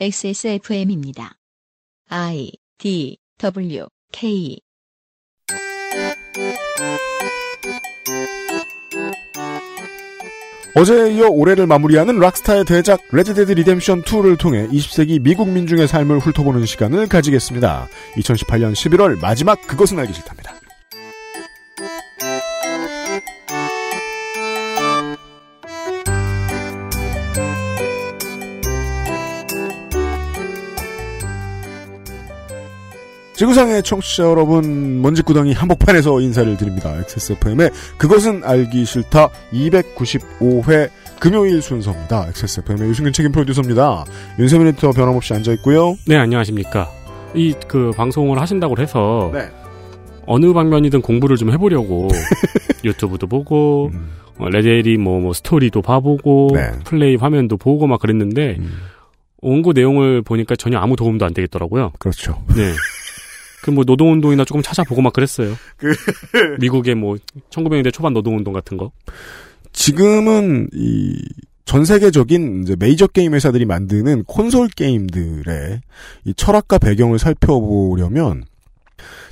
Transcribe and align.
XSFM입니다. 0.00 1.34
I 2.08 2.50
D 2.78 3.18
W 3.38 3.86
K 4.12 4.58
어제에 10.74 11.12
이어 11.12 11.28
올해를 11.28 11.66
마무리하는 11.66 12.18
락스타의 12.18 12.64
대작 12.64 13.00
레드데드 13.12 13.52
리뎀션 13.52 14.02
2를 14.02 14.38
통해 14.38 14.66
20세기 14.68 15.22
미국 15.22 15.50
민중의 15.50 15.86
삶을 15.86 16.18
훑어보는 16.18 16.64
시간을 16.64 17.08
가지겠습니다. 17.08 17.88
2018년 18.16 18.72
11월 18.72 19.20
마지막 19.20 19.60
그것은 19.66 19.98
알기 19.98 20.14
싫답니다. 20.14 20.61
지구상의 33.42 33.82
청취자 33.82 34.22
여러분, 34.22 35.02
먼지구덩이 35.02 35.52
한복판에서 35.52 36.20
인사를 36.20 36.56
드립니다. 36.56 36.94
XSFM의 37.00 37.70
그것은 37.98 38.44
알기 38.44 38.84
싫다 38.84 39.30
295회 39.52 40.88
금요일 41.18 41.60
순서입니다. 41.60 42.26
XSFM의 42.28 42.88
유승균 42.88 43.12
책임 43.12 43.32
프로듀서입니다. 43.32 44.04
윤세민 44.38 44.68
에디터 44.68 44.92
변함없이 44.92 45.34
앉아있고요. 45.34 45.96
네, 46.06 46.16
안녕하십니까. 46.18 46.88
이 47.34 47.52
그 47.66 47.90
방송을 47.96 48.40
하신다고 48.40 48.78
해서 48.78 49.32
네. 49.34 49.50
어느 50.24 50.52
방면이든 50.52 51.02
공부를 51.02 51.36
좀 51.36 51.50
해보려고 51.50 52.06
유튜브도 52.84 53.26
보고 53.26 53.90
음, 53.92 54.10
어, 54.38 54.48
레데리 54.50 54.98
뭐, 54.98 55.18
뭐 55.18 55.32
스토리도 55.32 55.82
봐보고 55.82 56.50
네. 56.54 56.70
플레이 56.84 57.16
화면도 57.16 57.56
보고 57.56 57.88
막 57.88 58.00
그랬는데 58.00 58.58
음, 58.60 58.72
원고 59.40 59.72
내용을 59.72 60.22
보니까 60.22 60.54
전혀 60.54 60.78
아무 60.78 60.94
도움도 60.94 61.26
안 61.26 61.34
되겠더라고요. 61.34 61.90
그렇죠. 61.98 62.40
네. 62.54 62.70
그 63.62 63.70
뭐 63.70 63.84
노동운동이나 63.84 64.44
조금 64.44 64.60
찾아보고 64.62 65.00
막 65.02 65.12
그랬어요. 65.12 65.54
그- 65.76 65.94
미국의 66.60 66.94
뭐 66.96 67.16
1900년대 67.50 67.92
초반 67.92 68.12
노동운동 68.12 68.52
같은 68.52 68.76
거. 68.76 68.90
지금은 69.72 70.68
이 70.74 71.16
전 71.64 71.84
세계적인 71.84 72.64
이제 72.64 72.76
메이저 72.76 73.06
게임 73.06 73.34
회사들이 73.34 73.64
만드는 73.66 74.24
콘솔 74.24 74.68
게임들의 74.74 75.80
이 76.24 76.34
철학과 76.34 76.76
배경을 76.78 77.20
살펴보려면 77.20 78.42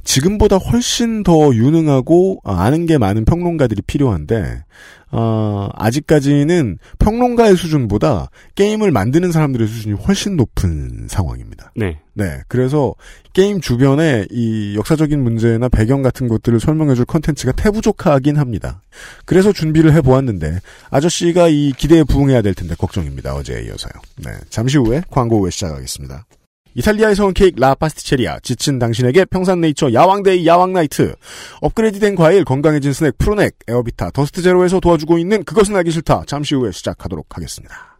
지금보다 0.05 0.56
훨씬 0.56 1.23
더 1.23 1.55
유능하고 1.55 2.41
아, 2.45 2.62
아는 2.62 2.87
게 2.87 2.98
많은 2.98 3.25
평론가들이 3.25 3.83
필요한데 3.83 4.65
아, 5.12 5.69
아직까지는 5.75 6.79
평론가의 6.98 7.56
수준보다 7.56 8.31
게임을 8.55 8.93
만드는 8.93 9.33
사람들의 9.33 9.67
수준이 9.67 9.95
훨씬 9.95 10.37
높은 10.37 11.06
상황입니다. 11.09 11.73
네. 11.75 11.98
네, 12.15 12.43
그래서 12.48 12.95
게임 13.33 13.61
주변에 13.61 14.27
이 14.31 14.75
역사적인 14.77 15.21
문제나 15.23 15.69
배경 15.69 16.03
같은 16.03 16.28
것들을 16.28 16.61
설명해줄 16.61 17.06
컨텐츠가 17.06 17.53
태부족하긴 17.53 18.37
합니다. 18.37 18.83
그래서 19.25 19.53
준비를 19.53 19.95
해보았는데 19.95 20.61
아저씨가 20.91 21.48
이 21.48 21.73
기대에 21.77 22.05
부응해야 22.05 22.43
될 22.43 22.55
텐데 22.55 22.75
걱정입니다. 22.77 23.34
어제에 23.34 23.62
이어서요. 23.65 23.93
네, 24.19 24.33
잠시 24.48 24.78
후에 24.78 25.03
광고 25.11 25.41
후에 25.41 25.51
시작하겠습니다. 25.51 26.27
이탈리아에서 26.75 27.27
온 27.27 27.35
케이크 27.35 27.61
라 27.61 27.75
파스티체리아 27.75 28.39
지친 28.41 28.79
당신에게 28.79 29.25
평산네이처 29.25 29.93
야왕데이 29.93 30.47
야왕나이트 30.47 31.15
업그레이드된 31.61 32.15
과일 32.15 32.45
건강해진 32.45 32.93
스낵 32.93 33.19
프로넥 33.19 33.55
에어비타 33.69 34.11
더스트 34.11 34.43
제로에서 34.43 34.81
도와주고 34.81 35.19
있는 35.19 35.43
그것은 35.45 35.77
알기 35.77 35.91
싫다 35.91 36.25
잠시 36.27 36.55
후에 36.55 36.71
시작하도록 36.71 37.27
하겠습니다. 37.37 37.99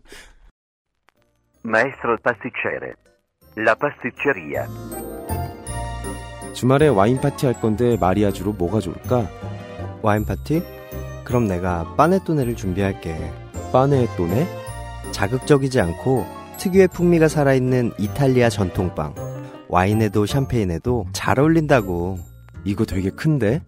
Maestro 1.65 2.17
pasticcere. 2.25 2.95
La 3.59 3.75
pasticceria. 3.75 4.67
주말에 6.55 6.89
와인 6.89 7.21
파티 7.21 7.47
할 7.47 7.61
건데 7.61 7.97
마리아주로 8.01 8.53
뭐가 8.53 8.81
좋을까? 8.81 9.29
와인 10.03 10.25
파티? 10.25 10.63
그럼 11.25 11.47
내가 11.47 11.95
빠네토네를 11.97 12.57
준비할게. 12.57 13.17
빠네또네? 13.73 14.47
자극적이지 15.13 15.81
않고 15.81 16.40
특유의 16.61 16.89
풍미가 16.89 17.29
살아있는 17.29 17.93
이탈리아 17.99 18.51
전통빵. 18.51 19.15
와인에도 19.69 20.27
샴페인에도 20.27 21.07
잘 21.13 21.41
어울린다고. 21.41 22.19
이거 22.65 22.85
되게 22.85 23.09
큰데? 23.09 23.63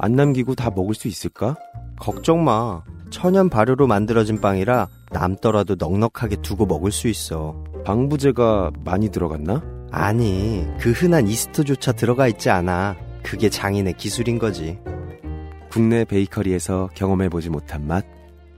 안 0.00 0.14
남기고 0.16 0.56
다 0.56 0.68
먹을 0.74 0.92
수 0.96 1.06
있을까? 1.06 1.56
걱정 2.00 2.42
마. 2.42 2.82
천연 3.10 3.48
발효로 3.48 3.86
만들어진 3.86 4.40
빵이라 4.40 4.88
남더라도 5.12 5.76
넉넉하게 5.78 6.36
두고 6.42 6.66
먹을 6.66 6.90
수 6.90 7.06
있어. 7.06 7.62
방부제가 7.84 8.72
많이 8.84 9.08
들어갔나? 9.10 9.62
아니, 9.92 10.66
그 10.80 10.90
흔한 10.90 11.28
이스트조차 11.28 11.92
들어가 11.92 12.26
있지 12.26 12.50
않아. 12.50 12.96
그게 13.22 13.50
장인의 13.50 13.92
기술인 13.98 14.40
거지. 14.40 14.80
국내 15.70 16.04
베이커리에서 16.04 16.90
경험해보지 16.94 17.50
못한 17.50 17.86
맛 17.86 18.04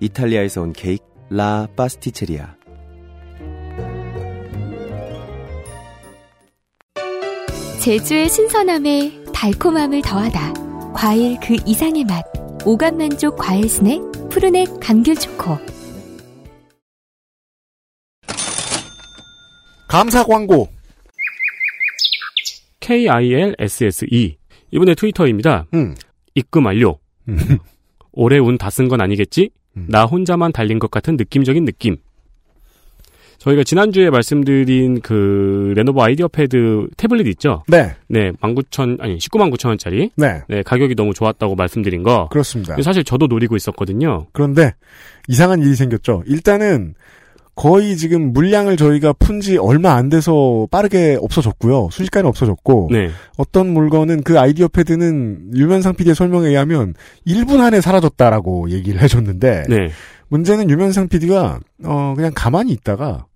이탈리아에서 0.00 0.62
온 0.62 0.72
케이크 0.72 1.04
라 1.28 1.68
파스티체리아 1.76 2.54
제주의 7.84 8.28
신선함에 8.28 9.24
달콤함을 9.34 10.00
더하다. 10.02 10.92
과일 10.94 11.38
그 11.40 11.56
이상의 11.66 12.04
맛. 12.04 12.24
오감 12.64 12.96
만족 12.96 13.36
과일 13.36 13.68
스낵 13.68 14.00
푸르넥 14.30 14.80
감귤 14.80 15.14
초코. 15.16 15.58
감사 19.88 20.24
광고 20.24 20.68
KILSSE. 22.80 24.36
이번에 24.70 24.94
트위터입니다. 24.94 25.66
음. 25.74 25.94
입금 26.34 26.64
완료. 26.66 26.98
음. 27.28 27.36
올해 28.12 28.38
운 28.38 28.56
다 28.56 28.68
쓴 28.70 28.88
건 28.88 29.00
아니겠지? 29.02 29.50
음. 29.76 29.86
나 29.90 30.04
혼자만 30.04 30.52
달린 30.52 30.78
것 30.78 30.90
같은 30.90 31.16
느낌적인 31.16 31.64
느낌. 31.66 31.96
저희가 33.44 33.62
지난주에 33.62 34.08
말씀드린 34.08 35.00
그 35.02 35.74
레노버 35.76 36.02
아이디어 36.02 36.28
패드 36.28 36.88
태블릿 36.96 37.26
있죠? 37.26 37.62
네, 37.68 37.94
네, 38.08 38.32
19,000, 38.40 38.96
아니, 39.00 39.18
19만 39.18 39.52
9천 39.52 39.68
원짜리. 39.68 40.10
네 40.16 40.40
네, 40.48 40.62
가격이 40.62 40.94
너무 40.94 41.12
좋았다고 41.12 41.54
말씀드린 41.54 42.02
거. 42.02 42.28
그렇습니다. 42.30 42.74
사실 42.82 43.04
저도 43.04 43.26
노리고 43.26 43.54
있었거든요. 43.56 44.28
그런데 44.32 44.72
이상한 45.28 45.60
일이 45.62 45.74
생겼죠. 45.74 46.22
일단은 46.26 46.94
거의 47.54 47.96
지금 47.96 48.32
물량을 48.32 48.76
저희가 48.76 49.12
푼 49.12 49.40
지 49.40 49.58
얼마 49.58 49.94
안 49.94 50.08
돼서 50.08 50.66
빠르게 50.70 51.18
없어졌고요. 51.20 51.88
순식간에 51.92 52.26
없어졌고 52.26 52.88
네. 52.92 53.10
어떤 53.36 53.68
물건은 53.74 54.22
그 54.22 54.40
아이디어 54.40 54.68
패드는 54.68 55.50
유면상 55.54 55.96
PD의 55.96 56.14
설명에 56.14 56.48
의하면 56.48 56.94
1분 57.26 57.60
안에 57.60 57.80
사라졌다라고 57.82 58.70
얘기를 58.70 59.02
해줬는데 59.02 59.64
네. 59.68 59.88
문제는 60.34 60.68
유면상 60.68 61.06
PD가 61.08 61.60
어 61.84 62.14
그냥 62.16 62.32
가만히 62.34 62.72
있다가 62.72 63.26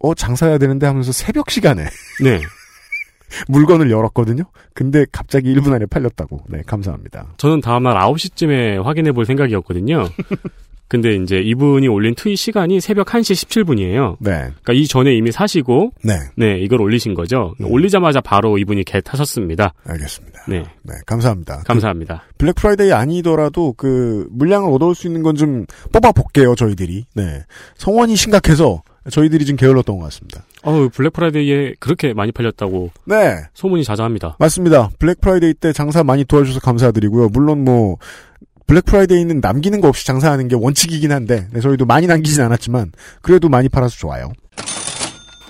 어 0.00 0.14
장사해야 0.14 0.58
되는데 0.58 0.88
하면서 0.88 1.12
새벽 1.12 1.52
시간에 1.52 1.84
네. 2.22 2.40
물건을 3.48 3.90
열었거든요. 3.90 4.44
근데 4.74 5.06
갑자기 5.10 5.54
1분 5.54 5.72
안에 5.72 5.86
팔렸다고. 5.86 6.44
네, 6.48 6.62
감사합니다. 6.66 7.34
저는 7.36 7.60
다음날 7.60 7.96
9시쯤에 7.96 8.82
확인해 8.82 9.12
볼 9.12 9.24
생각이었거든요. 9.24 10.08
근데 10.88 11.14
이제 11.16 11.38
이분이 11.38 11.88
올린 11.88 12.14
트윗 12.14 12.36
시간이 12.38 12.80
새벽 12.80 13.06
1시 13.08 13.46
17분이에요. 13.46 14.16
네, 14.20 14.30
그러니까 14.32 14.72
이 14.72 14.86
전에 14.86 15.14
이미 15.14 15.32
사시고 15.32 15.92
네, 16.02 16.14
네, 16.36 16.58
이걸 16.60 16.80
올리신 16.82 17.14
거죠. 17.14 17.54
음. 17.60 17.70
올리자마자 17.70 18.20
바로 18.20 18.58
이분이 18.58 18.84
개 18.84 19.00
타셨습니다. 19.00 19.72
알겠습니다. 19.84 20.44
네. 20.48 20.62
네, 20.82 20.94
감사합니다. 21.06 21.62
감사합니다. 21.66 22.24
블랙 22.38 22.54
프라이데이 22.56 22.92
아니더라도 22.92 23.72
그 23.76 24.26
물량을 24.30 24.70
얻어올 24.72 24.94
수 24.94 25.06
있는 25.06 25.22
건 25.22 25.34
좀 25.34 25.66
뽑아 25.92 26.12
볼게요 26.12 26.54
저희들이. 26.54 27.06
네 27.14 27.42
성원이 27.76 28.14
심각해서 28.14 28.82
저희들이 29.10 29.44
좀 29.46 29.56
게을렀던 29.56 29.98
것 29.98 30.04
같습니다. 30.04 30.44
어우, 30.62 30.90
블랙 30.90 31.12
프라이데이에 31.12 31.74
그렇게 31.80 32.14
많이 32.14 32.30
팔렸다고 32.30 32.90
네 33.06 33.34
소문이 33.54 33.82
자자합니다. 33.84 34.36
맞습니다. 34.38 34.90
블랙 34.98 35.20
프라이데이 35.20 35.54
때 35.54 35.72
장사 35.72 36.04
많이 36.04 36.24
도와주셔서 36.24 36.60
감사드리고요. 36.60 37.30
물론 37.30 37.64
뭐 37.64 37.96
블랙 38.66 38.84
프라이데이는 38.86 39.40
남기는 39.40 39.80
거 39.80 39.88
없이 39.88 40.06
장사하는 40.06 40.48
게 40.48 40.56
원칙이긴 40.56 41.12
한데 41.12 41.48
네, 41.52 41.60
저희도 41.60 41.84
많이 41.86 42.06
남기진 42.06 42.42
않았지만 42.42 42.92
그래도 43.22 43.48
많이 43.48 43.68
팔아서 43.68 43.96
좋아요. 43.96 44.32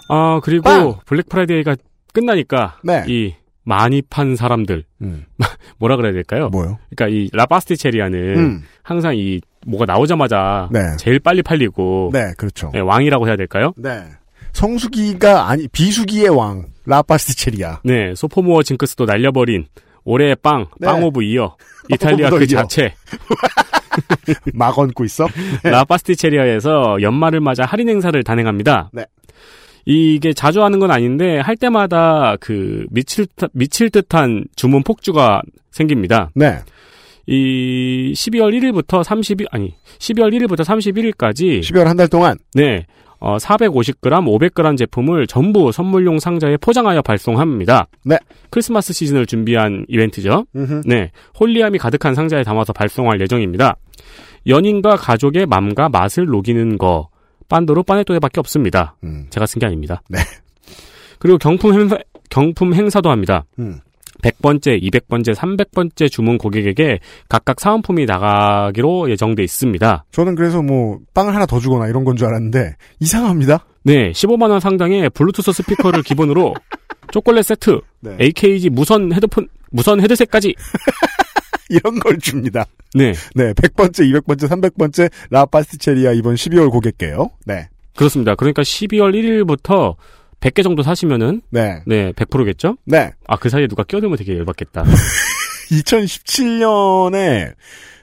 아, 0.09 0.41
그리고 0.43 0.65
빵! 0.65 0.95
블랙 1.07 1.29
프라이데이가 1.29 1.77
끝나니까 2.13 2.79
네. 2.83 3.05
이 3.09 3.35
많이 3.65 4.03
판 4.03 4.37
사람들 4.37 4.85
음, 5.03 5.25
뭐라 5.79 5.97
그래야 5.97 6.13
될까요? 6.13 6.49
뭐요? 6.51 6.79
그러니까 6.95 7.17
이 7.17 7.31
라파스티체리아는 7.33 8.19
음, 8.37 8.63
항상 8.83 9.17
이 9.17 9.41
뭐가 9.67 9.87
나오자마자 9.87 10.69
네. 10.71 10.81
제일 10.99 11.19
빨리 11.19 11.43
팔리고 11.43 12.11
네, 12.13 12.33
그렇죠. 12.37 12.71
네, 12.75 12.81
왕이라고 12.81 13.27
해야 13.27 13.37
될까요? 13.37 13.73
네. 13.77 14.05
성수기가 14.53 15.49
아니 15.49 15.67
비수기의 15.69 16.29
왕 16.29 16.67
라파스티체리아. 16.87 17.81
네, 17.85 18.15
소포모어 18.15 18.63
징크스도 18.63 19.07
날려버린 19.07 19.67
올해의 20.05 20.37
빵, 20.43 20.67
네. 20.79 20.87
빵 20.87 21.03
of 21.03 21.23
year. 21.23 21.57
이탈리아 21.91 22.31
그 22.31 22.39
이어. 22.43 22.47
자체. 22.47 22.95
막 24.55 24.79
얹고 24.79 25.05
있어? 25.05 25.27
라파스티체리아에서 25.65 26.99
연말을 27.01 27.41
맞아 27.41 27.65
할인 27.65 27.89
행사를 27.89 28.23
단행합니다. 28.23 28.91
네. 28.93 29.05
이게 29.87 30.33
자주 30.33 30.63
하는 30.65 30.79
건 30.79 30.91
아닌데 30.91 31.39
할 31.41 31.57
때마다 31.57 32.37
그 32.41 32.87
미칠 32.91 33.27
듯- 33.37 33.51
미칠 33.53 33.91
듯한 33.91 34.45
주문 34.57 34.83
폭주가 34.83 35.43
생깁니다. 35.71 36.31
네. 36.35 36.59
이 37.27 38.13
12월 38.15 38.53
1일부터 38.59 39.03
30일 39.03 39.47
아니 39.51 39.75
12월 39.99 40.31
1일부터 40.35 40.59
31일까지 40.65 41.61
12월 41.61 41.85
한 41.85 41.97
달 41.97 42.09
동안 42.09 42.37
네. 42.55 42.87
어, 43.25 43.39
450g, 43.39 44.03
500g 44.03 44.77
제품을 44.77 45.27
전부 45.27 45.73
선물용 45.73 46.19
상자에 46.19 46.59
포장하여 46.59 47.01
발송합니다. 47.01 47.87
네. 48.05 48.19
크리스마스 48.51 48.93
시즌을 48.93 49.25
준비한 49.25 49.87
이벤트죠. 49.89 50.45
음흠. 50.55 50.83
네. 50.85 51.11
홀리함이 51.41 51.79
가득한 51.79 52.15
상자에 52.15 52.43
담아서 52.43 52.75
발송할 52.75 53.19
예정입니다. 53.23 53.77
연인과 54.47 54.97
가족의 54.97 55.47
맘과 55.47 55.89
맛을 55.89 56.27
녹이는 56.27 56.77
거. 56.77 57.09
빤도로 57.49 57.83
빠네토에밖에 57.85 58.41
없습니다. 58.41 58.97
음. 59.05 59.27
제가 59.31 59.47
쓴 59.47 59.59
게 59.59 59.65
아닙니다. 59.65 60.03
네. 60.11 60.19
그리고 61.19 61.39
경품 61.39 61.73
행사, 61.73 61.97
경품 62.29 62.75
행사도 62.75 63.11
합니다. 63.11 63.47
음. 63.59 63.81
100번째, 64.25 64.83
200번째, 64.83 65.35
300번째 65.35 66.11
주문 66.11 66.39
고객에게 66.39 67.01
각각 67.29 67.61
사은품이 67.61 68.07
나가기로 68.07 69.11
예정돼 69.11 69.43
있습니다. 69.43 70.05
저는 70.13 70.35
그래서 70.35 70.63
뭐 70.63 70.99
빵을 71.13 71.35
하나 71.35 71.45
더 71.47 71.61
주거나 71.61 71.89
이런 71.89 72.05
건 72.05 72.17
줄 72.17 72.27
알았는데 72.29 72.77
이상합니다. 73.01 73.67
네, 73.83 74.13
15만 74.13 74.51
원 74.51 74.61
상당의 74.61 75.11
블루투스 75.11 75.53
스피커를 75.53 76.03
기본으로 76.05 76.55
초콜릿 77.13 77.45
세트, 77.45 77.81
네. 78.01 78.17
AKG 78.21 78.71
무선 78.71 79.13
헤드폰, 79.13 79.49
무선 79.71 80.01
헤드셋까지. 80.01 80.55
이런 81.71 81.99
걸 81.99 82.19
줍니다. 82.19 82.65
네, 82.95 83.13
네, 83.35 83.53
100번째, 83.53 84.23
200번째, 84.23 84.49
300번째 84.49 85.11
라파스티체리아 85.31 86.13
이번 86.13 86.35
12월 86.37 86.71
고객게요. 86.71 87.31
네. 87.47 87.69
그렇습니다. 87.97 88.35
그러니까 88.35 88.63
12월 88.63 89.13
1일부터 89.15 89.95
100개 90.45 90.63
정도 90.63 90.83
사시면은 90.83 91.41
네. 91.51 91.81
네, 91.87 92.13
100%겠죠? 92.13 92.77
네. 92.85 93.13
아, 93.27 93.37
그 93.37 93.49
사이에 93.49 93.67
누가 93.67 93.83
끼어들면 93.83 94.19
되게 94.19 94.37
열받겠다. 94.39 94.85
2017년에 95.73 97.55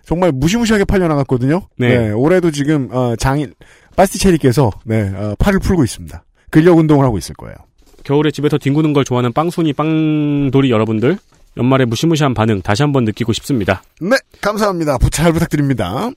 정말 0.06 0.32
무시무시하게 0.32 0.86
팔려나갔거든요. 0.86 1.62
네. 1.78 2.10
올해도 2.12 2.50
지금 2.52 2.90
어, 2.92 3.16
장인 3.16 3.54
파스티체리께서 3.96 4.72
네, 4.86 5.12
어, 5.16 5.36
팔을 5.38 5.60
풀고 5.60 5.84
있습니다. 5.84 6.24
근력 6.50 6.78
운동을 6.80 7.06
하고 7.06 7.18
있을 7.20 7.36
거예요. 7.36 7.56
겨울에 8.04 8.32
집에서 8.32 8.58
뒹구는 8.58 8.94
걸 8.94 9.04
좋아하는 9.06 9.32
빵순이 9.32 9.74
빵돌이 9.74 10.72
여러분들, 10.72 11.18
연말에 11.58 11.86
무시무시한 11.86 12.34
반응 12.34 12.62
다시 12.62 12.82
한번 12.82 13.04
느끼고 13.04 13.32
싶습니다. 13.34 13.84
네, 14.02 14.18
감사합니다. 14.42 14.98
부- 14.98 15.12
잘 15.12 15.32
부탁드립니다. 15.32 16.10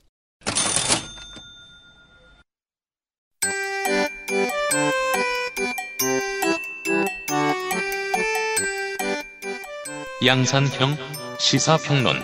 양산형 10.23 10.97
시사평론 11.39 12.15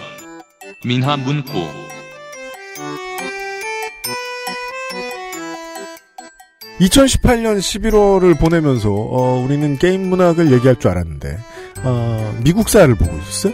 민하문구 0.86 1.52
2018년 6.80 7.60
11월을 7.60 8.40
보내면서 8.40 8.90
어, 8.92 9.44
우리는 9.46 9.78
게임 9.78 10.10
문학을 10.10 10.52
얘기할 10.52 10.78
줄 10.78 10.92
알았는데 10.92 11.38
어, 11.84 12.40
미국사를 12.44 12.94
보고 12.96 13.16
있었어요. 13.18 13.54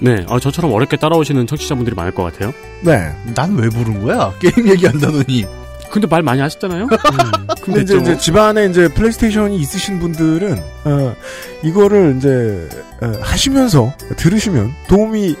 네, 0.00 0.26
아, 0.28 0.38
저처럼 0.38 0.72
어렵게 0.74 0.98
따라오시는 0.98 1.46
청취자분들이 1.46 1.96
많을 1.96 2.12
것 2.12 2.22
같아요. 2.24 2.52
네. 2.82 3.10
난 3.34 3.56
왜 3.56 3.68
부른 3.70 4.02
거야? 4.04 4.34
게임 4.40 4.68
얘기한다더니. 4.68 5.46
근데 5.90 6.06
말 6.06 6.22
많이 6.22 6.40
하셨잖아요? 6.40 6.88
근데 7.62 7.82
이제, 7.82 7.96
이제 7.96 8.16
집안에 8.16 8.66
이제 8.66 8.88
플레이스테이션이 8.88 9.56
있으신 9.56 9.98
분들은 9.98 10.58
어, 10.84 11.16
이거를 11.62 12.16
이제 12.16 12.68
어, 13.02 13.12
하시면서 13.20 13.92
들으시면 14.16 14.72
도움이 14.88 15.36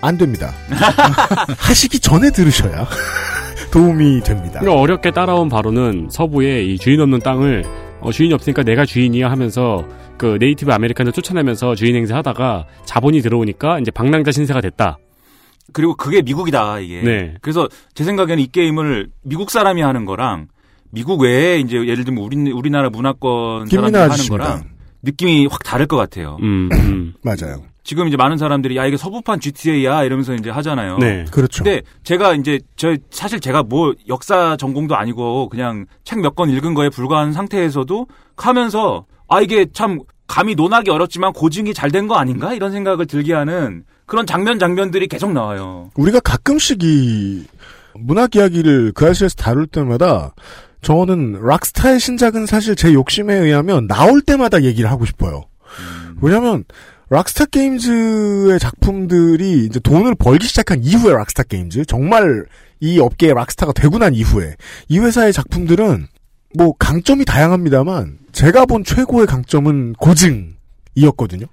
안 0.00 0.18
됩니다. 0.18 0.52
하시기 1.58 1.98
전에 2.00 2.30
들으셔야 2.30 2.86
도움이 3.70 4.20
됩니다. 4.22 4.60
그러니까 4.60 4.80
어렵게 4.80 5.10
따라온 5.10 5.48
바로는 5.48 6.08
서부에 6.10 6.62
이 6.62 6.78
주인 6.78 7.00
없는 7.00 7.20
땅을 7.20 7.64
어, 8.00 8.12
주인이 8.12 8.32
없으니까 8.34 8.62
내가 8.62 8.84
주인이야 8.84 9.30
하면서 9.30 9.84
그 10.18 10.36
네이티브 10.38 10.72
아메리칸을 10.72 11.12
쫓아내면서 11.12 11.74
주인 11.74 11.96
행세 11.96 12.14
하다가 12.14 12.66
자본이 12.84 13.20
들어오니까 13.22 13.78
이제 13.80 13.90
방랑자 13.90 14.30
신세가 14.30 14.60
됐다. 14.60 14.98
그리고 15.72 15.94
그게 15.96 16.22
미국이다 16.22 16.78
이게. 16.80 17.00
네. 17.02 17.34
그래서 17.40 17.68
제 17.94 18.04
생각에는 18.04 18.42
이 18.42 18.46
게임을 18.48 19.08
미국 19.22 19.50
사람이 19.50 19.80
하는 19.82 20.04
거랑 20.04 20.48
미국 20.90 21.22
외에 21.22 21.58
이제 21.58 21.76
예를 21.76 22.04
들면 22.04 22.22
우리 22.22 22.52
우리나라 22.52 22.90
문화권 22.90 23.66
사람들이 23.66 23.70
김민아 23.70 23.98
하는 24.02 24.10
아저씨입니다. 24.12 24.44
거랑 24.44 24.64
느낌이 25.02 25.46
확 25.46 25.62
다를 25.64 25.86
것 25.86 25.96
같아요. 25.96 26.38
음, 26.42 26.68
음. 26.72 27.14
맞아요. 27.22 27.62
지금 27.82 28.08
이제 28.08 28.16
많은 28.16 28.38
사람들이 28.38 28.76
야 28.76 28.86
이게 28.86 28.96
서부판 28.96 29.40
GTA야 29.40 30.04
이러면서 30.04 30.34
이제 30.34 30.48
하잖아요. 30.48 30.96
네. 30.98 31.24
그렇죠. 31.30 31.62
근데 31.64 31.82
제가 32.02 32.34
이제 32.34 32.58
저 32.76 32.96
사실 33.10 33.40
제가 33.40 33.62
뭐 33.62 33.92
역사 34.08 34.56
전공도 34.56 34.96
아니고 34.96 35.48
그냥 35.50 35.84
책 36.04 36.18
몇 36.20 36.34
권 36.34 36.48
읽은 36.48 36.72
거에 36.74 36.88
불과한 36.88 37.32
상태에서도 37.34 38.06
하면서 38.36 39.04
아 39.28 39.40
이게 39.42 39.66
참 39.72 39.98
감히 40.26 40.54
논하기 40.54 40.90
어렵지만 40.90 41.32
고증이 41.34 41.74
잘 41.74 41.90
된 41.90 42.08
거 42.08 42.14
아닌가 42.14 42.54
이런 42.54 42.72
생각을 42.72 43.04
들게 43.06 43.34
하는 43.34 43.84
그런 44.06 44.26
장면 44.26 44.58
장면들이 44.58 45.08
계속 45.08 45.32
나와요. 45.32 45.90
우리가 45.94 46.20
가끔씩 46.20 46.82
이 46.82 47.44
문학 47.94 48.36
이야기를 48.36 48.92
그 48.92 49.08
아시에서 49.08 49.34
다룰 49.36 49.66
때마다 49.66 50.34
저는 50.82 51.40
락스타의 51.42 51.98
신작은 51.98 52.46
사실 52.46 52.76
제 52.76 52.92
욕심에 52.92 53.34
의하면 53.34 53.86
나올 53.86 54.20
때마다 54.20 54.62
얘기를 54.62 54.90
하고 54.90 55.06
싶어요. 55.06 55.44
왜냐면 56.20 56.64
락스타 57.10 57.46
게임즈의 57.46 58.58
작품들이 58.58 59.64
이제 59.66 59.78
돈을 59.80 60.14
벌기 60.14 60.46
시작한 60.46 60.82
이후에 60.82 61.12
락스타 61.12 61.44
게임즈 61.44 61.84
정말 61.86 62.44
이 62.80 62.98
업계의 62.98 63.34
락스타가 63.34 63.72
되고 63.72 63.98
난 63.98 64.14
이후에 64.14 64.56
이 64.88 64.98
회사의 64.98 65.32
작품들은 65.32 66.06
뭐 66.56 66.72
강점이 66.78 67.24
다양합니다만 67.24 68.18
제가 68.32 68.66
본 68.66 68.84
최고의 68.84 69.26
강점은 69.26 69.94
고증이었거든요. 69.94 71.46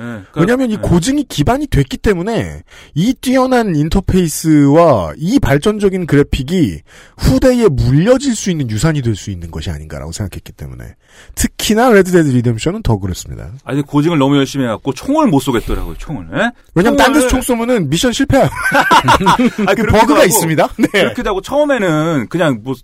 예, 0.00 0.04
그러니까- 0.04 0.40
왜냐하면 0.40 0.70
이 0.70 0.74
예. 0.74 0.76
고증이 0.78 1.24
기반이 1.24 1.66
됐기 1.66 1.98
때문에 1.98 2.62
이 2.94 3.14
뛰어난 3.20 3.76
인터페이스와 3.76 5.12
이 5.18 5.38
발전적인 5.38 6.06
그래픽이 6.06 6.80
후대에 7.18 7.68
물려질 7.68 8.34
수 8.34 8.50
있는 8.50 8.70
유산이 8.70 9.02
될 9.02 9.14
수 9.14 9.30
있는 9.30 9.50
것이 9.50 9.70
아닌가라고 9.70 10.12
생각했기 10.12 10.52
때문에 10.52 10.94
특히나 11.34 11.90
레드데드 11.90 12.28
리뎀션은 12.28 12.82
더 12.82 12.96
그렇습니다. 12.98 13.50
아니 13.64 13.82
고증을 13.82 14.18
너무 14.18 14.36
열심히 14.36 14.64
해갖고 14.64 14.92
총을 14.94 15.26
못 15.26 15.40
쏘겠더라고요. 15.40 15.96
총을. 15.98 16.28
예? 16.34 16.50
왜냐면 16.74 16.96
딴 16.96 17.12
데서 17.12 17.26
총을- 17.26 17.30
총 17.30 17.42
쏘면은 17.42 17.90
미션 17.90 18.12
실패해요. 18.12 18.48
아, 19.66 19.74
그 19.74 19.82
버그가 19.84 20.14
하고, 20.14 20.24
있습니다. 20.24 20.68
네. 20.78 20.86
그렇기도 20.92 21.30
하고 21.30 21.40
처음에는 21.42 22.28
그냥 22.28 22.60
뭐 22.62 22.74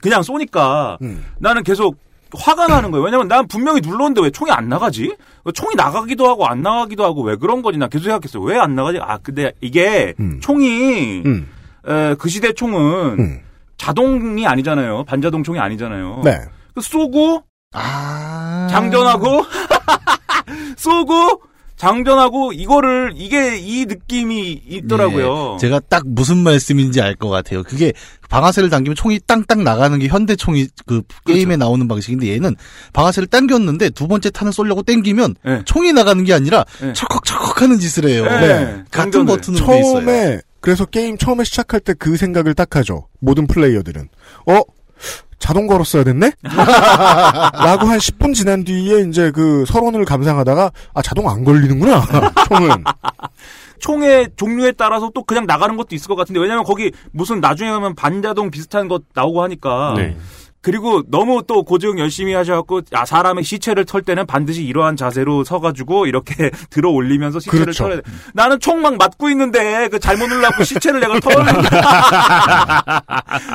그냥 0.00 0.22
쏘니까 0.22 0.96
음. 1.02 1.24
나는 1.38 1.62
계속 1.62 1.96
화가 2.36 2.66
나는 2.66 2.90
거예요. 2.90 3.04
왜냐면 3.04 3.28
난 3.28 3.46
분명히 3.46 3.80
눌렀는데 3.80 4.22
왜 4.22 4.30
총이 4.30 4.50
안 4.50 4.68
나가지? 4.68 5.14
총이 5.54 5.74
나가기도 5.74 6.26
하고 6.28 6.46
안 6.46 6.62
나가기도 6.62 7.04
하고 7.04 7.22
왜 7.22 7.36
그런 7.36 7.62
거지? 7.62 7.78
나 7.78 7.88
계속 7.88 8.04
생각했어요. 8.04 8.42
왜 8.42 8.56
안 8.58 8.74
나가지? 8.74 8.98
아 9.00 9.18
근데 9.18 9.52
이게 9.60 10.14
음. 10.20 10.40
총이 10.40 11.22
음. 11.26 11.48
에, 11.86 12.14
그 12.18 12.28
시대 12.28 12.52
총은 12.52 13.18
음. 13.18 13.40
자동이 13.76 14.46
아니잖아요. 14.46 15.04
반자동 15.04 15.42
총이 15.42 15.58
아니잖아요. 15.58 16.22
네. 16.24 16.38
그 16.74 16.80
쏘고 16.80 17.42
아. 17.74 18.68
장전하고 18.70 19.44
쏘고 20.76 21.42
장전하고 21.82 22.52
이거를 22.52 23.12
이게 23.16 23.58
이 23.58 23.86
느낌이 23.86 24.62
있더라고요. 24.68 25.54
예, 25.54 25.58
제가 25.58 25.80
딱 25.88 26.04
무슨 26.06 26.38
말씀인지 26.38 27.00
알 27.00 27.16
것 27.16 27.28
같아요. 27.28 27.64
그게 27.64 27.92
방아쇠를 28.30 28.70
당기면 28.70 28.94
총이 28.94 29.18
땅땅 29.26 29.64
나가는 29.64 29.98
게 29.98 30.06
현대 30.06 30.36
총이 30.36 30.68
그 30.86 31.02
게임에 31.26 31.56
나오는 31.56 31.86
방식인데 31.88 32.28
얘는 32.34 32.54
방아쇠를 32.92 33.26
당겼는데 33.26 33.90
두 33.90 34.06
번째 34.06 34.30
탄을 34.30 34.52
쏘려고 34.52 34.82
당기면 34.82 35.34
네. 35.44 35.62
총이 35.64 35.92
나가는 35.92 36.22
게 36.22 36.32
아니라 36.32 36.64
네. 36.80 36.92
척헉척헉 36.92 37.62
하는 37.62 37.78
짓을 37.80 38.08
해요. 38.08 38.24
네. 38.26 38.84
같은. 38.92 39.26
버튼으로 39.26 39.66
돼 39.66 39.80
있어요. 39.80 39.92
처음에 39.94 40.40
그래서 40.60 40.84
게임 40.84 41.18
처음에 41.18 41.42
시작할 41.42 41.80
때 41.80 41.94
그 41.94 42.16
생각을 42.16 42.54
딱 42.54 42.76
하죠. 42.76 43.08
모든 43.18 43.48
플레이어들은 43.48 44.08
어 44.46 44.60
자동 45.42 45.66
걸었어야 45.66 46.04
됐네? 46.04 46.30
라고 46.46 47.86
한 47.86 47.98
10분 47.98 48.32
지난 48.32 48.62
뒤에 48.62 49.00
이제 49.00 49.32
그 49.32 49.64
서론을 49.66 50.04
감상하다가 50.04 50.70
아 50.94 51.02
자동 51.02 51.28
안 51.28 51.42
걸리는구나 51.42 52.00
총은 52.48 52.84
총의 53.80 54.28
종류에 54.36 54.72
따라서 54.72 55.10
또 55.12 55.24
그냥 55.24 55.44
나가는 55.44 55.76
것도 55.76 55.96
있을 55.96 56.06
것 56.06 56.14
같은데 56.14 56.38
왜냐면 56.38 56.62
거기 56.62 56.92
무슨 57.10 57.40
나중에 57.40 57.70
가면 57.72 57.96
반자동 57.96 58.52
비슷한 58.52 58.86
것 58.86 59.02
나오고 59.14 59.42
하니까 59.42 59.94
네. 59.96 60.16
그리고 60.62 61.02
너무 61.08 61.42
또 61.46 61.64
고증 61.64 61.98
열심히 61.98 62.34
하셔갖고 62.34 62.82
아 62.92 63.04
사람의 63.04 63.44
시체를 63.44 63.84
털 63.84 64.02
때는 64.02 64.26
반드시 64.26 64.62
이러한 64.64 64.96
자세로 64.96 65.44
서가지고 65.44 66.06
이렇게 66.06 66.50
들어 66.70 66.90
올리면서 66.90 67.40
시체를 67.40 67.60
그렇죠. 67.66 67.84
털어야 67.84 67.96
돼. 68.00 68.02
나는 68.32 68.60
총막 68.60 68.96
맞고 68.96 69.28
있는데 69.30 69.88
그 69.88 69.98
잘못 69.98 70.28
눌러갖고 70.28 70.64
시체를 70.64 71.00
내가 71.00 71.18
털어. 71.20 71.44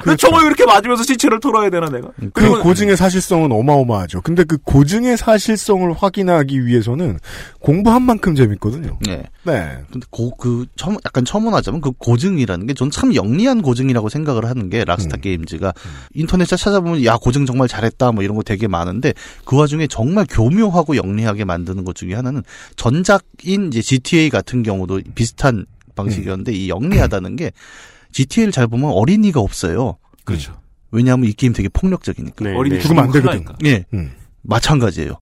그 0.03 0.15
총을 0.17 0.45
이렇게 0.45 0.65
맞으면서 0.65 1.03
시체를 1.03 1.39
털어야 1.39 1.69
되나 1.69 1.87
내가? 1.89 2.09
그 2.33 2.61
고증의 2.61 2.97
사실성은 2.97 3.51
어마어마하죠. 3.51 4.21
근데 4.21 4.43
그 4.43 4.57
고증의 4.57 5.17
사실성을 5.17 5.91
확인하기 5.93 6.65
위해서는 6.65 7.19
공부한 7.59 8.01
만큼 8.01 8.35
재밌거든요. 8.35 8.97
네. 9.05 9.23
네. 9.43 9.77
근데 9.91 10.05
고, 10.09 10.35
그, 10.35 10.65
첨, 10.75 10.97
약간 11.05 11.23
첨언하자면 11.25 11.79
그 11.81 11.91
고증이라는 11.91 12.65
게 12.67 12.73
전 12.73 12.87
참 12.91 13.13
영리한 13.13 13.61
고증이라고 13.61 14.07
생각을 14.09 14.45
하는 14.45 14.69
게 14.69 14.83
락스타 14.85 15.17
게임즈가 15.17 15.73
인터넷에 16.13 16.55
찾아보면 16.55 16.96
야, 17.05 17.17
고증 17.17 17.45
정말 17.45 17.67
잘했다 17.67 18.11
뭐 18.11 18.23
이런 18.23 18.35
거 18.35 18.43
되게 18.43 18.67
많은데 18.67 19.13
그 19.45 19.57
와중에 19.57 19.87
정말 19.87 20.25
교묘하고 20.29 20.95
영리하게 20.95 21.45
만드는 21.45 21.83
것 21.83 21.95
중에 21.95 22.13
하나는 22.13 22.43
전작인 22.75 23.67
이제 23.67 23.81
GTA 23.81 24.29
같은 24.29 24.63
경우도 24.63 25.01
비슷한 25.15 25.65
방식이었는데 25.95 26.53
이 26.53 26.69
영리하다는 26.69 27.35
게 27.35 27.51
GTA를 28.11 28.51
잘 28.51 28.67
보면 28.67 28.91
어린이가 28.91 29.39
없어요. 29.39 29.97
그렇죠. 30.23 30.59
왜냐하면 30.91 31.27
이 31.29 31.33
게임 31.33 31.53
되게 31.53 31.69
폭력적이니까. 31.69 32.45
네, 32.45 32.55
어린이 32.55 32.77
네. 32.77 32.81
죽으면 32.81 33.03
안 33.03 33.11
되거든. 33.11 33.45
예. 33.65 33.85
음. 33.93 34.13
마찬가지예요. 34.43 35.19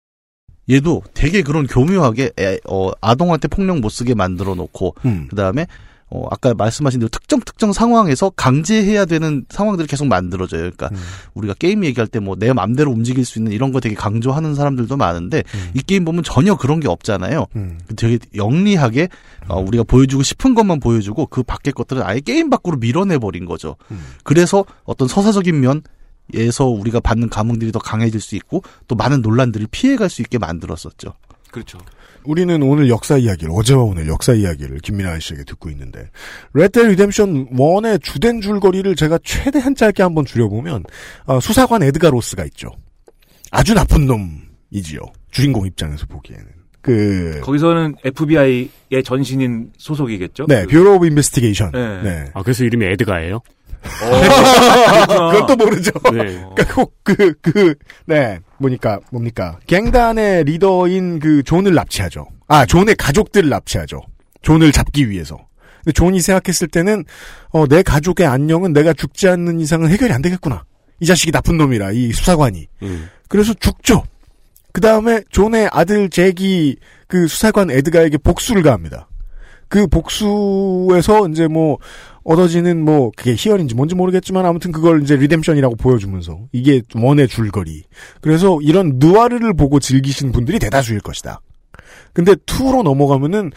얘도 0.70 1.04
되게 1.14 1.42
그런 1.42 1.68
교묘하게 1.68 2.32
애, 2.40 2.60
어, 2.68 2.92
아동한테 3.02 3.48
폭력 3.48 3.80
못 3.80 3.90
쓰게 3.90 4.16
만들어 4.16 4.56
놓고 4.56 4.96
음. 5.06 5.28
그 5.30 5.36
다음에 5.36 5.68
어, 6.14 6.28
아까 6.30 6.54
말씀하신 6.54 7.00
대로 7.00 7.08
특정 7.10 7.40
특정 7.40 7.72
상황에서 7.72 8.30
강제해야 8.32 9.06
되는 9.06 9.46
상황들이 9.50 9.88
계속 9.88 10.08
만들어져요. 10.08 10.60
그러니까 10.62 10.90
음. 10.92 10.98
우리가 11.34 11.54
게임 11.58 11.86
얘기할 11.86 12.08
때 12.08 12.20
뭐 12.20 12.36
내 12.38 12.54
맘대로 12.54 12.92
움직일 12.92 13.24
수 13.24 13.40
있는 13.40 13.52
이런 13.52 13.72
거 13.72 13.80
되게 13.80 13.96
강조하는 13.96 14.56
사람들도 14.56 14.98
많은데 14.98 15.44
음. 15.54 15.72
이 15.74 15.82
게임 15.82 16.06
보면 16.06 16.24
전혀 16.24 16.56
그런 16.56 16.80
게 16.80 16.88
없잖아요. 16.88 17.46
음. 17.56 17.80
되게 17.96 18.20
영리하게 18.36 19.10
어, 19.48 19.60
우리가 19.62 19.84
보여주고 19.84 20.24
싶은 20.24 20.54
것만 20.54 20.80
보여주고 20.80 21.28
그 21.28 21.44
밖의 21.44 21.74
것들은 21.74 22.04
아예 22.04 22.20
게임 22.20 22.50
밖으로 22.50 22.78
밀어내 22.78 23.18
버린 23.20 23.46
거죠. 23.46 23.76
음. 23.92 24.04
그래서 24.24 24.66
어떤 24.84 25.08
서사적인 25.08 25.60
면 25.60 25.82
에서 26.34 26.66
우리가 26.66 27.02
받는 27.02 27.28
감흥들이 27.30 27.74
더 27.74 27.80
강해질 27.80 28.22
수 28.22 28.36
있고 28.38 28.64
또 28.88 28.96
많은 28.96 29.22
논란들을 29.22 29.68
피해갈 29.70 30.10
수 30.10 30.22
있게 30.22 30.38
만들었었죠. 30.38 31.14
그렇죠. 31.52 31.78
우리는 32.24 32.62
오늘 32.62 32.90
역사 32.90 33.18
이야기를 33.18 33.52
어제와 33.54 33.84
오늘 33.84 34.08
역사 34.08 34.34
이야기를 34.34 34.80
김민하 34.80 35.20
씨에게 35.20 35.44
듣고 35.44 35.70
있는데 35.70 36.10
레드 36.54 36.80
리뎀션 36.80 37.50
1의 37.50 38.02
주된 38.04 38.42
줄거리를 38.42 38.96
제가 38.96 39.20
최대한 39.24 39.76
짧게 39.76 40.04
한번 40.04 40.26
줄여보면 40.26 40.84
어, 41.26 41.40
수사관 41.40 41.84
에드가 41.84 42.10
로스가 42.10 42.46
있죠. 42.46 42.70
아주 43.52 43.74
나쁜 43.74 44.06
놈이지요. 44.06 45.00
주인공 45.32 45.66
입장에서 45.66 46.06
보기에는 46.06 46.46
그 46.82 47.40
거기서는 47.44 47.96
FBI의 48.04 48.70
전신인 49.04 49.72
소속이겠죠? 49.78 50.46
네, 50.48 50.64
그- 50.66 50.70
Bureau 50.78 50.96
of 50.96 51.08
Investigation. 51.08 51.72
네. 51.74 52.02
네. 52.02 52.26
아, 52.34 52.42
그래서 52.42 52.64
이름이 52.64 52.86
에드가예요? 52.86 53.40
그렇구나. 53.82 55.32
그것도 55.32 55.56
모르죠. 55.56 55.92
네. 56.12 56.44
그러니까 56.56 56.76
꼭 56.76 56.94
그, 57.04 57.34
그, 57.42 57.76
네, 58.06 58.40
뭐니까, 58.58 59.00
뭡니까. 59.12 59.60
갱단의 59.68 60.46
리더인 60.46 61.20
그 61.20 61.44
존을 61.44 61.74
납치하죠. 61.74 62.28
아, 62.48 62.66
존의 62.66 62.96
가족들을 62.96 63.50
납치하죠. 63.50 64.02
존을 64.42 64.72
잡기 64.72 65.10
위해서. 65.10 65.38
근데 65.84 65.94
존이 65.94 66.20
생각했을 66.22 66.68
때는, 66.68 67.06
어, 67.50 67.66
내 67.68 67.82
가족의 67.82 68.26
안녕은 68.28 68.74
내가 68.74 68.94
죽지 68.94 69.28
않는 69.28 69.60
이상은 69.60 69.90
해결이 69.90 70.14
안 70.14 70.22
되겠구나. 70.22 70.64
이 71.00 71.06
자식이 71.06 71.32
나쁜 71.32 71.58
놈이라, 71.58 71.92
이 71.92 72.12
수사관이. 72.12 72.68
음. 72.84 73.10
그래서 73.28 73.54
죽죠. 73.56 74.04
그 74.74 74.82
다음에 74.82 75.22
존의 75.32 75.70
아들 75.72 76.10
잭이 76.10 76.76
그 77.08 77.28
수사관 77.28 77.72
에드가에게 77.72 78.18
복수를 78.20 78.62
가합니다. 78.62 79.08
그 79.68 79.88
복수에서 79.88 81.28
이제 81.30 81.48
뭐 81.48 81.78
얻어지는 82.24 82.84
뭐 82.84 83.12
그게 83.16 83.36
희열인지 83.38 83.76
뭔지 83.76 83.96
모르겠지만 83.96 84.46
아무튼 84.46 84.72
그걸 84.72 85.02
이제 85.02 85.16
리뎀션이라고 85.16 85.76
보여주면서 85.76 86.40
이게 86.52 86.82
one의 86.96 87.28
줄거리. 87.28 87.84
그래서 88.22 88.60
이런 88.62 88.94
느와르를 88.96 89.54
보고 89.54 89.80
즐기신 89.80 90.32
분들이 90.32 90.60
대다수일 90.60 91.02
것이다. 91.02 91.42
근데 92.14 92.34
2로 92.34 92.84
넘어가면은 92.84 93.52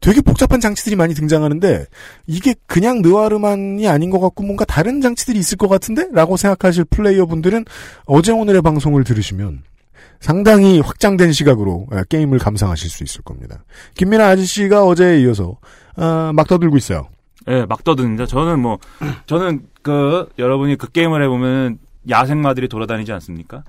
되게 0.00 0.20
복잡한 0.20 0.60
장치들이 0.60 0.94
많이 0.94 1.14
등장하는데 1.14 1.86
이게 2.26 2.54
그냥 2.66 3.02
느와르만이 3.02 3.88
아닌 3.88 4.10
것 4.10 4.20
같고 4.20 4.44
뭔가 4.44 4.64
다른 4.64 5.00
장치들이 5.00 5.38
있을 5.38 5.56
것 5.56 5.68
같은데? 5.68 6.08
라고 6.12 6.36
생각하실 6.36 6.84
플레이어분들은 6.84 7.64
어제 8.04 8.32
오늘의 8.32 8.62
방송을 8.62 9.04
들으시면 9.04 9.62
상당히 10.20 10.80
확장된 10.80 11.32
시각으로 11.32 11.86
아, 11.90 12.04
게임을 12.04 12.38
감상하실 12.38 12.90
수 12.90 13.04
있을 13.04 13.22
겁니다. 13.22 13.64
김민아 13.94 14.28
아저씨가 14.28 14.84
어제에 14.84 15.20
이어서 15.22 15.58
아, 15.96 16.32
막 16.34 16.46
떠들고 16.46 16.76
있어요. 16.76 17.08
예, 17.48 17.64
막 17.66 17.84
떠드는데 17.84 18.26
저는 18.26 18.60
뭐 18.60 18.78
저는 19.26 19.66
그 19.82 20.28
여러분이 20.38 20.76
그 20.76 20.90
게임을 20.90 21.22
해보면 21.24 21.78
야생마들이 22.08 22.68
돌아다니지 22.68 23.12
않습니까? 23.12 23.62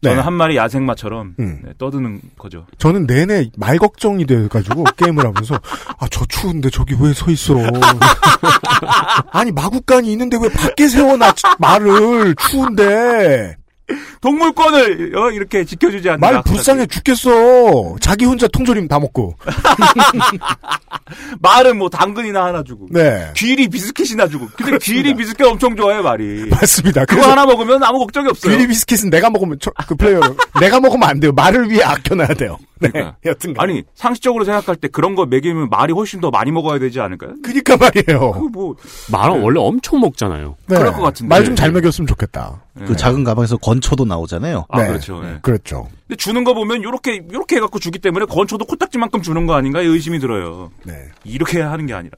저는 0.00 0.18
네. 0.18 0.22
한 0.22 0.32
마리 0.32 0.56
야생마처럼 0.56 1.34
음. 1.40 1.60
네, 1.64 1.72
떠드는 1.76 2.20
거죠. 2.38 2.66
저는 2.78 3.06
내내 3.08 3.50
말 3.56 3.78
걱정이 3.78 4.26
돼가지고 4.26 4.84
게임을 4.96 5.26
하면서 5.26 5.56
아 5.98 6.06
저 6.08 6.24
추운데 6.26 6.70
저기 6.70 6.94
왜 7.00 7.12
서 7.12 7.30
있어? 7.32 7.54
아니 9.32 9.50
마구간이 9.52 10.10
있는데 10.12 10.38
왜 10.40 10.48
밖에 10.50 10.88
세워놔 10.88 11.34
말을 11.58 12.34
추운데 12.36 13.56
동물권을 14.20 15.16
어, 15.16 15.30
이렇게 15.30 15.64
지켜주지 15.64 16.08
않는 16.10 16.20
말. 16.20 16.42
불쌍해 16.42 16.86
죽겠어. 16.86 17.96
자기 18.00 18.24
혼자 18.26 18.46
통조림 18.48 18.88
다 18.88 18.98
먹고. 18.98 19.34
말은 21.40 21.78
뭐 21.78 21.88
당근이나 21.88 22.44
하나 22.44 22.62
주고 22.62 22.86
네 22.90 23.30
귀리 23.36 23.68
비스킷이나 23.68 24.28
주고. 24.28 24.46
근데 24.56 24.72
그렇습니다. 24.72 24.78
귀리 25.02 25.14
비스킷 25.14 25.46
엄청 25.46 25.74
좋아해 25.76 26.02
말이. 26.02 26.46
맞습니다. 26.50 27.04
그거 27.06 27.30
하나 27.30 27.46
먹으면 27.46 27.82
아무 27.82 27.98
걱정이 28.00 28.28
없어요. 28.28 28.52
귀리 28.54 28.66
비스킷은 28.66 29.08
내가 29.10 29.30
먹으면 29.30 29.56
저- 29.60 29.70
그 29.86 29.94
플레이어 29.94 30.20
내가 30.60 30.80
먹으면 30.80 31.08
안 31.08 31.20
돼요. 31.20 31.32
말을 31.32 31.70
위해 31.70 31.82
아껴놔야 31.82 32.34
돼요. 32.34 32.58
네. 32.80 32.88
그러니까. 32.90 33.16
여튼 33.24 33.54
아니 33.58 33.82
상식적으로 33.94 34.44
생각할 34.44 34.76
때 34.76 34.88
그런 34.88 35.14
거 35.14 35.26
먹이면 35.26 35.68
말이 35.70 35.92
훨씬 35.92 36.20
더 36.20 36.30
많이 36.30 36.50
먹어야 36.52 36.78
되지 36.78 37.00
않을까요? 37.00 37.34
그니까 37.42 37.76
말이에요. 37.76 38.32
그뭐 38.32 38.76
말은 39.12 39.40
원래 39.42 39.60
엄청 39.60 40.00
먹잖아요. 40.00 40.56
그럴 40.66 40.92
것 40.92 41.02
같은데. 41.02 41.28
말 41.28 41.44
좀 41.44 41.54
잘 41.56 41.72
먹였으면 41.72 42.06
좋겠다. 42.06 42.62
그 42.86 42.94
작은 42.96 43.24
가방에서 43.24 43.56
건초도 43.56 44.04
나오잖아요. 44.04 44.66
아 44.68 44.80
네. 44.82 44.88
그렇죠. 44.88 45.20
예. 45.24 45.38
그렇죠. 45.42 45.88
근데 46.06 46.16
주는 46.16 46.44
거 46.44 46.54
보면 46.54 46.82
요렇게 46.84 47.24
요렇게 47.32 47.56
해갖고 47.56 47.78
주기 47.80 47.98
때문에 47.98 48.24
건초도 48.26 48.64
코딱지만큼 48.66 49.20
주는 49.22 49.46
거 49.46 49.54
아닌가 49.54 49.80
의심이 49.80 50.18
들어요. 50.20 50.70
네. 50.84 50.94
이렇게 51.24 51.60
하는 51.60 51.86
게 51.86 51.94
아니라. 51.94 52.16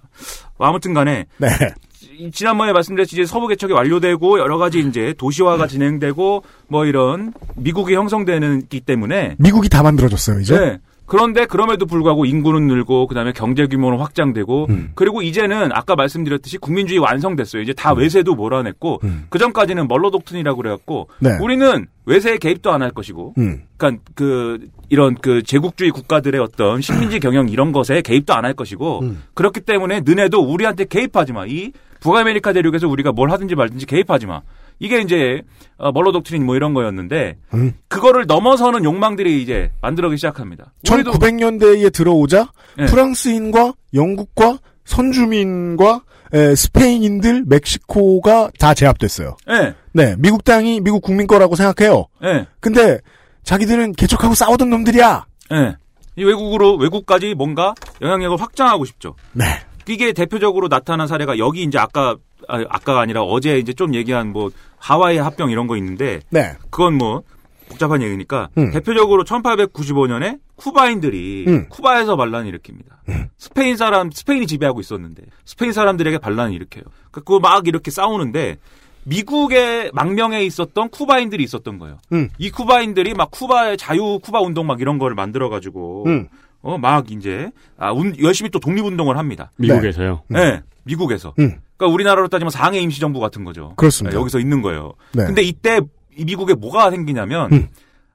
뭐 0.59 0.67
아무튼간에 0.69 1.25
네. 1.39 1.49
이- 1.49 1.90
지난번에 2.33 2.73
말씀드렸듯이 2.73 3.27
서부 3.27 3.47
개척이 3.49 3.73
완료되고 3.73 4.39
여러 4.39 4.59
가지 4.59 4.81
이제 4.81 5.15
도시화가 5.19 5.67
진행되고 5.67 6.43
뭐 6.69 6.87
이런 6.87 7.33
미국이 7.57 7.95
형성되는기 7.95 8.81
때문에 8.81 9.37
미국이 9.39 9.69
다 9.69 9.83
만들어졌어요, 9.83 10.41
이제. 10.41 10.59
네. 10.59 10.79
그런데 11.07 11.45
그럼에도 11.45 11.87
불구하고 11.87 12.25
인구는 12.25 12.69
늘고 12.69 13.09
그다음에 13.09 13.33
경제 13.33 13.67
규모는 13.67 13.99
확장되고 13.99 14.67
음. 14.71 14.93
그리고 14.95 15.23
이제는 15.23 15.71
아까 15.73 15.97
말씀드렸듯이 15.97 16.57
국민주의 16.59 17.01
완성됐어요. 17.01 17.63
이제 17.63 17.73
다 17.73 17.93
외세도 17.93 18.37
몰아냈고 18.37 19.01
음. 19.03 19.25
그 19.29 19.41
전까지는 19.41 19.89
멀로 19.89 20.13
독트린이라고 20.13 20.57
그래갖고 20.57 21.09
네. 21.19 21.37
우리는 21.43 21.87
외세에 22.07 22.39
개입도 22.39 22.71
안 22.71 22.81
할 22.83 22.93
것이고 22.93 23.35
음. 23.39 23.63
그러니까 23.77 24.03
그 24.15 24.69
이런 24.89 25.17
그 25.17 25.43
제국주의 25.43 25.91
국가들의 25.91 26.41
어떤 26.41 26.81
식민지 26.81 27.19
경영 27.19 27.49
이런 27.49 27.73
것에 27.73 28.03
개입도 28.03 28.33
안 28.33 28.45
할 28.45 28.55
것이고 28.55 29.01
음. 29.01 29.23
그렇기 29.35 29.63
때문에 29.63 30.03
너네도 30.03 30.41
우리한테 30.41 30.85
개입하지 30.85 31.33
마. 31.33 31.45
이 31.45 31.73
북아메리카 32.01 32.53
대륙에서 32.53 32.89
우리가 32.89 33.13
뭘 33.13 33.31
하든지 33.31 33.55
말든지 33.55 33.87
개입하지 33.87 34.27
마. 34.27 34.41
이게 34.79 35.01
이제 35.01 35.43
어, 35.77 35.93
먼로 35.93 36.11
독트린 36.13 36.45
뭐 36.45 36.57
이런 36.57 36.73
거였는데 36.75 37.37
음. 37.55 37.75
그거를 37.89 38.27
넘어서는 38.27 38.85
욕망들이 38.85 39.43
이제 39.43 39.71
만들어지기 39.83 40.17
시작합니다. 40.17 40.73
우리도 40.91 41.13
1900년대에 41.13 41.93
들어오자 41.93 42.51
네. 42.79 42.87
프랑스인과 42.87 43.75
영국과 43.95 44.59
선주민과 44.85 46.03
에, 46.33 46.55
스페인인들, 46.55 47.45
멕시코가 47.47 48.51
다 48.59 48.73
제압됐어요. 48.73 49.37
예. 49.51 49.75
네, 49.93 50.15
미국 50.19 50.45
땅이 50.45 50.81
미국 50.81 51.03
국민 51.03 51.27
거라고 51.27 51.57
생각해요. 51.57 52.07
예. 52.23 52.47
근데 52.61 52.99
자기들은 53.43 53.93
개척하고 53.93 54.35
싸우던 54.35 54.71
놈들이야. 54.71 55.27
예. 55.53 55.77
이 56.17 56.25
외국으로 56.25 56.77
외국까지 56.77 57.35
뭔가 57.35 57.75
영향력을 58.01 58.41
확장하고 58.41 58.85
싶죠. 58.85 59.15
네. 59.33 59.45
이게 59.89 60.13
대표적으로 60.13 60.69
나타난 60.69 61.07
사례가 61.07 61.39
여기 61.39 61.63
이제 61.63 61.79
아까 61.79 62.17
아, 62.49 62.65
아까가 62.69 63.01
아니라 63.01 63.23
어제 63.23 63.59
이제 63.59 63.73
좀 63.73 63.95
얘기한 63.95 64.33
뭐 64.33 64.51
하와이 64.79 65.19
합병 65.19 65.51
이런 65.51 65.67
거 65.67 65.77
있는데 65.77 66.21
네. 66.31 66.55
그건 66.71 66.95
뭐 66.95 67.23
복잡한 67.69 68.03
얘기니까 68.03 68.49
음. 68.59 68.73
대표적으로 68.73 69.25
1895년에 69.25 70.39
쿠바인들이 70.57 71.45
음. 71.49 71.69
쿠바에서 71.69 72.17
반란을 72.17 72.53
일으킵니다. 72.53 73.29
스페인 73.39 73.77
사람 73.77 74.11
스페인이 74.11 74.47
지배하고 74.47 74.81
있었는데 74.81 75.23
스페인 75.45 75.73
사람들에게 75.73 76.19
반란을 76.19 76.53
일으켜요. 76.53 76.85
그거 77.11 77.39
막 77.39 77.67
이렇게 77.67 77.91
싸우는데 77.91 78.59
미국의 79.05 79.91
망명에 79.95 80.45
있었던 80.45 80.91
쿠바인들이 80.91 81.43
있었던 81.43 81.79
거예요. 81.79 81.99
음. 82.13 82.29
이 82.39 82.51
쿠바인들이 82.51 83.15
막 83.15 83.31
쿠바의 83.31 83.79
자유 83.79 84.19
쿠바 84.23 84.41
운동 84.41 84.67
막 84.67 84.81
이런 84.81 84.99
걸 84.99 85.15
만들어 85.15 85.49
가지고 85.49 86.05
음. 86.07 86.29
어 86.63 86.77
막 86.79 87.11
이제 87.11 87.51
아 87.79 87.91
운- 87.93 88.15
열심히 88.23 88.51
또 88.51 88.59
독립 88.61 88.85
운동을 88.85 89.17
합니다. 89.19 89.51
미국에서요. 89.57 90.23
네. 90.29 90.61
미국에서. 90.85 91.35
음. 91.39 91.57
그러니까 91.77 91.95
우리나라로 91.95 92.29
따지면 92.29 92.51
상해 92.51 92.81
임시정부 92.81 93.21
같은 93.21 93.45
거죠. 93.45 93.75
그렇습니다. 93.77 94.15
네, 94.17 94.21
여기서 94.21 94.39
있는 94.41 94.61
거예요. 94.63 94.93
네. 95.13 95.25
근데 95.25 95.43
이때 95.43 95.81
이 96.17 96.25
미국에 96.25 96.55
뭐가 96.55 96.91
생기냐면 96.91 97.53
음. 97.53 97.69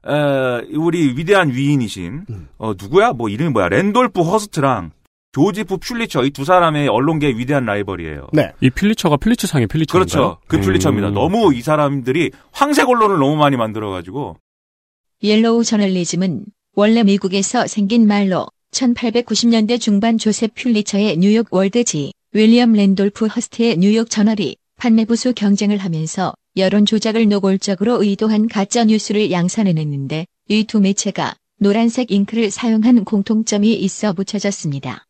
에, 0.08 0.76
우리 0.76 1.16
위대한 1.16 1.50
위인이신 1.52 2.24
어 2.58 2.72
누구야? 2.80 3.12
뭐 3.12 3.28
이름이 3.28 3.50
뭐야? 3.50 3.68
랜돌프 3.68 4.20
허스트랑 4.22 4.92
조지프 5.32 5.78
퓰리처 5.78 6.24
이 6.24 6.30
두 6.30 6.44
사람의 6.44 6.88
언론계 6.88 7.26
의 7.26 7.36
위대한 7.38 7.66
라이벌이에요. 7.66 8.28
네. 8.32 8.52
이 8.60 8.70
필리처가 8.70 9.16
필리처상의 9.16 9.66
필리처인가요? 9.66 10.06
그렇죠. 10.06 10.38
그 10.46 10.56
음. 10.56 10.60
퓰리처입니다. 10.62 11.10
너무 11.10 11.52
이 11.54 11.60
사람들이 11.62 12.30
황색 12.52 12.88
언론을 12.88 13.18
너무 13.18 13.36
많이 13.36 13.56
만들어 13.56 13.90
가지고 13.90 14.36
옐로우 15.22 15.64
저널리즘은 15.64 16.44
원래 16.78 17.02
미국에서 17.02 17.66
생긴 17.66 18.06
말로 18.06 18.48
1890년대 18.72 19.80
중반 19.80 20.18
조셉 20.18 20.54
퓰리처의 20.54 21.16
뉴욕 21.16 21.46
월드지, 21.50 22.12
윌리엄 22.32 22.74
랜돌프 22.74 23.28
허스트의 23.28 23.78
뉴욕 23.78 24.10
저널이 24.10 24.56
판매부수 24.76 25.32
경쟁을 25.32 25.78
하면서 25.78 26.34
여론 26.58 26.84
조작을 26.84 27.30
노골적으로 27.30 28.02
의도한 28.02 28.46
가짜 28.48 28.84
뉴스를 28.84 29.30
양산해냈는데 29.30 30.26
이 30.50 30.64
두 30.64 30.80
매체가 30.80 31.34
노란색 31.60 32.10
잉크를 32.10 32.50
사용한 32.50 33.04
공통점이 33.04 33.72
있어 33.72 34.12
붙여졌습니다. 34.12 35.06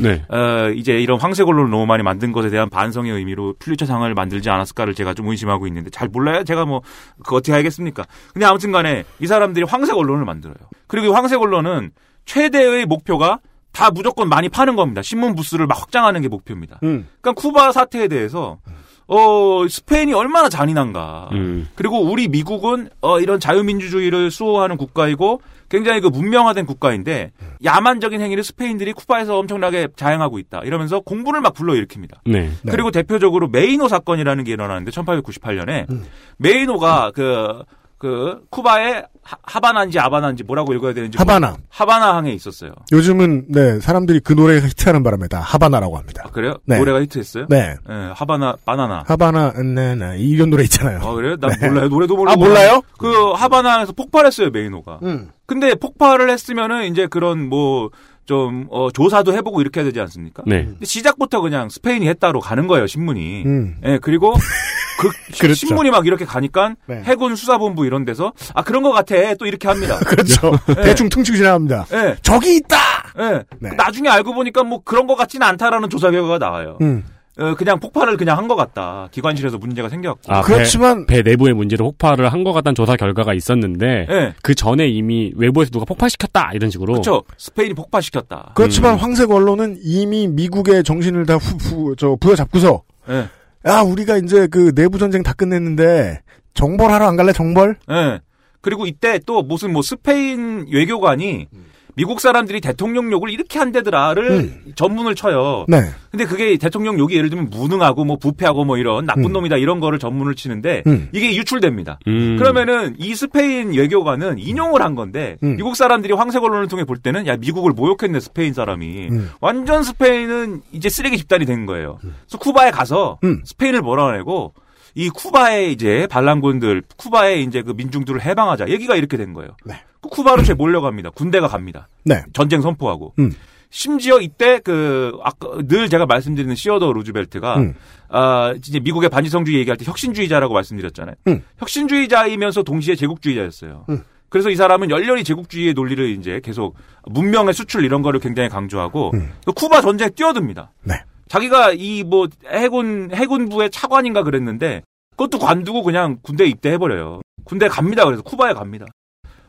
네. 0.00 0.24
어, 0.30 0.70
이제 0.74 0.94
이런 0.98 1.20
황색 1.20 1.46
언론을 1.46 1.70
너무 1.70 1.84
많이 1.84 2.02
만든 2.02 2.32
것에 2.32 2.48
대한 2.48 2.70
반성의 2.70 3.12
의미로 3.12 3.54
퓰리처상을 3.58 4.12
만들지 4.14 4.48
않았을까를 4.48 4.94
제가 4.94 5.12
좀 5.12 5.28
의심하고 5.28 5.66
있는데 5.66 5.90
잘 5.90 6.08
몰라요. 6.08 6.42
제가 6.44 6.64
뭐 6.64 6.80
그 7.22 7.36
어떻게 7.36 7.52
알겠습니까? 7.52 8.04
근데 8.32 8.46
아무튼간에 8.46 9.04
이 9.20 9.26
사람들이 9.26 9.64
황색 9.66 9.96
언론을 9.96 10.24
만들어요. 10.24 10.56
그리고 10.86 11.08
이 11.08 11.10
황색 11.10 11.40
언론은 11.40 11.90
최대의 12.24 12.86
목표가 12.86 13.40
다 13.72 13.90
무조건 13.90 14.28
많이 14.28 14.48
파는 14.48 14.76
겁니다. 14.76 15.02
신문 15.02 15.34
부스를 15.34 15.66
막 15.66 15.80
확장하는 15.80 16.22
게 16.22 16.28
목표입니다. 16.28 16.78
음. 16.82 17.06
그러니까 17.20 17.40
쿠바 17.40 17.72
사태에 17.72 18.08
대해서 18.08 18.58
어 19.06 19.66
스페인이 19.68 20.12
얼마나 20.14 20.48
잔인한가. 20.48 21.28
음. 21.32 21.68
그리고 21.74 22.00
우리 22.00 22.28
미국은 22.28 22.88
어 23.00 23.20
이런 23.20 23.38
자유민주주의를 23.40 24.30
수호하는 24.30 24.76
국가이고 24.76 25.40
굉장히 25.68 26.00
그 26.00 26.08
문명화된 26.08 26.66
국가인데 26.66 27.32
야만적인 27.64 28.20
행위를 28.20 28.44
스페인들이 28.44 28.92
쿠바에서 28.92 29.38
엄청나게 29.38 29.88
자행하고 29.96 30.38
있다. 30.38 30.60
이러면서 30.64 31.00
공분을 31.00 31.40
막 31.40 31.54
불러일으킵니다. 31.54 32.18
네. 32.26 32.50
네. 32.62 32.70
그리고 32.70 32.90
대표적으로 32.90 33.48
메인호 33.48 33.88
사건이라는 33.88 34.44
게 34.44 34.52
일어나는데 34.52 34.90
1898년에 34.90 35.90
음. 35.90 36.04
메인호가 36.38 37.12
그, 37.14 37.62
그, 38.04 38.42
쿠바의 38.50 39.06
하- 39.22 39.36
하바나인지 39.44 39.98
아바나인지 39.98 40.44
뭐라고 40.44 40.74
읽어야 40.74 40.92
되는지. 40.92 41.16
하바나. 41.16 41.52
모르- 41.52 41.62
하바나 41.70 42.16
항에 42.16 42.32
있었어요. 42.34 42.72
요즘은 42.92 43.46
네 43.48 43.80
사람들이 43.80 44.20
그 44.20 44.34
노래가 44.34 44.66
히트하는 44.68 45.02
바람에 45.02 45.26
다 45.28 45.40
하바나라고 45.40 45.96
합니다. 45.96 46.24
아, 46.26 46.30
그래요? 46.30 46.58
네. 46.66 46.76
노래가 46.76 47.00
히트했어요? 47.00 47.46
네. 47.48 47.76
예, 47.88 47.94
하바나, 48.14 48.56
바나나. 48.66 49.04
하바나 49.06 49.52
나나 49.52 50.16
이런 50.16 50.50
노래 50.50 50.64
있잖아요. 50.64 50.98
아, 51.02 51.14
그래요? 51.14 51.36
난 51.40 51.50
네. 51.58 51.66
몰라요. 51.66 51.88
노래도 51.88 52.14
모르고. 52.14 52.30
아, 52.30 52.36
몰라요? 52.36 52.82
그 52.98 53.30
하바나에서 53.32 53.92
폭발했어요, 53.94 54.50
메인호가. 54.50 55.00
음. 55.04 55.30
근데 55.46 55.74
폭발을 55.74 56.28
했으면은 56.28 56.84
이제 56.84 57.06
그런 57.06 57.48
뭐, 57.48 57.88
좀, 58.26 58.66
어, 58.70 58.90
조사도 58.90 59.32
해보고 59.32 59.62
이렇게 59.62 59.80
해야 59.80 59.86
되지 59.86 60.00
않습니까? 60.00 60.42
네. 60.46 60.68
시작부터 60.82 61.40
그냥 61.40 61.70
스페인이 61.70 62.06
했다로 62.08 62.40
가는 62.40 62.66
거예요, 62.66 62.86
신문이. 62.86 63.44
음. 63.46 63.76
예, 63.86 63.98
그리고 64.02 64.34
그 64.98 65.10
그렇죠. 65.38 65.54
신문이 65.66 65.90
막 65.90 66.06
이렇게 66.06 66.24
가니까 66.24 66.74
네. 66.86 67.02
해군 67.04 67.36
수사본부 67.36 67.86
이런 67.86 68.04
데서 68.04 68.32
아 68.54 68.62
그런 68.62 68.82
것 68.82 68.92
같아 68.92 69.14
또 69.34 69.46
이렇게 69.46 69.68
합니다. 69.68 69.98
그렇죠. 70.06 70.52
대충 70.82 71.08
퉁치고 71.08 71.36
지나갑니다. 71.36 71.86
예, 71.92 72.16
저기 72.22 72.56
있다. 72.56 72.76
예. 73.18 73.42
네. 73.60 73.70
나중에 73.76 74.08
알고 74.08 74.34
보니까 74.34 74.62
뭐 74.64 74.80
그런 74.84 75.06
것 75.06 75.14
같지는 75.16 75.46
않다라는 75.46 75.88
조사 75.90 76.10
결과가 76.10 76.38
나와요. 76.38 76.78
음. 76.80 77.04
어, 77.36 77.52
그냥 77.56 77.80
폭발을 77.80 78.16
그냥 78.16 78.38
한 78.38 78.46
것 78.46 78.54
같다. 78.54 79.08
기관실에서 79.10 79.58
문제가 79.58 79.88
생겼고. 79.88 80.32
아, 80.32 80.42
그렇지만 80.42 81.04
배, 81.06 81.20
배 81.20 81.30
내부의 81.30 81.52
문제로 81.54 81.86
폭발을 81.86 82.32
한 82.32 82.44
것 82.44 82.52
같다는 82.52 82.76
조사 82.76 82.94
결과가 82.94 83.34
있었는데 83.34 84.06
예. 84.08 84.34
그 84.40 84.54
전에 84.54 84.86
이미 84.86 85.32
외부에서 85.34 85.70
누가 85.72 85.84
폭발시켰다 85.84 86.52
이런 86.54 86.70
식으로 86.70 86.92
그렇죠. 86.92 87.24
스페인이 87.36 87.74
폭발시켰다. 87.74 88.52
그렇지만 88.54 88.94
음. 88.94 88.98
황색 88.98 89.32
언론은 89.32 89.78
이미 89.82 90.28
미국의 90.28 90.84
정신을 90.84 91.26
다 91.26 91.34
후, 91.34 91.56
후, 91.56 91.96
저 91.96 92.16
부여잡고서 92.20 92.82
예. 93.10 93.26
야 93.66 93.80
우리가 93.80 94.18
이제 94.18 94.46
그 94.46 94.74
내부 94.74 94.98
전쟁 94.98 95.22
다 95.22 95.32
끝냈는데 95.32 96.20
정벌하러 96.54 97.06
안 97.06 97.16
갈래 97.16 97.32
정벌? 97.32 97.76
예. 97.90 98.20
그리고 98.60 98.86
이때 98.86 99.18
또 99.26 99.42
무슨 99.42 99.72
뭐 99.72 99.82
스페인 99.82 100.66
외교관이 100.72 101.48
미국 101.96 102.20
사람들이 102.20 102.60
대통령 102.60 103.10
욕을 103.12 103.30
이렇게 103.30 103.58
한대더라를 103.58 104.74
전문을 104.74 105.14
쳐요. 105.14 105.64
네. 105.68 105.82
근데 106.10 106.24
그게 106.24 106.56
대통령 106.56 106.98
욕이 106.98 107.14
예를 107.14 107.30
들면 107.30 107.50
무능하고 107.50 108.04
뭐 108.04 108.16
부패하고 108.16 108.64
뭐 108.64 108.78
이런 108.78 109.06
나쁜 109.06 109.26
음. 109.26 109.32
놈이다 109.32 109.56
이런 109.56 109.80
거를 109.80 109.98
전문을 109.98 110.34
치는데 110.34 110.82
음. 110.86 111.08
이게 111.12 111.34
유출됩니다. 111.34 111.98
음. 112.06 112.36
그러면은 112.38 112.94
이 112.98 113.14
스페인 113.14 113.72
외교관은 113.72 114.38
인용을 114.38 114.82
한 114.82 114.94
건데 114.94 115.36
음. 115.42 115.56
미국 115.56 115.76
사람들이 115.76 116.12
황색 116.14 116.42
언론을 116.42 116.68
통해 116.68 116.84
볼 116.84 116.98
때는 116.98 117.26
야 117.26 117.36
미국을 117.36 117.72
모욕했네 117.72 118.20
스페인 118.20 118.52
사람이 118.52 119.08
음. 119.10 119.30
완전 119.40 119.82
스페인은 119.82 120.62
이제 120.72 120.88
쓰레기 120.88 121.16
집단이 121.16 121.46
된 121.46 121.66
거예요. 121.66 121.98
그래서 122.00 122.38
쿠바에 122.38 122.70
가서 122.70 123.18
음. 123.24 123.42
스페인을 123.44 123.82
몰아내고 123.82 124.52
이 124.94 125.10
쿠바의 125.10 125.72
이제 125.72 126.06
반란군들, 126.10 126.82
쿠바의 126.96 127.44
이제 127.44 127.62
그 127.62 127.72
민중들을 127.72 128.22
해방하자 128.22 128.68
얘기가 128.68 128.96
이렇게 128.96 129.16
된 129.16 129.32
거예요. 129.32 129.56
네. 129.64 129.74
그 130.00 130.08
쿠바로 130.08 130.42
제 130.42 130.54
몰려갑니다. 130.54 131.10
군대가 131.10 131.48
갑니다. 131.48 131.88
네. 132.04 132.22
전쟁 132.32 132.60
선포하고. 132.60 133.14
음. 133.18 133.32
심지어 133.70 134.20
이때 134.20 134.60
그 134.60 135.18
아까 135.24 135.48
늘 135.66 135.88
제가 135.88 136.06
말씀드리는 136.06 136.54
시어더 136.54 136.92
루즈벨트가 136.92 137.56
음. 137.56 137.74
아 138.08 138.54
이제 138.56 138.78
미국의 138.78 139.10
반지성주의 139.10 139.58
얘기할 139.58 139.76
때 139.76 139.84
혁신주의자라고 139.84 140.54
말씀드렸잖아요. 140.54 141.16
음. 141.26 141.42
혁신주의자이면서 141.58 142.62
동시에 142.62 142.94
제국주의자였어요. 142.94 143.86
음. 143.88 144.04
그래서 144.28 144.50
이 144.50 144.56
사람은 144.56 144.90
열렬히 144.90 145.24
제국주의의 145.24 145.74
논리를 145.74 146.08
이제 146.10 146.40
계속 146.44 146.76
문명의 147.06 147.52
수출 147.52 147.84
이런 147.84 148.02
거를 148.02 148.20
굉장히 148.20 148.48
강조하고 148.48 149.10
음. 149.14 149.32
그 149.44 149.52
쿠바 149.52 149.80
전쟁에 149.80 150.10
뛰어듭니다. 150.10 150.72
네. 150.84 150.94
자기가 151.28 151.72
이 151.72 152.04
뭐 152.04 152.28
해군 152.46 153.10
해군부의 153.12 153.70
차관인가 153.70 154.22
그랬는데 154.22 154.82
그것도 155.16 155.38
관두고 155.38 155.82
그냥 155.82 156.18
군대에 156.22 156.46
입대해 156.48 156.78
버려요. 156.78 157.20
군대 157.44 157.66
에 157.66 157.68
갑니다. 157.68 158.04
그래서 158.04 158.22
쿠바에 158.22 158.52
갑니다. 158.54 158.86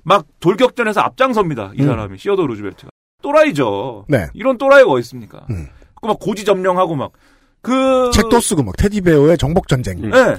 막 0.04 0.26
돌격전에서 0.40 1.02
앞장섭니다. 1.02 1.72
이 1.76 1.82
음. 1.82 1.88
사람이 1.88 2.18
시어더 2.18 2.46
루즈벨트가 2.46 2.90
또라이죠. 3.22 4.06
네. 4.08 4.28
이런 4.34 4.58
또라이가 4.58 4.90
어디 4.90 5.00
있습니까? 5.02 5.46
음. 5.50 5.68
그막 6.02 6.20
고지 6.20 6.46
점령하고 6.46 6.96
막 6.96 7.12
그 7.66 8.12
책도 8.14 8.40
쓰고 8.40 8.62
막 8.64 8.78
테디베어의 8.78 9.38
정복 9.40 9.68
전쟁. 9.68 9.98
음. 10.04 10.12
네. 10.12 10.36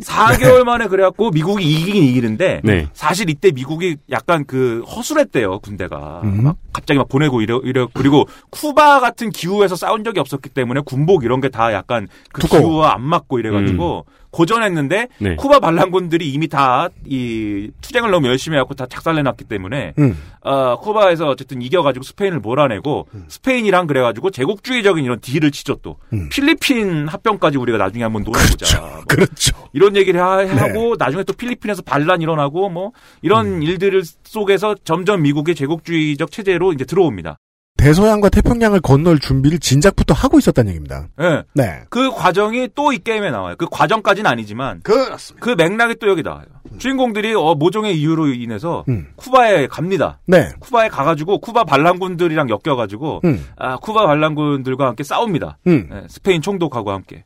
4개월 0.00 0.62
만에 0.64 0.86
그래갖고 0.86 1.30
미국이 1.30 1.64
이기긴 1.68 2.04
이기는데 2.04 2.60
네. 2.62 2.88
사실 2.92 3.28
이때 3.30 3.50
미국이 3.50 3.96
약간 4.10 4.44
그 4.46 4.82
허술했대요 4.86 5.58
군대가 5.58 6.20
음. 6.22 6.44
막 6.44 6.56
갑자기 6.72 6.98
막 6.98 7.08
보내고 7.08 7.40
이래 7.42 7.58
이래 7.64 7.84
그리고 7.92 8.28
쿠바 8.50 9.00
같은 9.00 9.30
기후에서 9.30 9.74
싸운 9.76 10.04
적이 10.04 10.20
없었기 10.20 10.50
때문에 10.50 10.82
군복 10.84 11.24
이런 11.24 11.40
게 11.40 11.48
다 11.48 11.72
약간 11.72 12.06
그 12.32 12.42
두꺼워. 12.42 12.60
기후와 12.62 12.94
안 12.94 13.02
맞고 13.02 13.38
이래가지고 13.38 14.04
고전했는데 14.30 15.08
네. 15.18 15.36
쿠바 15.36 15.60
반란군들이 15.60 16.30
이미 16.32 16.48
다 16.48 16.88
이 17.06 17.70
투쟁을 17.80 18.10
너무 18.10 18.28
열심히 18.28 18.56
해갖고 18.56 18.74
다 18.74 18.86
작살내놨기 18.86 19.44
때문에 19.44 19.94
음. 19.98 20.16
어, 20.42 20.78
쿠바에서 20.80 21.28
어쨌든 21.28 21.62
이겨가지고 21.62 22.02
스페인을 22.02 22.40
몰아내고 22.40 23.08
스페인이랑 23.28 23.86
그래가지고 23.86 24.30
제국주의적인 24.30 25.04
이런 25.04 25.20
딜을 25.20 25.50
치죠 25.50 25.76
또 25.82 25.96
음. 26.12 26.28
필리핀 26.28 27.08
합병까지 27.08 27.56
우리가 27.56 27.78
나중에 27.78 28.04
한번 28.04 28.24
놀아보자 28.24 28.80
뭐 28.80 29.00
그렇죠. 29.08 29.56
이런 29.72 29.96
얘기를 29.96 30.20
하, 30.20 30.44
네. 30.44 30.72
고 30.72 30.96
나중에 30.98 31.22
또 31.24 31.32
필리핀에서 31.32 31.82
반란 31.82 32.20
일어나고 32.20 32.68
뭐 32.68 32.92
이런 33.22 33.46
음. 33.46 33.62
일들 33.62 34.02
속에서 34.24 34.74
점점 34.84 35.22
미국의 35.22 35.54
제국주의적 35.54 36.30
체제로 36.30 36.72
이제 36.72 36.84
들어옵니다. 36.84 37.38
대서양과 37.78 38.28
태평양을 38.28 38.80
건널 38.80 39.18
준비를 39.18 39.58
진작부터 39.60 40.12
하고 40.12 40.38
있었다는 40.38 40.70
얘기입니다. 40.70 41.08
예. 41.20 41.42
네. 41.54 41.82
그 41.88 42.10
과정이 42.10 42.68
또 42.74 42.92
이 42.92 42.98
게임에 42.98 43.30
나와요. 43.30 43.54
그 43.56 43.66
과정까지는 43.70 44.28
아니지만 44.30 44.80
그렇습니다. 44.82 45.44
그 45.44 45.50
맥락이 45.56 45.94
또 46.00 46.08
여기 46.08 46.22
나와요. 46.22 46.44
주인공들이 46.78 47.34
어, 47.34 47.54
모종의 47.54 47.98
이유로 47.98 48.28
인해서 48.34 48.84
음. 48.88 49.08
쿠바에 49.16 49.68
갑니다. 49.68 50.20
네. 50.26 50.50
쿠바에 50.60 50.88
가가지고 50.88 51.38
쿠바 51.38 51.64
반란군들이랑 51.64 52.48
엮여가지고 52.50 53.20
음. 53.24 53.46
아, 53.56 53.76
쿠바 53.76 54.06
반란군들과 54.06 54.86
함께 54.88 55.04
싸웁니다. 55.04 55.58
음. 55.66 55.88
예, 55.92 56.06
스페인 56.08 56.42
총독하고 56.42 56.90
함께. 56.90 57.24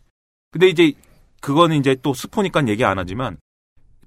근데 0.52 0.68
이제 0.68 0.92
그거는 1.40 1.76
이제 1.78 1.96
또 2.02 2.12
스포니까 2.14 2.66
얘기 2.68 2.84
안 2.84 2.98
하지만 2.98 3.36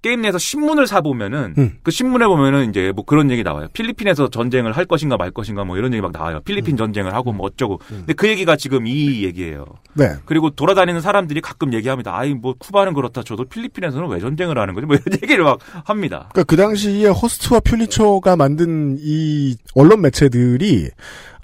게임 0.06 0.22
내에서 0.22 0.38
신문을 0.38 0.86
사 0.86 1.02
보면은 1.02 1.56
음. 1.58 1.78
그 1.82 1.90
신문에 1.90 2.28
보면은 2.28 2.70
이제 2.70 2.92
뭐 2.96 3.04
그런 3.04 3.32
얘기 3.32 3.42
나와요. 3.42 3.68
필리핀에서 3.74 4.30
전쟁을 4.30 4.72
할 4.74 4.86
것인가 4.86 5.18
말 5.18 5.32
것인가 5.32 5.64
뭐 5.64 5.80
이런 5.80 5.92
얘기 5.94 6.02
막 6.02 6.12
나와요. 6.12 6.36
음. 6.36 6.42
필리핀 6.46 6.78
전쟁을 6.78 7.16
하고 7.16 7.32
뭐 7.32 7.48
어쩌고. 7.48 7.80
근데 7.88 8.14
그 8.14 8.28
얘기가 8.28 8.56
지금 8.56 8.86
이 8.86 9.24
얘기예요. 9.24 9.66
네. 9.94 10.14
그리고 10.26 10.52
돌아다니는 10.52 11.02
사람들이 11.02 11.42
가끔 11.42 11.74
얘기합니다. 11.74 12.16
아이 12.16 12.36
뭐 12.36 12.54
쿠바는 12.54 12.94
그렇다 12.94 13.24
쳐도 13.24 13.46
필리핀에서는 13.46 14.08
왜 14.10 14.20
전쟁을 14.20 14.60
하는 14.60 14.76
거지? 14.76 14.86
뭐 14.86 14.96
이런 14.96 15.18
얘기를 15.24 15.44
막 15.44 15.58
합니다. 15.86 16.30
그러니까 16.34 16.44
그 16.44 16.56
당시에 16.56 17.08
호스트와 17.08 17.62
퓰리처가 17.62 18.36
만든 18.36 18.98
이 19.00 19.56
언론 19.74 20.02
매체들이 20.02 20.92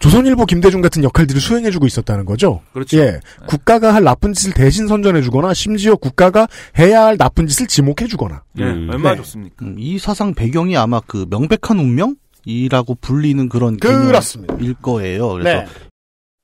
조선일보 0.02 0.46
김대중 0.48 0.82
같은 0.82 1.04
역할들을 1.04 1.40
수행해주고 1.40 1.86
있었다는 1.86 2.26
거죠. 2.26 2.62
그렇죠. 2.74 2.98
예, 2.98 3.20
국가가 3.48 3.94
할 3.94 4.04
나쁜 4.04 4.34
짓을 4.34 4.52
대신 4.52 4.88
선전해주거나 4.88 5.54
심지어 5.54 5.96
국가가 5.96 6.48
해야 6.80 7.06
할 7.06 7.18
나쁜 7.18 7.46
짓을 7.46 7.68
지목해주거나. 7.68 8.44
예, 8.58 8.64
음. 8.64 8.90
얼마나 8.92 9.12
네. 9.12 9.18
좋습니까? 9.18 9.64
음, 9.64 9.76
이 9.78 10.00
사상 10.00 10.34
배경이 10.34 10.76
아마 10.76 11.00
그 11.02 11.28
명백한 11.30 11.78
운명이라고 11.80 12.96
불리는 12.96 13.48
그런 13.48 13.78
그렇습니다. 13.78 14.56
개념일 14.56 14.74
거예요. 14.74 15.30
그래서 15.34 15.62
네. 15.62 15.68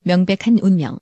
명백한 0.03 0.59
운명. 0.61 0.99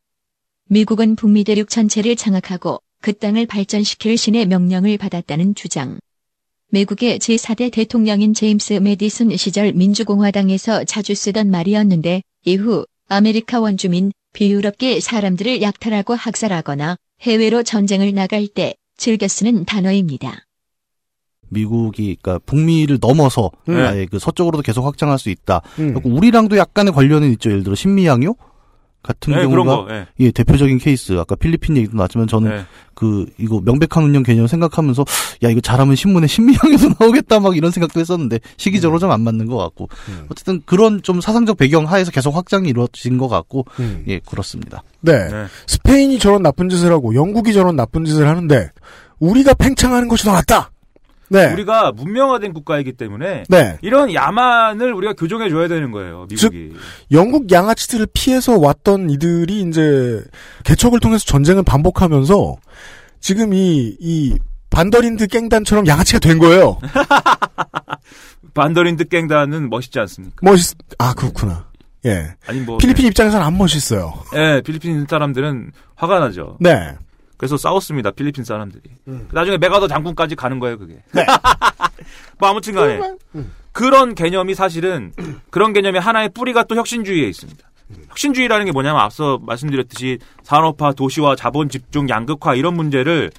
미국은 0.69 1.17
북미 1.17 1.43
대륙 1.43 1.69
전체를 1.69 2.15
장악하고 2.15 2.81
그 3.01 3.13
땅을 3.13 3.47
발전시킬 3.47 4.17
신의 4.17 4.45
명령을 4.47 4.97
받았다는 4.97 5.55
주장. 5.55 5.99
미국의 6.71 7.19
제4대 7.19 7.71
대통령인 7.71 8.33
제임스 8.33 8.73
메디슨 8.73 9.35
시절 9.35 9.73
민주공화당에서 9.73 10.85
자주 10.85 11.13
쓰던 11.13 11.51
말이었는데 11.51 12.23
이후 12.45 12.85
아메리카 13.09 13.59
원주민 13.59 14.11
비유럽계 14.33 14.99
사람들을 14.99 15.61
약탈하고 15.61 16.13
학살하거나 16.13 16.97
해외로 17.21 17.63
전쟁을 17.63 18.13
나갈 18.13 18.47
때 18.47 18.75
즐겨 18.97 19.27
쓰는 19.27 19.65
단어입니다. 19.65 20.45
미국이 21.49 22.17
그러니까 22.21 22.43
북미를 22.45 22.99
넘어서 23.01 23.51
음. 23.69 23.75
아예 23.75 24.05
그 24.05 24.19
서쪽으로도 24.19 24.61
계속 24.61 24.85
확장할 24.85 25.17
수 25.19 25.29
있다. 25.29 25.61
음. 25.79 25.93
그리고 25.93 26.09
우리랑도 26.09 26.57
약간의 26.57 26.93
관련은 26.93 27.31
있죠. 27.33 27.49
예를 27.49 27.63
들어 27.63 27.75
신미양요 27.75 28.35
같은 29.05 29.33
네, 29.33 29.43
경우가 29.43 29.63
거. 29.63 29.87
예. 29.91 30.07
예, 30.19 30.31
대표적인 30.31 30.79
케이스. 30.79 31.13
아까 31.13 31.35
필리핀 31.35 31.77
얘기도 31.77 31.95
나왔지만 31.95 32.27
저는 32.27 32.49
네. 32.49 32.65
그 32.95 33.27
이거 33.37 33.61
명백한 33.63 34.03
운영 34.03 34.23
개념 34.23 34.47
생각하면서 34.47 35.05
야 35.43 35.49
이거 35.49 35.61
잘하면 35.61 35.95
신문에 35.95 36.27
신미양에서 36.27 36.95
나오겠다 36.99 37.39
막 37.39 37.55
이런 37.55 37.71
생각도 37.71 37.99
했었는데 37.99 38.39
시기적으로 38.57 38.99
좀안 38.99 39.21
맞는 39.21 39.45
것 39.45 39.57
같고 39.57 39.89
음. 40.09 40.25
어쨌든 40.29 40.61
그런 40.65 41.03
좀 41.03 41.21
사상적 41.21 41.57
배경 41.57 41.85
하에서 41.85 42.09
계속 42.11 42.35
확장이 42.35 42.69
이루어진 42.69 43.17
것 43.17 43.27
같고 43.27 43.65
음. 43.79 44.03
예 44.07 44.19
그렇습니다. 44.19 44.81
네. 45.01 45.29
네. 45.29 45.45
스페인이 45.67 46.17
저런 46.19 46.41
나쁜 46.41 46.69
짓을 46.69 46.91
하고 46.91 47.13
영국이 47.13 47.53
저런 47.53 47.75
나쁜 47.75 48.05
짓을 48.05 48.27
하는데 48.27 48.71
우리가 49.19 49.53
팽창하는 49.53 50.07
것이 50.07 50.23
더 50.25 50.31
낫다. 50.31 50.71
네. 51.29 51.51
우리가 51.53 51.91
문명화된 51.91 52.53
국가이기 52.53 52.93
때문에 52.93 53.43
네. 53.49 53.77
이런 53.81 54.13
야만을 54.13 54.93
우리가 54.93 55.13
교정해 55.13 55.49
줘야 55.49 55.67
되는 55.67 55.91
거예요. 55.91 56.27
미국이. 56.29 56.73
영국 57.11 57.51
양아치들을 57.51 58.07
피해서 58.13 58.57
왔던 58.59 59.09
이들이 59.09 59.61
이제 59.61 60.23
개척을 60.63 60.99
통해서 60.99 61.25
전쟁을 61.25 61.63
반복하면서 61.63 62.55
지금 63.19 63.53
이, 63.53 63.95
이 63.99 64.37
반더린드 64.69 65.27
깽단처럼 65.27 65.87
양아치가 65.87 66.19
된 66.19 66.37
거예요. 66.37 66.77
반더린드 68.53 69.07
깽단은 69.07 69.69
멋있지 69.69 69.99
않습니까? 69.99 70.37
멋있, 70.41 70.75
아, 70.97 71.13
그렇구나. 71.13 71.65
예. 72.05 72.35
아니 72.47 72.59
뭐 72.59 72.77
필리핀 72.77 73.07
입장에서는 73.07 73.45
안 73.45 73.57
멋있어요. 73.57 74.13
예, 74.35 74.61
필리핀 74.63 75.07
사람들은 75.09 75.71
화가 75.95 76.19
나죠. 76.19 76.57
네. 76.59 76.93
그래서 77.37 77.57
싸웠습니다. 77.57 78.11
필리핀 78.11 78.43
사람들이. 78.43 78.83
나중에 79.31 79.57
메가더 79.57 79.87
장군까지 79.87 80.35
가는 80.35 80.59
거예요, 80.59 80.77
그게. 80.77 81.01
네. 81.11 81.25
뭐 82.39 82.49
아무튼 82.49 82.73
간에 82.73 82.99
그런 83.71 84.15
개념이 84.15 84.55
사실은 84.55 85.11
그런 85.49 85.73
개념의 85.73 85.99
하나의 86.01 86.29
뿌리가 86.29 86.63
또 86.63 86.75
혁신주의에 86.75 87.27
있습니다. 87.27 87.67
혁신주의라는 88.09 88.65
게 88.65 88.71
뭐냐면 88.71 89.01
앞서 89.01 89.39
말씀드렸듯이 89.41 90.19
산업화, 90.43 90.93
도시화, 90.93 91.35
자본 91.35 91.69
집중, 91.69 92.09
양극화 92.09 92.55
이런 92.55 92.75
문제를 92.75 93.31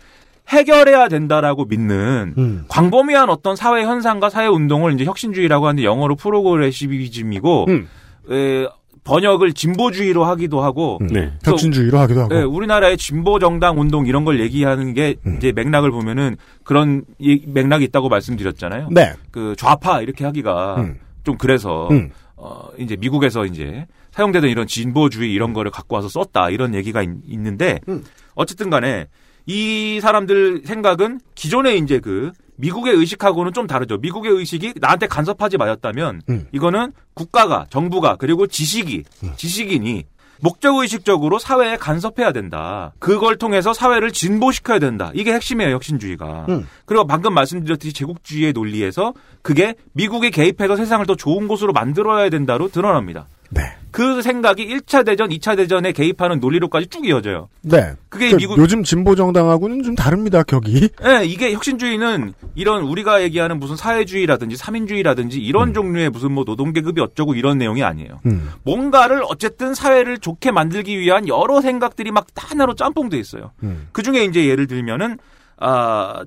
해결해야 0.49 1.09
된다라고 1.09 1.65
믿는 1.65 2.35
음. 2.39 2.65
광범위한 2.69 3.29
어떤 3.31 3.57
사회 3.57 3.83
현상과 3.83 4.31
사회 4.31 4.47
운동을 4.47 4.95
이제 4.95 5.05
혁신주의라고 5.05 5.67
하는데 5.67 5.85
영어로 5.85 6.15
프로그레시비즘이고 6.17 7.67
음. 7.69 7.89
에, 8.31 8.67
번역을 9.07 9.53
진보주의로 9.53 10.25
하기도 10.25 10.63
하고 10.63 10.99
음. 11.01 11.07
네. 11.07 11.33
혁신주의로 11.45 11.99
하기도 11.99 12.23
하고. 12.23 12.35
네, 12.35 12.43
우리나라의 12.43 12.97
진보 12.99 13.39
정당 13.39 13.81
운동 13.81 14.07
이런 14.07 14.25
걸 14.25 14.41
얘기하는 14.41 14.93
게 14.95 15.15
음. 15.27 15.37
이제 15.37 15.53
맥락을 15.53 15.91
보면은 15.91 16.37
그런 16.65 17.05
이- 17.19 17.43
맥락이 17.47 17.85
있다고 17.85 18.09
말씀드렸잖아요. 18.09 18.89
네. 18.91 19.15
그 19.31 19.55
좌파 19.57 20.03
이렇게 20.03 20.25
하기가 20.25 20.77
음. 20.79 20.99
좀 21.25 21.39
그래서 21.39 21.89
음. 21.91 22.11
어 22.37 22.69
이제 22.79 22.97
미국에서 22.97 23.47
이제 23.47 23.87
사용되던 24.11 24.51
이런 24.51 24.67
진보주의 24.67 25.33
이런 25.33 25.53
거를 25.53 25.71
갖고 25.71 25.95
와서 25.97 26.09
썼다 26.09 26.51
이런 26.51 26.75
얘기가 26.75 27.03
있, 27.03 27.09
는데 27.39 27.81
음. 27.89 28.05
어쨌든 28.35 28.69
간에 28.71 29.07
이 29.47 30.01
사람들 30.03 30.63
생각은 30.65 31.21
기존의 31.37 31.79
이제 31.79 32.01
그 32.01 32.33
미국의 32.57 32.95
의식하고는 32.95 33.53
좀 33.53 33.67
다르죠. 33.67 33.99
미국의 33.99 34.33
의식이 34.33 34.75
나한테 34.81 35.07
간섭하지 35.07 35.57
마였다면 35.57 36.23
음. 36.29 36.47
이거는 36.53 36.93
국가가 37.15 37.67
정부가 37.71 38.17
그리고 38.17 38.47
지식이 38.47 39.05
지식인이 39.37 40.05
목적 40.41 40.77
의식적으로 40.77 41.39
사회에 41.39 41.77
간섭해야 41.77 42.33
된다. 42.33 42.93
그걸 42.99 43.37
통해서 43.37 43.73
사회를 43.73 44.13
진보시켜야 44.13 44.79
된다. 44.79 45.11
이게 45.15 45.33
핵심이에요, 45.33 45.75
혁신주의가. 45.75 46.47
음. 46.49 46.67
그리고 46.85 47.07
방금 47.07 47.35
말씀드렸듯이 47.35 47.93
제국주의의 47.93 48.53
논리에서 48.53 49.15
그게 49.43 49.75
미국이 49.93 50.31
개입해서 50.31 50.77
세상을 50.77 51.07
더 51.07 51.15
좋은 51.15 51.49
곳으로 51.49 51.73
만들어야 51.73 52.29
된다로 52.29 52.69
드러납니다. 52.69 53.27
네. 53.57 53.77
그 53.91 54.21
생각이 54.21 54.67
1차 54.67 55.07
대전, 55.07 55.31
2차 55.31 55.57
대전에 55.57 55.93
개입하는 55.93 56.39
논리로까지 56.39 56.89
쭉 56.89 57.07
이어져요. 57.07 57.49
네. 57.63 57.95
그게 58.11 58.31
그 58.31 58.37
미국 58.37 58.59
요즘 58.59 58.83
진보 58.83 59.15
정당하고는 59.15 59.83
좀 59.83 59.95
다릅니다, 59.95 60.43
격이. 60.43 60.91
예, 61.07 61.25
이게 61.25 61.55
혁신주의는 61.55 62.35
이런 62.55 62.83
우리가 62.83 63.23
얘기하는 63.23 63.59
무슨 63.59 63.75
사회주의라든지 63.77 64.57
삼인주의라든지 64.57 65.41
이런 65.41 65.73
종류의 65.73 66.11
무슨 66.11 66.33
뭐 66.33 66.45
노동 66.45 66.75
계급이 66.75 67.01
어쩌고 67.01 67.37
이런 67.37 67.57
내용이 67.57 67.83
아니에요. 67.83 68.21
음. 68.27 68.51
뭔가를 68.65 69.23
어쨌든 69.31 69.73
사회를 69.73 70.19
좋게 70.19 70.51
만들기 70.51 70.99
위한 70.99 71.27
여러 71.27 71.63
생각들이 71.63 72.11
막 72.11 72.27
하나로 72.37 72.75
짬뽕돼 72.75 73.17
있어요. 73.17 73.53
음. 73.63 73.89
그 73.93 74.03
중에 74.03 74.25
이제 74.25 74.45
예를 74.47 74.67
들면은 74.67 75.17
아 75.59 76.23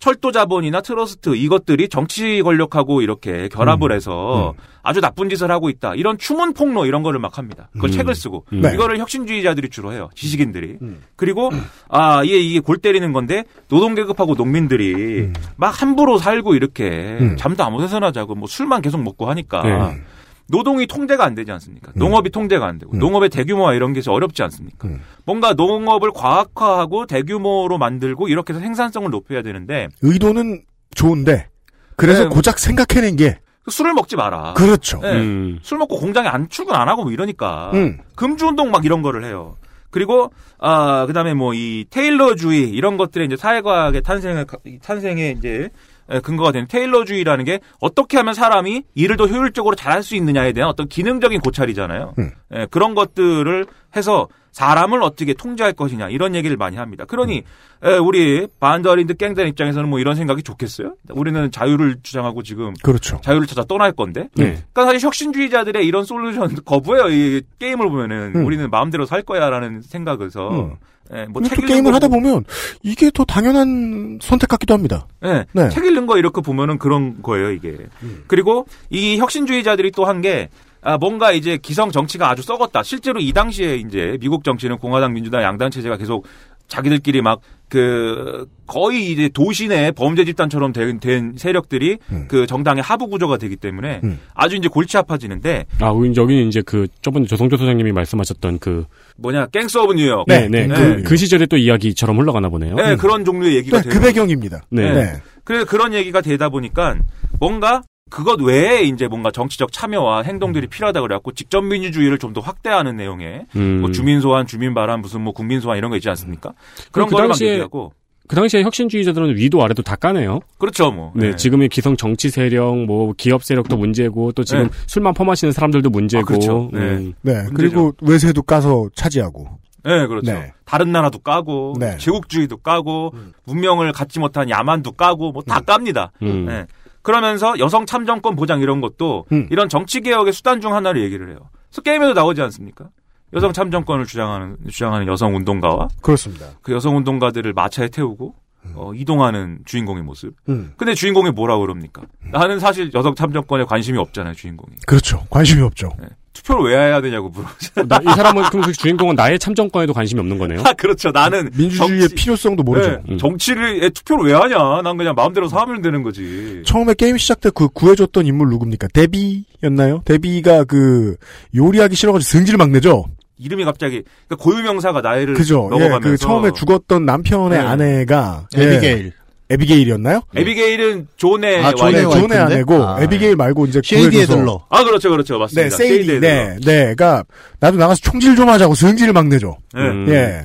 철도 0.00 0.32
자본이나 0.32 0.80
트러스트 0.80 1.36
이것들이 1.36 1.88
정치 1.88 2.42
권력하고 2.42 3.02
이렇게 3.02 3.48
결합을 3.48 3.92
해서 3.92 4.54
아주 4.82 5.00
나쁜 5.00 5.28
짓을 5.28 5.50
하고 5.50 5.68
있다. 5.68 5.94
이런 5.94 6.16
추문 6.18 6.54
폭로 6.54 6.86
이런 6.86 7.02
거를 7.02 7.20
막 7.20 7.36
합니다. 7.38 7.68
그걸 7.74 7.90
음. 7.90 7.92
책을 7.92 8.14
쓰고 8.14 8.46
음. 8.52 8.62
네. 8.62 8.72
이거를 8.74 8.98
혁신주의자들이 8.98 9.68
주로 9.68 9.92
해요. 9.92 10.08
지식인들이. 10.14 10.78
음. 10.80 11.02
그리고 11.16 11.50
아 11.88 12.24
이게 12.24 12.38
이게 12.38 12.60
골 12.60 12.78
때리는 12.78 13.12
건데 13.12 13.44
노동 13.68 13.94
계급하고 13.94 14.34
농민들이 14.34 15.20
음. 15.20 15.32
막 15.56 15.80
함부로 15.80 16.18
살고 16.18 16.54
이렇게 16.54 17.18
음. 17.20 17.36
잠도 17.36 17.62
아무 17.62 17.80
데서나 17.80 18.10
자고 18.10 18.34
뭐 18.34 18.48
술만 18.48 18.80
계속 18.80 19.02
먹고 19.02 19.28
하니까 19.28 19.62
네. 19.62 20.02
노동이 20.50 20.86
통제가 20.86 21.24
안 21.24 21.34
되지 21.34 21.52
않습니까? 21.52 21.92
음. 21.94 21.98
농업이 21.98 22.30
통제가 22.30 22.66
안 22.66 22.78
되고 22.78 22.92
음. 22.92 22.98
농업의 22.98 23.30
대규모화 23.30 23.74
이런 23.74 23.92
게 23.92 24.00
어렵지 24.06 24.42
않습니까? 24.42 24.88
음. 24.88 25.00
뭔가 25.24 25.54
농업을 25.54 26.10
과학화하고 26.12 27.06
대규모로 27.06 27.78
만들고 27.78 28.28
이렇게 28.28 28.52
해서 28.52 28.60
생산성을 28.60 29.08
높여야 29.10 29.42
되는데 29.42 29.88
의도는 30.02 30.62
좋은데, 30.94 31.48
그래서 31.96 32.24
네. 32.24 32.28
고작 32.30 32.58
생각해낸 32.58 33.16
게, 33.16 33.38
술을 33.68 33.94
먹지 33.94 34.16
마라. 34.16 34.54
그렇죠. 34.54 34.98
네. 35.00 35.12
음. 35.12 35.58
술 35.62 35.78
먹고 35.78 35.98
공장에 35.98 36.28
안 36.28 36.48
출근 36.48 36.74
안 36.74 36.88
하고 36.88 37.04
뭐 37.04 37.12
이러니까 37.12 37.70
음. 37.74 37.98
금주 38.16 38.46
운동 38.46 38.70
막 38.72 38.84
이런 38.84 39.02
거를 39.02 39.24
해요. 39.24 39.56
그리고 39.90 40.32
아 40.58 41.04
그다음에 41.06 41.34
뭐 41.34 41.52
이 41.54 41.84
테일러주의 41.90 42.70
이런 42.70 42.96
것들의 42.96 43.26
이제 43.26 43.36
사회과학의 43.36 44.02
탄생을 44.02 44.46
탄생에 44.82 45.34
이제 45.36 45.48
에, 45.64 45.68
근거가 46.18 46.50
되는 46.52 46.66
테일러주의라는 46.66 47.44
게 47.44 47.60
어떻게 47.80 48.16
하면 48.16 48.34
사람이 48.34 48.82
일을 48.94 49.16
더 49.16 49.26
효율적으로 49.26 49.76
잘할 49.76 50.02
수 50.02 50.16
있느냐에 50.16 50.52
대한 50.52 50.68
어떤 50.68 50.88
기능적인 50.88 51.40
고찰이잖아요. 51.40 52.14
음. 52.18 52.30
예, 52.54 52.66
그런 52.70 52.94
것들을 52.94 53.66
해서 53.96 54.28
사람을 54.52 55.02
어떻게 55.02 55.32
통제할 55.32 55.72
것이냐 55.72 56.08
이런 56.08 56.34
얘기를 56.34 56.56
많이 56.56 56.76
합니다. 56.76 57.04
그러니 57.04 57.44
에, 57.84 57.96
우리 57.98 58.46
반더린드 58.58 59.14
깽단 59.14 59.46
입장에서는 59.48 59.88
뭐 59.88 60.00
이런 60.00 60.16
생각이 60.16 60.42
좋겠어요? 60.42 60.94
우리는 61.10 61.50
자유를 61.50 61.98
주장하고 62.02 62.42
지금 62.42 62.74
그렇죠. 62.82 63.20
자유를 63.22 63.46
찾아 63.46 63.62
떠날 63.64 63.92
건데. 63.92 64.28
네. 64.34 64.62
그러니까 64.72 64.86
사실 64.86 65.00
혁신주의자들의 65.06 65.86
이런 65.86 66.04
솔루션 66.04 66.56
거부해요. 66.66 67.08
이 67.10 67.42
게임을 67.58 67.88
보면은 67.88 68.32
음. 68.34 68.44
우리는 68.44 68.68
마음대로 68.70 69.06
살 69.06 69.22
거야라는 69.22 69.82
생각에서 69.82 70.76
음. 71.10 71.16
예, 71.16 71.24
뭐 71.26 71.34
근데 71.42 71.48
책또 71.50 71.62
읽는 71.62 71.68
게임을 71.74 71.90
거 71.90 71.94
하다 71.96 72.08
보면, 72.08 72.44
이게 72.82 73.10
더 73.12 73.24
당연한 73.24 74.18
선택 74.22 74.48
같기도 74.48 74.74
합니다. 74.74 75.06
예, 75.24 75.44
네. 75.52 75.68
책 75.70 75.84
읽는 75.84 76.06
거 76.06 76.18
이렇게 76.18 76.40
보면은 76.40 76.78
그런 76.78 77.22
거예요, 77.22 77.50
이게. 77.50 77.76
음. 78.02 78.24
그리고 78.26 78.66
이 78.90 79.16
혁신주의자들이 79.18 79.90
또 79.92 80.04
한 80.04 80.20
게 80.22 80.48
아, 80.82 80.96
뭔가 80.96 81.30
이제 81.32 81.58
기성 81.60 81.90
정치가 81.90 82.30
아주 82.30 82.40
썩었다. 82.42 82.82
실제로 82.82 83.20
이 83.20 83.32
당시에 83.32 83.76
이제 83.76 84.16
미국 84.20 84.44
정치는 84.44 84.78
공화당, 84.78 85.12
민주당, 85.12 85.42
양당 85.42 85.70
체제가 85.70 85.98
계속 85.98 86.26
자기들끼리 86.68 87.20
막 87.20 87.40
그 87.70 88.46
거의 88.66 89.10
이제 89.10 89.30
도시 89.32 89.68
내 89.68 89.90
범죄 89.92 90.24
집단처럼 90.24 90.72
된, 90.72 91.00
된 91.00 91.34
세력들이 91.36 91.98
음. 92.12 92.26
그 92.28 92.46
정당의 92.46 92.82
하부 92.82 93.08
구조가 93.08 93.38
되기 93.38 93.56
때문에 93.56 94.00
아주 94.34 94.56
이제 94.56 94.68
골치 94.68 94.98
아파지는데 94.98 95.66
아, 95.80 95.86
여기는 95.88 96.48
이제 96.48 96.62
그 96.62 96.88
저번 97.00 97.24
조성주 97.26 97.56
소장님이 97.56 97.92
말씀하셨던 97.92 98.58
그 98.58 98.84
뭐냐 99.16 99.46
갱스 99.46 99.78
오브 99.78 99.94
뉴욕 99.94 100.24
네, 100.26 100.48
네. 100.48 100.66
그, 100.66 101.02
그 101.04 101.16
시절에 101.16 101.46
또 101.46 101.56
이야기처럼 101.56 102.18
흘러가나 102.18 102.48
보네요. 102.48 102.74
네, 102.74 102.96
그런 102.96 103.24
종류의 103.24 103.56
얘기가 103.56 103.80
네, 103.80 103.88
돼요. 103.88 103.94
그 103.94 104.00
배경입니다. 104.04 104.62
네. 104.70 104.92
네. 104.92 105.12
그래서 105.44 105.64
그런 105.64 105.94
얘기가 105.94 106.20
되다 106.20 106.48
보니까 106.48 106.96
뭔가 107.38 107.82
그것 108.08 108.40
외에 108.40 108.82
이제 108.82 109.06
뭔가 109.06 109.30
정치적 109.30 109.72
참여와 109.72 110.22
행동들이 110.22 110.66
필요하다 110.66 111.00
그래갖고 111.02 111.32
직접 111.32 111.60
민주주의를 111.62 112.18
좀 112.18 112.30
더 112.32 112.40
확대하는 112.40 112.96
내용의 112.96 113.46
음. 113.56 113.80
뭐 113.80 113.90
주민 113.90 114.20
소환, 114.20 114.46
주민 114.46 114.72
발안, 114.72 115.00
무슨 115.00 115.20
뭐 115.20 115.32
국민 115.32 115.60
소환 115.60 115.76
이런 115.78 115.90
거 115.90 115.96
있지 115.96 116.08
않습니까? 116.08 116.52
그런 116.92 117.08
그 117.08 117.12
거를 117.16 117.28
막 117.28 117.34
당시에- 117.34 117.48
얘기하고 117.48 117.92
그 118.28 118.36
당시에 118.36 118.62
혁신주의자들은 118.62 119.34
위도 119.36 119.60
아래도 119.64 119.82
다 119.82 119.96
까네요. 119.96 120.38
그렇죠, 120.58 120.92
뭐. 120.92 121.10
네, 121.16 121.30
네. 121.30 121.36
지금의 121.36 121.68
기성 121.68 121.96
정치 121.96 122.30
세력, 122.30 122.76
뭐 122.84 123.12
기업 123.16 123.42
세력도 123.42 123.76
문제고 123.76 124.30
또 124.30 124.44
지금 124.44 124.64
네. 124.64 124.70
술만 124.86 125.14
퍼마시는 125.14 125.50
사람들도 125.50 125.90
문제고. 125.90 126.22
아, 126.22 126.24
그렇죠. 126.24 126.70
네. 126.72 126.78
음. 126.78 127.14
네. 127.22 127.46
그리고 127.56 127.92
외세도 128.00 128.42
까서 128.42 128.88
차지하고. 128.94 129.48
네, 129.82 130.06
그렇죠. 130.06 130.30
네. 130.32 130.52
다른 130.64 130.92
나라도 130.92 131.18
까고 131.18 131.74
네. 131.80 131.96
제국주의도 131.96 132.58
까고 132.58 133.14
문명을 133.46 133.90
갖지 133.92 134.20
못한 134.20 134.48
야만도 134.48 134.92
까고 134.92 135.32
뭐 135.32 135.42
다 135.42 135.58
깝니다. 135.58 136.12
음. 136.22 136.44
네. 136.46 136.66
그러면서 137.02 137.58
여성 137.58 137.86
참정권 137.86 138.36
보장 138.36 138.60
이런 138.60 138.80
것도 138.80 139.26
음. 139.32 139.46
이런 139.50 139.68
정치 139.68 140.00
개혁의 140.00 140.32
수단 140.32 140.60
중 140.60 140.74
하나를 140.74 141.02
얘기를 141.02 141.28
해요. 141.30 141.38
그래서 141.68 141.82
게임에도 141.82 142.14
나오지 142.14 142.42
않습니까? 142.42 142.88
여성 143.32 143.52
참정권을 143.52 144.06
주장하는 144.06 144.56
주장하는 144.68 145.06
여성 145.06 145.36
운동가와 145.36 145.88
그렇습니다. 146.02 146.46
그 146.62 146.72
여성 146.72 146.96
운동가들을 146.96 147.52
마차에 147.52 147.88
태우고 147.88 148.34
어, 148.74 148.92
이동하는 148.94 149.60
주인공의 149.64 150.02
모습. 150.02 150.34
음. 150.48 150.72
근데 150.76 150.94
주인공이 150.94 151.30
뭐라 151.30 151.56
그럽니까? 151.58 152.02
나는 152.30 152.58
사실 152.58 152.90
여성 152.92 153.14
참정권에 153.14 153.64
관심이 153.64 153.98
없잖아요, 153.98 154.34
주인공이. 154.34 154.76
그렇죠. 154.86 155.24
관심이 155.30 155.62
없죠. 155.62 155.90
투표를 156.32 156.70
왜 156.70 156.76
해야 156.78 157.00
되냐고 157.00 157.28
물어보잖아요. 157.28 157.88
나- 157.88 158.00
이 158.02 158.14
사람은 158.16 158.44
그럼 158.50 158.64
그 158.64 158.72
주인공은 158.72 159.16
나의 159.16 159.38
참정권에도 159.38 159.92
관심이 159.92 160.20
없는 160.20 160.38
거네요. 160.38 160.60
아, 160.64 160.72
그렇죠. 160.78 161.10
나는 161.10 161.50
민주주의의 161.56 162.00
정치- 162.08 162.14
필요성도 162.14 162.62
모르죠. 162.62 163.02
네, 163.08 163.16
정치를 163.16 163.82
에, 163.84 163.90
투표를 163.90 164.26
왜 164.26 164.34
하냐? 164.34 164.82
난 164.82 164.96
그냥 164.96 165.14
마음대로 165.16 165.48
사면 165.48 165.82
되는 165.82 166.02
거지. 166.02 166.62
처음에 166.64 166.94
게임 166.94 167.16
시작 167.18 167.40
때 167.40 167.50
그 167.50 167.68
구해줬던 167.68 168.26
인물 168.26 168.48
누굽니까? 168.50 168.88
데비였나요? 168.94 170.02
데비가 170.04 170.64
그 170.64 171.16
요리하기 171.54 171.96
싫어가지고 171.96 172.28
승질 172.28 172.56
막 172.56 172.70
내죠. 172.70 173.04
이름이 173.42 173.64
갑자기 173.64 174.02
그러니까 174.28 174.44
고유명사가 174.44 175.00
나이를 175.00 175.32
그죠? 175.34 175.64
예, 175.72 175.78
넘어가면서 175.78 176.00
그 176.10 176.16
처음에 176.18 176.50
죽었던 176.54 177.06
남편의 177.06 177.58
네. 177.58 177.64
아내가 177.64 178.46
예, 178.58 178.62
에비게일. 178.62 179.12
에비게일이었나요? 179.50 180.20
에비게일은 180.34 181.08
존의 181.16 181.64
아, 181.64 181.72
존의 181.72 181.94
네, 181.94 182.04
와이프. 182.04 182.20
존의? 182.20 182.38
아내고 182.38 182.84
아, 182.86 183.02
에비게일 183.02 183.36
말고 183.36 183.66
이제 183.66 183.80
세이디 183.84 184.10
구해줘서 184.10 184.38
애들러. 184.38 184.64
아 184.68 184.84
그렇죠 184.84 185.10
그렇죠 185.10 185.38
맞습니다. 185.38 185.68
네, 185.68 185.76
세이디, 185.76 186.20
네, 186.20 186.56
네, 186.64 186.94
가 186.94 187.24
나도 187.58 187.76
나가서 187.76 188.00
총질 188.02 188.36
좀 188.36 188.48
하자고 188.48 188.74
승질을 188.74 189.12
막 189.12 189.26
내죠. 189.28 189.56
네. 189.74 189.80
음. 189.80 190.06
예, 190.08 190.42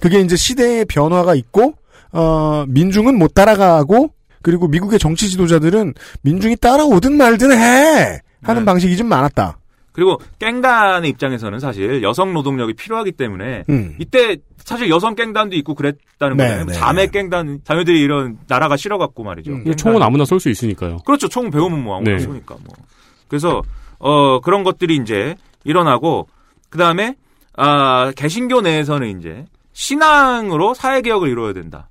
그게 0.00 0.20
이제 0.20 0.36
시대의 0.36 0.84
변화가 0.86 1.34
있고 1.36 1.74
어 2.12 2.64
민중은 2.68 3.16
못 3.16 3.34
따라가고 3.34 4.10
그리고 4.42 4.66
미국의 4.68 4.98
정치 4.98 5.28
지도자들은 5.30 5.94
민중이 6.22 6.56
따라오든 6.56 7.16
말든 7.16 7.52
해 7.52 8.20
하는 8.42 8.62
네. 8.62 8.64
방식이 8.66 8.96
좀 8.96 9.06
많았다. 9.08 9.58
그리고 9.98 10.20
깽단의 10.38 11.10
입장에서는 11.10 11.58
사실 11.58 12.04
여성 12.04 12.32
노동력이 12.32 12.74
필요하기 12.74 13.10
때문에 13.12 13.64
음. 13.68 13.96
이때 13.98 14.36
사실 14.58 14.88
여성 14.90 15.16
깽단도 15.16 15.56
있고 15.56 15.74
그랬다는 15.74 16.36
네, 16.36 16.46
거예요. 16.46 16.64
네. 16.66 16.72
자매 16.72 17.08
깽단 17.08 17.62
자매들이 17.64 18.00
이런 18.00 18.38
나라가 18.46 18.76
싫어갖고 18.76 19.24
말이죠. 19.24 19.50
음. 19.50 19.74
총은 19.74 20.00
아무나 20.00 20.24
쏠 20.24 20.38
수 20.38 20.50
있으니까요. 20.50 20.98
그렇죠. 20.98 21.26
총 21.26 21.50
배우면 21.50 21.82
뭐 21.82 21.96
아무나 21.96 22.12
네. 22.12 22.20
쏘니까 22.20 22.54
뭐. 22.64 22.76
그래서 23.26 23.60
어 23.98 24.38
그런 24.38 24.62
것들이 24.62 24.94
이제 24.94 25.34
일어나고 25.64 26.28
그 26.70 26.78
다음에 26.78 27.16
아 27.56 28.12
개신교 28.14 28.60
내에서는 28.60 29.18
이제 29.18 29.46
신앙으로 29.72 30.74
사회 30.74 31.00
개혁을 31.02 31.28
이루어야 31.28 31.54
된다. 31.54 31.88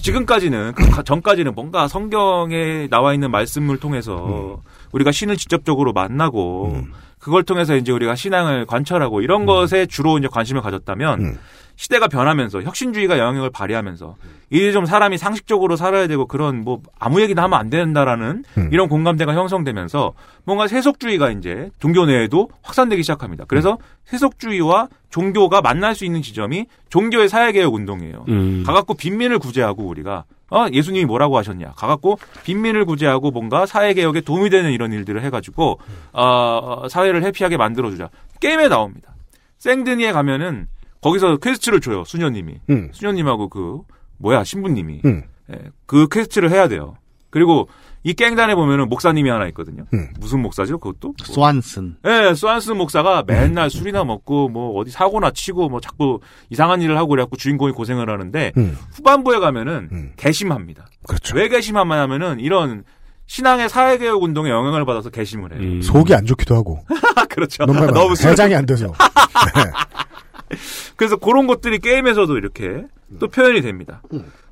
지금까지는 0.00 0.74
그 0.76 0.88
가- 0.90 1.02
전까지는 1.02 1.56
뭔가 1.56 1.88
성경에 1.88 2.86
나와 2.88 3.14
있는 3.14 3.32
말씀을 3.32 3.78
통해서 3.78 4.60
우리가 4.92 5.10
신을 5.10 5.36
직접적으로 5.36 5.92
만나고 5.92 6.70
음. 6.72 6.92
그걸 7.26 7.42
통해서 7.42 7.74
이제 7.74 7.90
우리가 7.90 8.14
신앙을 8.14 8.66
관찰하고 8.66 9.20
이런 9.20 9.46
것에 9.46 9.86
주로 9.86 10.16
이제 10.16 10.28
관심을 10.30 10.62
가졌다면 10.62 11.20
음. 11.20 11.38
시대가 11.74 12.06
변하면서 12.06 12.62
혁신주의가 12.62 13.18
영향력을 13.18 13.50
발휘하면서 13.50 14.14
이제 14.50 14.70
좀 14.70 14.86
사람이 14.86 15.18
상식적으로 15.18 15.74
살아야 15.74 16.06
되고 16.06 16.26
그런 16.26 16.60
뭐 16.60 16.82
아무 17.00 17.20
얘기나 17.20 17.42
하면 17.42 17.58
안 17.58 17.68
된다라는 17.68 18.44
음. 18.58 18.68
이런 18.70 18.88
공감대가 18.88 19.34
형성되면서 19.34 20.12
뭔가 20.44 20.68
세속주의가 20.68 21.32
이제 21.32 21.68
종교 21.80 22.06
내에도 22.06 22.48
확산되기 22.62 23.02
시작합니다. 23.02 23.44
그래서 23.48 23.76
세속주의와 24.04 24.86
종교가 25.10 25.62
만날 25.62 25.96
수 25.96 26.04
있는 26.04 26.22
지점이 26.22 26.66
종교의 26.90 27.28
사회개혁 27.28 27.74
운동이에요. 27.74 28.24
음. 28.28 28.62
가갖고 28.64 28.94
빈민을 28.94 29.40
구제하고 29.40 29.82
우리가 29.82 30.22
어 30.50 30.66
예수님이 30.72 31.04
뭐라고 31.06 31.36
하셨냐 31.38 31.72
가갖고 31.76 32.18
빈민을 32.44 32.84
구제하고 32.84 33.30
뭔가 33.30 33.66
사회개혁에 33.66 34.20
도움이 34.20 34.50
되는 34.50 34.70
이런 34.70 34.92
일들을 34.92 35.22
해가지고 35.24 35.80
어 36.12 36.86
사회를 36.88 37.24
happy하게 37.24 37.56
만들어주자 37.56 38.10
게임에 38.40 38.68
나옵니다. 38.68 39.14
생드니에 39.58 40.12
가면은 40.12 40.68
거기서 41.00 41.38
quest를 41.38 41.80
줘요 41.80 42.04
수녀님이 42.04 42.60
음. 42.70 42.90
수녀님하고 42.92 43.48
그 43.48 43.80
뭐야 44.18 44.44
신부님이 44.44 45.02
음. 45.04 45.22
예, 45.52 45.58
그 45.86 46.08
quest를 46.08 46.50
해야 46.50 46.68
돼요. 46.68 46.96
그리고 47.30 47.68
이 48.06 48.14
깽단에 48.14 48.54
보면은 48.54 48.88
목사님이 48.88 49.28
하나 49.30 49.48
있거든요. 49.48 49.82
음. 49.92 50.10
무슨 50.20 50.40
목사죠? 50.40 50.78
그것도? 50.78 51.14
스완슨. 51.24 51.96
예, 52.06 52.34
스완슨 52.36 52.70
목사가 52.70 53.24
맨날 53.26 53.68
술이나 53.68 54.04
먹고 54.04 54.48
뭐 54.48 54.78
어디 54.78 54.92
사고나 54.92 55.32
치고 55.32 55.68
뭐 55.68 55.80
자꾸 55.80 56.20
이상한 56.48 56.80
일을 56.82 56.96
하고 56.96 57.08
그래갖고 57.08 57.36
주인공이 57.36 57.72
고생을 57.72 58.08
하는데 58.08 58.52
음. 58.58 58.78
후반부에 58.94 59.40
가면은 59.40 59.88
음. 59.90 60.12
개심합니다. 60.16 60.86
그렇죠. 61.08 61.34
왜 61.36 61.48
개심하냐면은 61.48 62.38
이런 62.38 62.84
신앙의 63.26 63.68
사회개혁 63.68 64.22
운동에 64.22 64.50
영향을 64.50 64.84
받아서 64.84 65.10
개심을 65.10 65.54
해요. 65.54 65.60
음. 65.60 65.82
속이 65.82 66.14
안 66.14 66.26
좋기도 66.26 66.54
하고 66.54 66.78
그렇죠. 67.28 67.66
너무, 67.66 68.14
해장이 68.22 68.54
안 68.54 68.66
돼서 68.66 68.92
그래서 70.96 71.16
그런 71.16 71.46
것들이 71.46 71.78
게임에서도 71.78 72.36
이렇게 72.38 72.84
또 73.18 73.28
표현이 73.28 73.60
됩니다. 73.62 74.02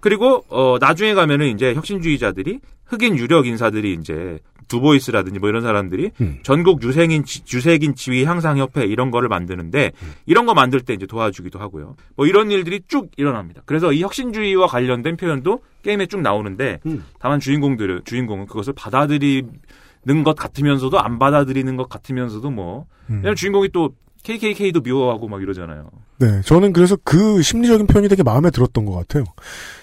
그리고 0.00 0.44
어 0.48 0.76
나중에 0.80 1.14
가면은 1.14 1.48
이제 1.48 1.74
혁신주의자들이 1.74 2.60
흑인 2.86 3.16
유력 3.18 3.46
인사들이 3.46 3.94
이제 3.94 4.38
두보이스라든지 4.68 5.38
뭐 5.40 5.48
이런 5.50 5.60
사람들이 5.62 6.10
음. 6.20 6.38
전국 6.42 6.82
유생인 6.82 7.24
지- 7.24 7.42
유색인 7.52 7.96
지위 7.96 8.24
향상 8.24 8.56
협회 8.58 8.84
이런 8.84 9.10
거를 9.10 9.28
만드는데 9.28 9.92
이런 10.26 10.46
거 10.46 10.54
만들 10.54 10.80
때 10.80 10.94
이제 10.94 11.06
도와주기도 11.06 11.58
하고요. 11.58 11.96
뭐 12.16 12.26
이런 12.26 12.50
일들이 12.50 12.80
쭉 12.88 13.10
일어납니다. 13.16 13.62
그래서 13.66 13.92
이 13.92 14.02
혁신주의와 14.02 14.66
관련된 14.66 15.16
표현도 15.18 15.60
게임에 15.82 16.06
쭉 16.06 16.20
나오는데 16.22 16.80
음. 16.86 17.04
다만 17.18 17.40
주인공들은 17.40 18.02
주인공은 18.04 18.46
그것을 18.46 18.72
받아들이는 18.74 20.22
것 20.24 20.34
같으면서도 20.36 20.98
안 20.98 21.18
받아들이는 21.18 21.76
것 21.76 21.88
같으면서도 21.88 22.50
뭐 22.50 22.86
음. 23.10 23.22
주인공이 23.34 23.68
또 23.70 23.90
KKK도 24.24 24.80
미워하고 24.80 25.28
막 25.28 25.42
이러잖아요. 25.42 25.90
네, 26.18 26.40
저는 26.42 26.72
그래서 26.72 26.96
그 27.04 27.42
심리적인 27.42 27.86
표현이 27.86 28.08
되게 28.08 28.22
마음에 28.22 28.50
들었던 28.50 28.84
것 28.84 28.94
같아요. 28.94 29.24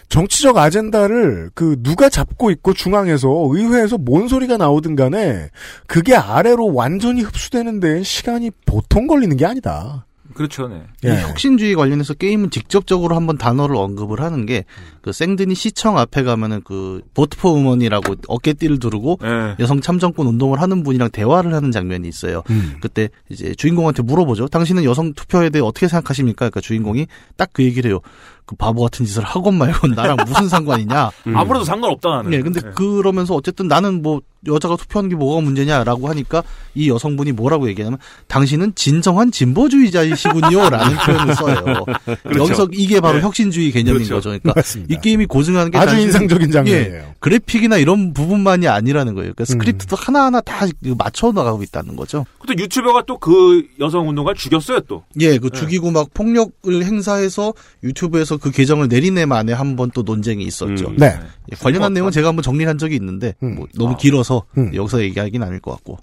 정치적 0.10 0.58
아젠다를 0.58 1.52
그 1.54 1.78
누가 1.82 2.10
잡고 2.10 2.52
있고 2.52 2.74
중앙에서 2.74 3.30
의회에서 3.52 3.98
뭔 3.98 4.28
소리가 4.28 4.58
나오든 4.58 4.96
간에 4.96 5.50
그게 5.88 6.16
아래로 6.16 6.74
완전히 6.74 7.22
흡수되는 7.22 7.80
데엔 7.80 8.04
시간이 8.04 8.52
보통 8.66 9.08
걸리는 9.08 9.38
게 9.38 9.46
아니다. 9.46 10.06
그렇죠, 10.34 10.68
네. 10.68 10.84
이 11.04 11.08
예. 11.08 11.22
혁신주의 11.22 11.76
관련해서 11.76 12.14
게임은 12.14 12.52
직접적으로 12.52 13.16
한번 13.16 13.38
단어를 13.38 13.76
언급을 13.76 14.22
하는 14.22 14.46
게 14.46 14.66
그 15.02 15.12
생드니 15.12 15.56
시청 15.56 15.98
앞에 15.98 16.24
가면은 16.24 16.62
그 16.64 17.02
보트 17.16 17.38
포 17.38 17.54
우먼이라고 17.54 18.16
어깨띠를 18.28 18.80
두르고 18.80 19.18
네. 19.22 19.56
여성 19.60 19.82
참정권 19.82 20.28
운동을 20.28 20.62
하는 20.62 20.84
분이랑 20.84 21.10
대화를 21.10 21.54
하는 21.54 21.72
장면이 21.72 22.08
있어요. 22.08 22.44
음. 22.52 22.76
그때 22.82 23.10
이제 23.30 23.56
주인공한테 23.56 24.04
물어보죠. 24.04 24.48
당신은 24.48 24.84
여성 24.84 25.14
투표에 25.14 25.50
대해 25.50 25.64
어떻게 25.64 25.88
생각하십니까? 25.88 26.50
그러니까 26.50 26.62
주인공이 26.62 27.08
딱 27.36 27.52
그 27.54 27.64
얘기를 27.64 27.92
해요. 27.92 28.00
그 28.46 28.56
바보 28.56 28.82
같은 28.84 29.06
짓을 29.06 29.24
하건 29.24 29.58
말건 29.58 29.92
나랑 29.92 30.16
무슨 30.26 30.48
상관이냐? 30.48 31.12
음. 31.28 31.36
아무래도 31.36 31.66
상관없다 31.66 32.10
나는. 32.10 32.32
예, 32.34 32.42
근데 32.42 32.62
네. 32.62 32.70
그러면서 32.76 33.36
어쨌든 33.36 33.68
나는 33.68 34.02
뭐 34.02 34.22
여자가 34.48 34.76
투표하는 34.76 35.10
게 35.10 35.16
뭐가 35.16 35.42
문제냐라고 35.42 36.10
하니까 36.10 36.44
이 36.76 36.90
여성분이 36.90 37.32
뭐라고 37.34 37.68
얘기하냐면 37.70 38.00
당신은 38.28 38.74
진정한 38.76 39.32
진보주의자이시군요라는 39.32 40.98
표현을 41.06 41.36
써요. 41.36 41.86
여기서 42.36 42.68
이게 42.74 43.00
바로 43.00 43.18
네. 43.18 43.24
혁신주의 43.24 43.72
개념인 43.72 44.04
그렇죠. 44.04 44.16
거죠. 44.16 44.30
그러니까 44.30 44.54
맞습니다. 44.56 44.94
이 44.94 45.02
게임이 45.02 45.26
고증하는 45.26 45.72
게 45.72 45.78
아주 45.78 45.98
인상적인 45.98 46.52
장면이에요. 46.52 46.94
예, 46.96 47.06
그래픽이나 47.20 47.78
이런 47.78 48.14
부분만이 48.14 48.68
아니라는 48.68 49.14
거예요. 49.16 49.34
그러니까 49.34 49.44
음. 49.44 49.46
스크립트도 49.46 49.96
하나하나 49.96 50.42
다 50.42 50.66
맞춰 50.98 51.32
나가고 51.32 51.64
있다는 51.64 51.96
거죠. 51.96 52.26
또 52.48 52.54
유튜버가 52.58 53.04
또 53.06 53.18
그 53.22 53.64
여성 53.80 54.10
운동가를 54.10 54.36
죽였어요 54.36 54.80
또. 54.88 55.04
예, 55.20 55.38
그 55.38 55.50
네. 55.50 55.60
죽이고 55.60 55.92
막 55.92 56.12
폭력을 56.14 56.84
행사해서 56.84 57.54
유튜브에서 57.84 58.38
그 58.38 58.50
개정을 58.52 58.88
내린 58.90 59.18
해 59.18 59.26
만에 59.26 59.54
한 59.54 59.76
번 59.76 59.92
또 59.94 60.04
논쟁이 60.04 60.46
있었죠. 60.46 60.88
음. 60.88 60.96
네. 60.98 61.08
예, 61.52 61.56
관련한 61.58 61.94
내용은 61.94 62.12
제가 62.12 62.30
한번 62.30 62.44
정리한 62.44 62.78
적이 62.78 62.96
있는데 62.96 63.36
음. 63.44 63.56
뭐 63.56 63.68
너무 63.76 63.94
아. 63.94 63.98
길어서 63.98 64.31
음. 64.58 64.74
여기서 64.76 65.02
얘기하기는 65.02 65.46
아닐 65.48 65.60
것 65.60 65.72
같고. 65.72 65.98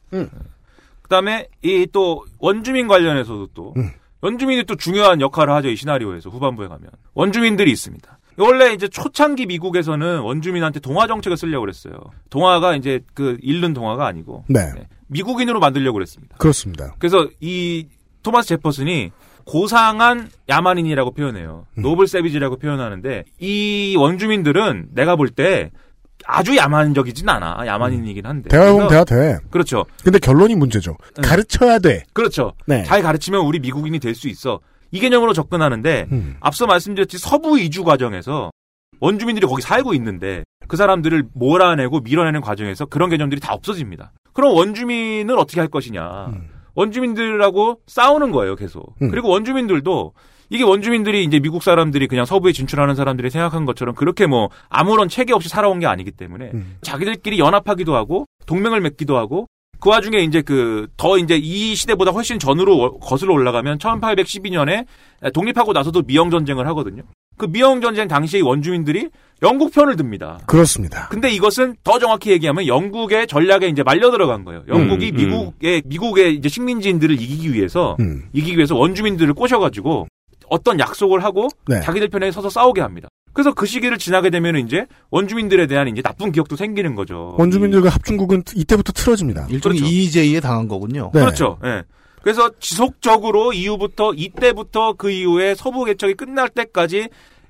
그다음에 1.03 1.49
이 1.63 1.87
또 1.93 2.25
원주민 2.39 2.87
관련해서도 2.87 3.49
또 3.55 3.75
음. 3.77 3.91
원주민이 4.21 4.65
또 4.65 4.75
중요한 4.77 5.21
역할을 5.21 5.55
하죠 5.55 5.69
이 5.69 5.77
시나리오에서 5.77 6.29
후반부에 6.31 6.69
가면 6.69 6.91
원주민들이 7.15 7.71
있습니다. 7.71 8.19
원래 8.37 8.73
이제 8.73 8.87
초창기 8.89 9.47
미국에서는 9.47 10.21
원주민한테 10.21 10.81
동화 10.81 11.07
정책을 11.07 11.37
쓰려고 11.37 11.63
그랬어요. 11.63 11.95
동화가 12.31 12.77
이제 12.77 13.01
그 13.15 13.37
잃는 13.43 13.73
동화가 13.75 14.07
아니고 14.07 14.45
네. 14.49 14.61
네, 14.75 14.87
미국인으로 15.09 15.59
만들려고 15.61 15.95
그랬습니다. 15.95 16.37
그렇습니다. 16.37 16.95
그래서 16.99 17.29
이 17.41 17.87
토마스 18.23 18.49
제퍼슨이 18.49 19.11
고상한 19.45 20.29
야만인이라고 20.49 21.13
표현해요. 21.13 21.67
음. 21.79 21.83
노블 21.83 22.07
세비지라고 22.07 22.57
표현하는데 22.59 23.25
이 23.41 23.97
원주민들은 23.99 24.89
내가 24.93 25.17
볼 25.17 25.31
때 25.31 25.71
아주 26.31 26.55
야만적이진 26.57 27.27
않아. 27.29 27.67
야만인이긴 27.67 28.27
한데. 28.27 28.51
대화 28.51 28.71
보면 28.71 28.89
그래서- 28.89 29.05
대화 29.07 29.23
돼. 29.23 29.39
그렇죠. 29.51 29.87
근데 30.05 30.19
결론이 30.19 30.55
문제죠. 30.57 30.97
네. 31.17 31.23
가르쳐야 31.27 31.79
돼. 31.79 32.05
그렇죠. 32.13 32.53
네. 32.67 32.83
잘 32.85 33.01
가르치면 33.03 33.41
우리 33.41 33.59
미국인이 33.61 33.99
될 33.99 34.15
수 34.15 34.29
있어. 34.29 34.61
이 34.91 35.01
개념으로 35.01 35.33
접근하는데 35.33 36.07
음. 36.13 36.37
앞서 36.41 36.67
말씀드렸듯이 36.67 37.23
서부 37.23 37.59
이주 37.59 37.83
과정에서 37.85 38.51
원주민들이 39.01 39.47
거기 39.47 39.63
살고 39.63 39.95
있는데 39.95 40.45
그 40.67 40.77
사람들을 40.77 41.25
몰아내고 41.35 42.01
밀어내는 42.01 42.41
과정에서 42.43 42.85
그런 42.87 43.09
개념들이 43.11 43.41
다 43.41 43.55
없어집니다. 43.55 44.13
그럼 44.35 44.55
원주민을 44.55 45.39
어떻게 45.39 45.61
할 45.61 45.69
것이냐. 45.69 46.27
음. 46.29 46.49
원주민들하고 46.79 47.81
싸우는 47.87 48.31
거예요, 48.31 48.57
계속. 48.57 48.95
음. 49.03 49.11
그리고 49.11 49.29
원주민들도 49.29 50.13
이게 50.51 50.65
원주민들이 50.65 51.25
이제 51.25 51.41
미국 51.41 51.63
사람들이 51.63 52.07
그냥 52.07 52.25
서부에 52.25 52.53
진출하는 52.53 52.95
사람들이 52.95 53.31
생각한 53.31 53.67
것처럼 53.67 53.95
그렇게 53.95 54.27
뭐 54.27 54.49
아무런 54.69 55.09
체계 55.09 55.33
없이 55.35 55.49
살아온 55.49 55.81
게 55.81 55.87
아니기 55.87 56.11
때문에 56.11 56.53
음. 56.55 56.77
자기들끼리 56.83 57.39
연합하기도 57.39 57.95
하고 57.95 58.25
동맹을 58.47 58.81
맺기도 58.81 59.19
하고 59.19 59.47
그 59.81 59.91
와중에 59.91 60.19
이제 60.21 60.43
그 60.43 60.89
더 60.97 61.19
이제 61.19 61.37
이 61.37 61.75
시대보다 61.75 62.11
훨씬 62.11 62.39
전으로 62.39 62.99
거슬러 62.99 63.33
올라가면 63.35 63.79
1812년에 63.79 64.87
독립하고 65.33 65.73
나서도 65.73 66.03
미영 66.03 66.31
전쟁을 66.31 66.67
하거든요. 66.69 67.03
그 67.39 67.47
미영 67.47 67.81
전쟁 67.81 68.09
당시에 68.09 68.41
원주민들이 68.41 69.09
영국 69.43 69.73
편을 69.73 69.97
듭니다. 69.97 70.41
그렇습니다. 70.47 71.09
근데 71.09 71.31
이것은 71.31 71.77
더 71.85 71.99
정확히 71.99 72.33
얘기하면 72.33 72.67
영국의 72.67 73.29
전략에 73.29 73.69
이제 73.69 73.83
말려 73.83 74.11
들어간 74.11 74.45
거예요. 74.45 74.65
영국이 74.69 75.13
음, 75.13 75.15
음. 75.15 75.17
미국의 75.17 75.83
미국의 75.87 76.35
이제 76.35 76.49
식민지인들을 76.49 77.15
이기기 77.15 77.55
위해서 77.55 77.97
음. 78.01 78.25
이기기 78.33 78.57
위해서 78.57 78.75
원주민들을 78.75 79.33
꼬셔가지고 79.35 80.09
어떤 80.51 80.81
약속을 80.81 81.23
하고 81.23 81.49
네. 81.67 81.81
자기들 81.81 82.09
편에 82.09 82.33
서서 82.33 82.51
싸우게 82.51 82.81
합니다. 82.81 83.09
그래서 83.33 83.55
그 83.55 83.67
시기를 83.67 83.99
지나게 83.99 84.31
되면 84.31 84.57
이제 84.57 84.87
원주민들에 85.11 85.69
대한 85.69 85.87
이제 85.87 86.03
나쁜 86.03 86.33
기억도 86.33 86.57
생기는 86.57 86.97
거죠. 86.97 87.37
원주민들과 87.39 87.91
합중국은 87.91 88.43
이때부터 88.57 88.93
틀어집니다. 88.93 89.47
일종의 89.51 89.79
그렇죠. 89.79 89.95
EJ에 89.95 90.41
당한 90.41 90.67
거군요. 90.67 91.13
네. 91.15 91.21
그렇죠. 91.21 91.59
예. 91.65 91.85
그래서 92.29 92.51
지속적으로 92.61 93.55
이후부터 93.55 94.13
이때부터 94.15 94.93
그 94.99 95.11
이후에 95.11 95.55
서부 95.55 95.87
개척이 95.87 96.13
끝날 96.13 96.51
때까지 96.51 97.09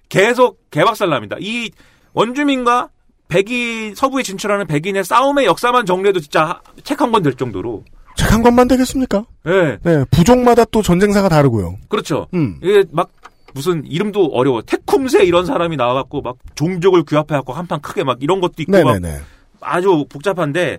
계속 0.08 0.70
개박살납니다. 0.70 1.38
이 1.40 1.72
원주민과 2.14 2.88
백인 3.26 3.96
서부에 3.96 4.22
진출하는 4.22 4.68
백인의 4.68 5.02
싸움의 5.02 5.46
역사만 5.46 5.84
정리해도 5.84 6.20
진짜 6.20 6.60
책 6.84 7.00
한 7.00 7.10
권 7.10 7.24
될 7.24 7.34
정도로. 7.34 7.82
책 8.16 8.30
한 8.32 8.44
권만 8.44 8.68
되겠습니까? 8.68 9.24
예. 9.48 9.78
네. 9.82 10.04
부족마다 10.12 10.64
또 10.66 10.80
전쟁사가 10.80 11.28
다르고요. 11.28 11.74
그렇죠. 11.88 12.28
음. 12.34 12.60
이게 12.62 12.84
막 12.92 13.10
무슨 13.54 13.84
이름도 13.84 14.26
어려워. 14.26 14.62
테쿰세 14.62 15.24
이런 15.24 15.44
사람이 15.44 15.76
나와갖고 15.76 16.20
막 16.22 16.36
종족을 16.54 17.02
규합해갖고 17.02 17.52
한판 17.52 17.80
크게 17.80 18.04
막 18.04 18.18
이런 18.20 18.40
것도 18.40 18.54
있고 18.60 18.70
막 18.84 18.92
네네네. 18.92 19.18
아주 19.60 20.04
복잡한데 20.08 20.78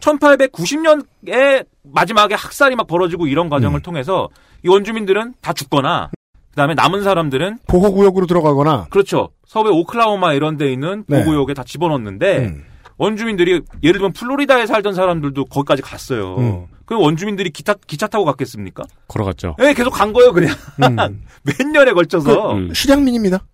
1890년에 0.00 1.66
마지막에 1.82 2.34
학살이 2.34 2.76
막 2.76 2.86
벌어지고 2.86 3.26
이런 3.26 3.48
과정을 3.48 3.80
음. 3.80 3.82
통해서 3.82 4.28
이 4.64 4.68
원주민들은 4.68 5.34
다 5.40 5.52
죽거나 5.52 6.10
그다음에 6.50 6.74
남은 6.74 7.02
사람들은 7.02 7.58
보호 7.66 7.92
구역으로 7.92 8.26
들어가거나. 8.26 8.88
그렇죠. 8.90 9.30
서부의 9.46 9.74
오클라호마 9.74 10.34
이런 10.34 10.56
데 10.56 10.72
있는 10.72 11.04
네. 11.06 11.18
보호 11.22 11.30
구역에 11.32 11.54
다 11.54 11.62
집어넣는데 11.64 12.38
음. 12.38 12.64
원주민들이 12.98 13.62
예를 13.82 13.98
들면 13.98 14.12
플로리다에 14.12 14.66
살던 14.66 14.94
사람들도 14.94 15.46
거기까지 15.46 15.80
갔어요. 15.80 16.36
음. 16.36 16.66
그럼 16.84 17.02
원주민들이 17.02 17.50
기차 17.50 17.74
기차 17.86 18.08
타고 18.08 18.24
갔겠습니까? 18.24 18.82
걸어갔죠. 19.08 19.54
네, 19.58 19.72
계속 19.74 19.90
간 19.90 20.12
거예요, 20.12 20.32
그냥. 20.32 20.54
음. 20.82 21.22
몇 21.44 21.66
년에 21.66 21.92
걸쳐서. 21.92 22.52
음. 22.54 22.74
실향민입니다. 22.74 23.44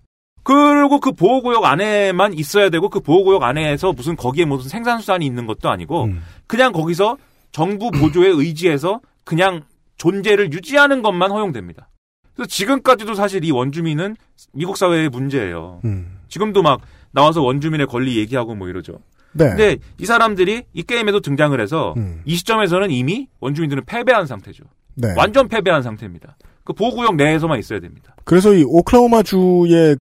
그리고 0.47 1.01
그 1.01 1.11
보호구역 1.11 1.65
안에만 1.65 2.33
있어야 2.35 2.71
되고 2.71 2.89
그 2.89 3.01
보호구역 3.01 3.43
안에서 3.43 3.93
무슨 3.93 4.15
거기에 4.15 4.45
무슨 4.45 4.69
생산수단이 4.69 5.27
있는 5.27 5.45
것도 5.45 5.69
아니고 5.69 6.05
음. 6.05 6.23
그냥 6.47 6.71
거기서 6.71 7.17
정부 7.51 7.91
보조에 7.91 8.29
의지해서 8.31 9.01
그냥 9.25 9.63
존재를 9.97 10.53
유지하는 10.53 11.03
것만 11.03 11.33
허용됩니다. 11.33 11.89
그래서 12.37 12.49
지금까지도 12.49 13.15
사실 13.15 13.45
이 13.45 13.51
원주민은 13.51 14.15
미국 14.53 14.77
사회의 14.77 15.09
문제예요. 15.09 15.81
음. 15.85 16.19
지금도 16.29 16.63
막 16.63 16.81
나와서 17.11 17.43
원주민의 17.43 17.89
권리 17.89 18.17
얘기하고 18.17 18.55
뭐 18.55 18.69
이러죠. 18.69 19.01
네. 19.33 19.49
근데 19.49 19.77
이 19.99 20.07
사람들이 20.07 20.63
이 20.73 20.83
게임에도 20.85 21.19
등장을 21.19 21.61
해서 21.61 21.95
음. 21.97 22.23
이 22.25 22.37
시점에서는 22.37 22.93
이미 22.93 23.27
원주민들은 23.41 23.83
패배한 23.85 24.29
상태죠. 24.29 24.63
네. 24.95 25.13
완전 25.17 25.49
패배한 25.49 25.83
상태입니다. 25.83 26.37
그 26.63 26.73
보호구역 26.73 27.17
내에서만 27.17 27.59
있어야 27.59 27.81
됩니다. 27.81 28.15
그래서 28.25 28.55
이 28.55 28.63
오클라호마주의 28.65 29.97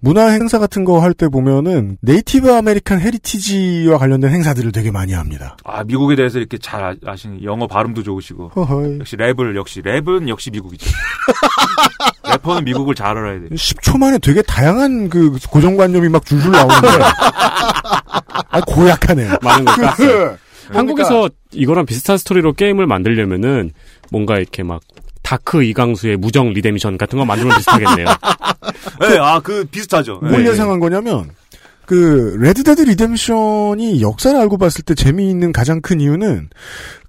문화 0.00 0.28
행사 0.28 0.58
같은 0.58 0.84
거 0.84 1.00
할 1.00 1.14
때 1.14 1.28
보면은 1.28 1.96
Native 2.02 2.52
American 2.52 3.00
heritage와 3.00 3.98
관련된 3.98 4.30
행사들을 4.30 4.72
되게 4.72 4.90
많이 4.90 5.12
합니다. 5.12 5.56
아 5.64 5.82
미국에 5.84 6.16
대해서 6.16 6.38
이렇게 6.38 6.58
잘 6.58 6.82
아- 6.82 6.94
아시는 7.06 7.42
영어 7.44 7.66
발음도 7.66 8.02
좋으시고 8.02 8.48
허허이. 8.56 8.98
역시 9.00 9.16
랩을 9.16 9.56
역시 9.56 9.80
랩은 9.82 10.28
역시 10.28 10.50
미국이죠. 10.50 10.90
래퍼는 12.30 12.64
미국을 12.64 12.94
잘 12.94 13.16
알아야 13.16 13.40
돼. 13.40 13.48
10초 13.54 13.98
만에 13.98 14.18
되게 14.18 14.42
다양한 14.42 15.08
그 15.08 15.38
고정관념이 15.50 16.08
막 16.08 16.24
줄줄 16.24 16.50
나오는데. 16.50 16.88
아, 18.50 18.60
고약하네요. 18.66 19.36
많은 19.42 19.64
걸 19.64 19.74
깠어요. 19.74 19.96
그러니까 19.96 20.38
한국에서 20.72 21.28
이거랑 21.52 21.86
비슷한 21.86 22.16
스토리로 22.16 22.54
게임을 22.54 22.86
만들려면은 22.86 23.72
뭔가 24.10 24.38
이렇게 24.38 24.62
막 24.62 24.80
dark 25.24 25.64
이광수의 25.64 26.18
무정 26.18 26.52
redemption 26.52 26.96
같은 26.98 27.18
거 27.18 27.24
만들면 27.24 27.56
비슷하겠네요. 27.56 28.06
네, 29.00 29.18
아 29.18 29.40
그 29.40 29.64
비슷하죠. 29.64 30.20
뭘 30.22 30.44
네. 30.44 30.50
예상한 30.50 30.78
거냐면 30.78 31.30
그 31.86 32.36
레드데드 32.40 32.80
리뎀션이 32.82 34.00
역사를 34.00 34.38
알고 34.38 34.56
봤을 34.56 34.84
때 34.84 34.94
재미있는 34.94 35.52
가장 35.52 35.80
큰 35.82 36.00
이유는 36.00 36.48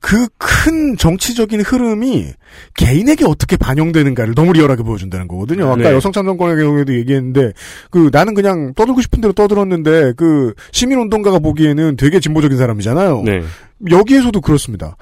그 0.02 0.28
큰 0.38 0.98
정치적인 0.98 1.62
흐름이 1.62 2.28
개인에게 2.76 3.26
어떻게 3.26 3.56
반영되는가를 3.58 4.34
너무 4.34 4.54
리얼하게 4.54 4.84
보여준다는 4.84 5.28
거거든요. 5.28 5.66
아까 5.68 5.76
네. 5.78 5.92
여성 5.94 6.12
참정권의 6.12 6.58
경우에도 6.58 6.94
얘기했는데 6.96 7.52
그 7.92 8.10
나는 8.12 8.34
그냥 8.34 8.74
떠들고 8.74 9.02
싶은 9.02 9.22
대로 9.22 9.32
떠들었는데 9.34 10.14
그 10.18 10.54
시민운동가가 10.72 11.40
보기에는 11.40 11.98
되게 11.98 12.20
진보적인 12.20 12.58
사람이잖아요. 12.58 13.22
네. 13.24 13.44
여기에서도 13.92 14.40
그렇습니다. 14.42 14.96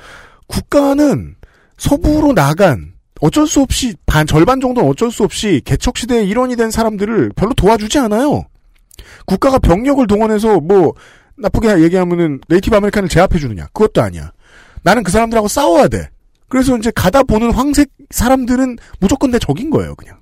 국가는 0.48 1.36
서부로 1.78 2.34
나간 2.34 2.93
어쩔 3.22 3.48
수 3.48 3.62
없이 3.62 3.96
반 4.06 4.28
절반 4.28 4.60
정도는 4.60 4.90
어쩔 4.90 5.12
수 5.12 5.24
없이 5.24 5.62
개척 5.66 5.98
시대의 5.98 6.28
일원이 6.28 6.56
된 6.56 6.72
사람들을 6.72 7.32
별로 7.36 7.54
도와주지 7.54 8.00
않아요. 8.00 8.44
국가가 9.26 9.60
병력을 9.60 10.06
동원해서 10.08 10.60
뭐 10.60 10.94
나쁘게 11.38 11.82
얘기하면은 11.84 12.42
Native 12.48 12.76
American을 12.76 13.10
제압해 13.10 13.40
주느냐 13.40 13.68
그것도 13.68 14.02
아니야. 14.02 14.32
나는 14.84 15.04
그 15.04 15.12
사람들하고 15.12 15.48
싸워야 15.48 15.88
돼. 15.88 16.10
그래서 16.50 16.78
이제 16.78 16.92
가다 16.94 17.24
보는 17.24 17.52
황색 17.52 17.90
사람들은 18.12 18.78
무조건 19.00 19.32
내 19.32 19.40
적인 19.40 19.70
거예요, 19.70 19.96
그냥. 19.96 20.20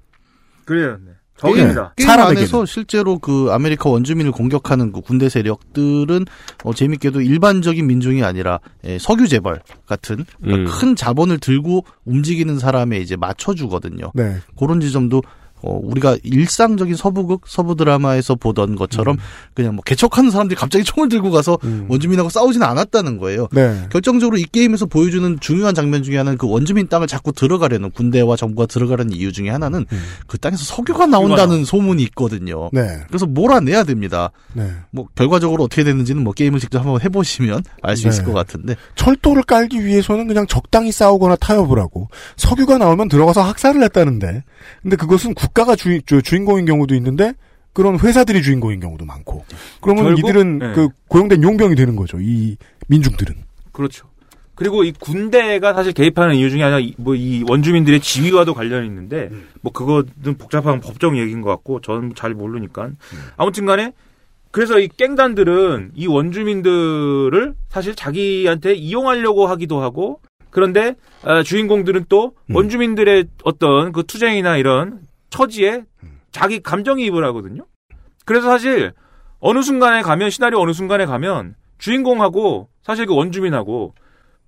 그래요. 0.63 0.97
네. 1.03 1.11
적입니다. 1.41 1.93
게임 1.95 2.07
사람에게는. 2.07 2.41
안에서 2.41 2.65
실제로 2.65 3.17
그 3.19 3.49
아메리카 3.51 3.89
원주민을 3.89 4.31
공격하는 4.31 4.91
그 4.91 5.01
군대 5.01 5.29
세력들은 5.29 6.25
어, 6.63 6.73
재밌게도 6.73 7.21
일반적인 7.21 7.85
민중이 7.85 8.23
아니라 8.23 8.59
예, 8.85 8.97
석유 8.99 9.27
재벌 9.27 9.61
같은 9.85 10.25
그러니까 10.41 10.71
음. 10.71 10.79
큰 10.79 10.95
자본을 10.95 11.39
들고 11.39 11.85
움직이는 12.05 12.59
사람에 12.59 12.97
이제 12.97 13.15
맞춰주거든요. 13.15 14.11
네. 14.13 14.37
그런 14.57 14.79
지점도 14.79 15.21
어, 15.63 15.79
우리가 15.81 16.17
일상적인 16.23 16.95
서부극, 16.95 17.41
서부 17.45 17.75
드라마에서 17.75 18.35
보던 18.35 18.75
것처럼 18.75 19.17
그냥 19.53 19.75
뭐 19.75 19.83
개척하는 19.83 20.31
사람들이 20.31 20.57
갑자기 20.57 20.83
총을 20.83 21.09
들고 21.09 21.31
가서 21.31 21.57
음. 21.63 21.85
원주민하고 21.89 22.29
싸우지는 22.29 22.65
않았다는 22.65 23.17
거예요. 23.17 23.47
네. 23.51 23.87
결정적으로 23.91 24.37
이 24.37 24.43
게임에서 24.43 24.87
보여주는 24.87 25.39
중요한 25.39 25.75
장면 25.75 26.03
중에 26.03 26.17
하나는 26.17 26.37
그 26.37 26.47
원주민 26.47 26.87
땅을 26.87 27.07
자꾸 27.07 27.31
들어가려는 27.31 27.91
군대와 27.91 28.35
정부가 28.35 28.65
들어가려는 28.65 29.13
이유 29.13 29.31
중에 29.31 29.49
하나는 29.49 29.85
음. 29.91 30.01
그 30.27 30.37
땅에서 30.37 30.63
석유가 30.63 31.05
나온다는 31.05 31.63
소문이 31.63 32.01
있거든요. 32.03 32.69
네. 32.73 32.99
그래서 33.07 33.25
몰아내야 33.25 33.83
됩니다. 33.83 34.31
네. 34.53 34.71
뭐 34.89 35.07
결과적으로 35.15 35.65
어떻게 35.65 35.83
됐는지는 35.83 36.23
뭐 36.23 36.33
게임을 36.33 36.59
직접 36.59 36.79
한번 36.79 37.01
해보시면 37.01 37.63
알수 37.83 38.03
네. 38.03 38.09
있을 38.09 38.23
것 38.23 38.33
같은데 38.33 38.75
철도를 38.95 39.43
깔기 39.43 39.85
위해서는 39.85 40.27
그냥 40.27 40.47
적당히 40.47 40.91
싸우거나 40.91 41.35
타협을 41.35 41.79
하고 41.79 42.09
석유가 42.37 42.77
나오면 42.77 43.09
들어가서 43.09 43.41
학살을 43.43 43.83
했다는데 43.83 44.43
근데 44.81 44.95
그것은 44.95 45.33
국 45.33 45.50
가가 45.53 45.75
주, 45.75 46.01
저 46.05 46.21
주인공인 46.21 46.65
경우도 46.65 46.95
있는데 46.95 47.33
그런 47.73 47.99
회사들이 47.99 48.41
주인공인 48.41 48.79
경우도 48.79 49.05
많고. 49.05 49.45
그러면 49.81 50.03
결국, 50.05 50.19
이들은 50.19 50.59
네. 50.59 50.71
그 50.73 50.89
고용된 51.07 51.43
용병이 51.43 51.75
되는 51.75 51.95
거죠. 51.95 52.17
이 52.19 52.57
민중들은. 52.87 53.35
그렇죠. 53.71 54.07
그리고 54.55 54.83
이 54.83 54.91
군대가 54.91 55.73
사실 55.73 55.91
개입하는 55.93 56.35
이유 56.35 56.49
중에 56.51 56.61
하나 56.61 56.77
뭐 56.97 57.15
이 57.15 57.43
원주민들의 57.49 57.99
지위와도 57.99 58.53
관련이 58.53 58.85
있는데 58.85 59.31
뭐 59.61 59.71
그거는 59.71 60.37
복잡한 60.37 60.81
법정 60.81 61.17
얘기인 61.17 61.41
것 61.41 61.49
같고 61.49 61.81
저는 61.81 62.13
잘 62.15 62.35
모르니까 62.35 62.91
아무튼간에 63.37 63.93
그래서 64.51 64.79
이 64.79 64.87
깽단들은 64.87 65.91
이 65.95 66.05
원주민들을 66.05 67.55
사실 67.69 67.95
자기한테 67.95 68.73
이용하려고 68.73 69.47
하기도 69.47 69.81
하고 69.81 70.19
그런데 70.51 70.95
아, 71.23 71.41
주인공들은 71.41 72.05
또 72.09 72.33
원주민들의 72.53 73.25
어떤 73.43 73.91
그 73.93 74.03
투쟁이나 74.03 74.57
이런 74.57 74.99
처지에 75.31 75.83
자기 76.31 76.59
감정이입을 76.61 77.25
하거든요. 77.25 77.65
그래서 78.25 78.47
사실 78.47 78.93
어느 79.39 79.63
순간에 79.63 80.03
가면 80.03 80.29
시나리오 80.29 80.61
어느 80.61 80.71
순간에 80.71 81.07
가면 81.07 81.55
주인공하고 81.79 82.69
사실 82.83 83.07
그 83.07 83.15
원주민하고 83.15 83.95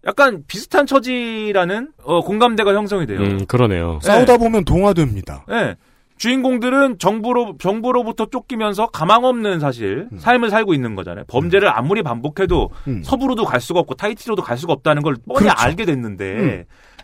약간 0.06 0.44
비슷한 0.48 0.86
처지라는 0.86 1.94
어, 2.04 2.22
공감대가 2.22 2.74
형성이 2.76 3.08
돼요. 3.08 3.20
음, 3.20 3.46
그러네요. 3.48 4.00
싸우다 4.04 4.38
보면 4.38 4.66
동화됩니다. 4.66 5.46
예. 5.50 5.76
주인공들은 6.18 7.00
정부로 7.00 7.56
정부로부터 7.58 8.28
쫓기면서 8.28 8.88
가망 8.88 9.26
없는 9.26 9.60
사실 9.60 10.08
삶을 10.18 10.52
살고 10.52 10.74
있는 10.74 10.96
거잖아요. 10.96 11.26
범죄를 11.28 11.70
아무리 11.70 12.04
반복해도 12.04 12.70
음. 12.88 13.02
서부로도 13.04 13.46
갈 13.46 13.60
수가 13.60 13.80
없고 13.80 13.96
타이티로도 13.96 14.42
갈 14.44 14.58
수가 14.58 14.74
없다는 14.74 15.02
걸 15.02 15.16
뻔히 15.28 15.40
그렇죠. 15.48 15.56
알게 15.58 15.86
됐는데 15.86 16.34
음. 16.40 16.64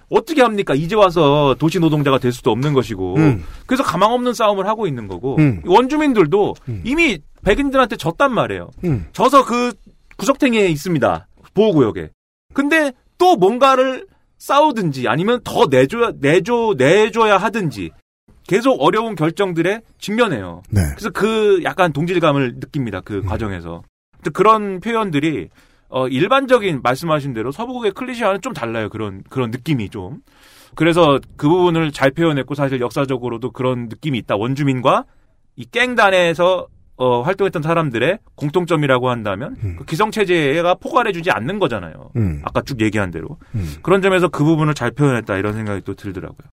어떻게 0.10 0.42
합니까? 0.42 0.74
이제 0.74 0.96
와서 0.96 1.56
도시 1.60 1.80
노동자가 1.80 2.18
될 2.18 2.32
수도 2.32 2.52
없는 2.52 2.74
것이고 2.74 3.16
음. 3.18 3.44
그래서 3.66 3.84
가망 3.84 4.12
없는 4.12 4.34
싸움을 4.34 4.68
하고 4.68 4.88
있는 4.88 5.08
거고 5.08 5.38
음. 5.38 5.62
원주민들도 5.66 6.56
음. 6.68 6.82
이미 6.84 7.20
백인들한테 7.44 7.96
졌단 7.96 8.34
말이에요. 8.34 8.70
음. 8.84 9.08
져서 9.14 9.46
그 9.46 9.74
구석탱이에 10.18 10.68
있습니다. 10.68 11.28
보호구역에. 11.54 12.10
근데 12.54 12.92
또 13.18 13.36
뭔가를 13.36 14.08
싸우든지 14.40 15.08
아니면 15.08 15.42
더 15.44 15.68
내줘야 15.70 16.12
내줘 16.20 16.76
내줘야 16.78 17.38
하든지 17.38 17.92
계속 18.48 18.82
어려운 18.82 19.16
결정들에 19.16 19.82
직면해요. 20.00 20.64
네. 20.72 20.82
그래서 20.96 21.12
그 21.12 21.62
약간 21.64 21.94
동질감을 21.94 22.56
느낍니다. 22.56 23.02
그 23.02 23.22
과정에서. 23.22 23.84
근데 24.16 24.32
그런 24.32 24.80
표현들이 24.80 25.50
어 25.90 26.08
일반적인 26.08 26.82
말씀하신 26.84 27.34
대로 27.34 27.52
서부국의 27.52 27.92
클리셰와는 27.92 28.42
좀 28.42 28.54
달라요. 28.54 28.90
그런 28.90 29.24
그런 29.30 29.52
느낌이 29.52 29.90
좀. 29.90 30.20
그래서 30.76 31.20
그 31.36 31.50
부분을 31.50 31.92
잘 31.92 32.12
표현했고 32.12 32.56
사실 32.56 32.80
역사적으로도 32.80 33.52
그런 33.52 33.90
느낌이 33.90 34.18
있다. 34.20 34.36
원주민과 34.36 35.06
이 35.56 35.66
깽단에서 35.66 36.68
어, 36.96 37.22
활동했던 37.22 37.62
사람들의 37.62 38.20
공통점이라고 38.36 39.10
한다면 39.10 39.56
그 39.78 39.86
기성 39.86 40.12
체제가 40.12 40.76
포괄해주지 40.76 41.32
않는 41.32 41.58
거잖아요. 41.58 42.12
음. 42.18 42.42
아까 42.44 42.62
쭉 42.62 42.82
얘기한 42.82 43.10
대로 43.10 43.38
음. 43.56 43.76
그런 43.82 44.02
점에서 44.02 44.28
그 44.28 44.44
부분을 44.44 44.74
잘 44.74 44.92
표현했다 44.92 45.38
이런 45.38 45.54
생각이 45.54 45.82
또 45.86 45.94
들더라고요. 45.96 46.50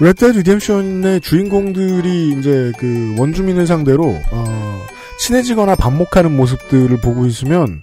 레드 0.00 0.24
리뎀션의 0.24 1.20
주인공들이 1.20 2.30
이제 2.38 2.72
그 2.78 3.14
원주민을 3.18 3.66
상대로 3.66 4.06
어, 4.32 4.78
친해지거나 5.22 5.76
반목하는 5.76 6.36
모습들을 6.36 7.00
보고 7.00 7.26
있으면 7.26 7.82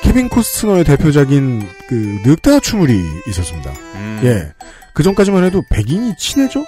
케빈 0.00 0.30
코스트너의 0.30 0.84
대표작인 0.84 1.68
그 1.86 2.18
늑대와 2.24 2.60
춤을이 2.60 2.98
있었습니다. 3.28 3.70
음. 3.96 4.20
예. 4.24 4.52
그 4.94 5.02
전까지만 5.02 5.44
해도 5.44 5.62
백인이 5.68 6.14
친해져? 6.16 6.64